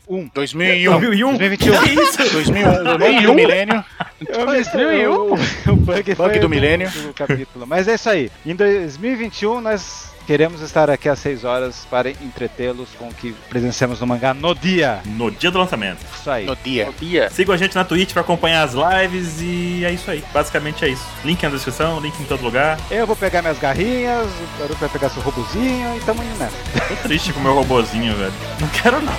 2001. 0.10 0.30
2001. 0.34 0.99
2001? 0.99 1.38
2021. 1.38 1.82
Que 1.84 2.01
isso? 2.01 2.34
2001. 2.34 2.70
O 2.70 2.97
bug 2.97 3.22
do 3.22 3.34
milênio. 3.36 3.86
Eu 4.28 4.49
misturei 4.51 5.07
o, 5.07 5.34
o 5.34 5.76
bug, 5.76 6.16
foi 6.16 6.28
Bug 6.28 6.39
do 6.39 6.49
milênio. 6.49 6.89
do 6.89 7.14
capítulo. 7.14 7.68
Mas 7.68 7.88
é 7.88 7.93
isso 7.93 8.10
aí. 8.10 8.32
Em 8.45 8.55
2021 8.55 9.62
nós 9.62 10.12
queremos 10.30 10.61
estar 10.61 10.91
aqui 10.91 11.09
às 11.09 11.17
6 11.17 11.43
horas 11.43 11.88
para 11.89 12.11
entretê-los 12.11 12.89
com 12.99 13.07
o 13.07 13.13
que 13.15 13.34
presenciamos 13.49 13.99
no 13.99 14.05
mangá 14.05 14.32
no 14.32 14.53
dia. 14.53 15.01
No 15.03 15.32
dia 15.32 15.49
do 15.49 15.57
lançamento. 15.57 16.05
Isso 16.13 16.30
aí. 16.30 16.45
No 16.45 16.55
dia. 16.55 16.88
Bia. 16.99 17.32
Sigam 17.32 17.55
a 17.55 17.57
gente 17.57 17.73
na 17.73 17.84
Twitch 17.84 18.13
pra 18.13 18.21
acompanhar 18.21 18.61
as 18.61 18.73
lives 18.75 19.41
e 19.41 19.84
é 19.84 19.91
isso 19.91 20.11
aí. 20.11 20.23
Basicamente 20.32 20.86
é 20.86 20.89
isso. 20.89 21.03
Link 21.25 21.41
na 21.41 21.49
descrição, 21.49 21.99
link 21.99 22.13
em 22.21 22.25
todo 22.25 22.43
lugar. 22.43 22.77
Eu 22.91 23.07
vou 23.07 23.15
pegar 23.15 23.41
minhas 23.41 23.57
garrinhas, 23.57 24.27
o 24.27 24.59
Baruco 24.59 24.80
vai 24.80 24.89
pegar 24.89 25.09
seu 25.09 25.23
robozinho 25.23 25.97
e 25.97 25.99
tamo 26.01 26.21
indo 26.21 26.38
nessa. 26.38 26.55
Tô 26.88 26.95
triste 27.07 27.34
com 27.34 27.39
o 27.39 27.43
meu 27.43 27.55
robozinho, 27.55 28.15
velho. 28.15 28.34
Não 28.61 28.67
quero 28.67 29.01
não. 29.01 29.13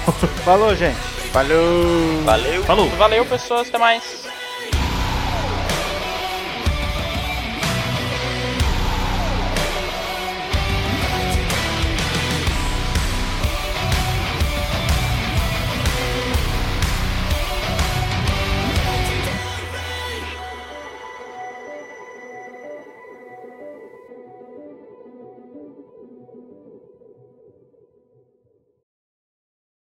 Falou, 0.44 0.76
gente. 0.76 1.00
Falou. 1.32 2.22
Valeu! 2.24 2.62
Falou! 2.62 2.88
Valeu, 2.90 3.26
pessoas. 3.26 3.66
Até 3.66 3.78
mais. 3.78 4.29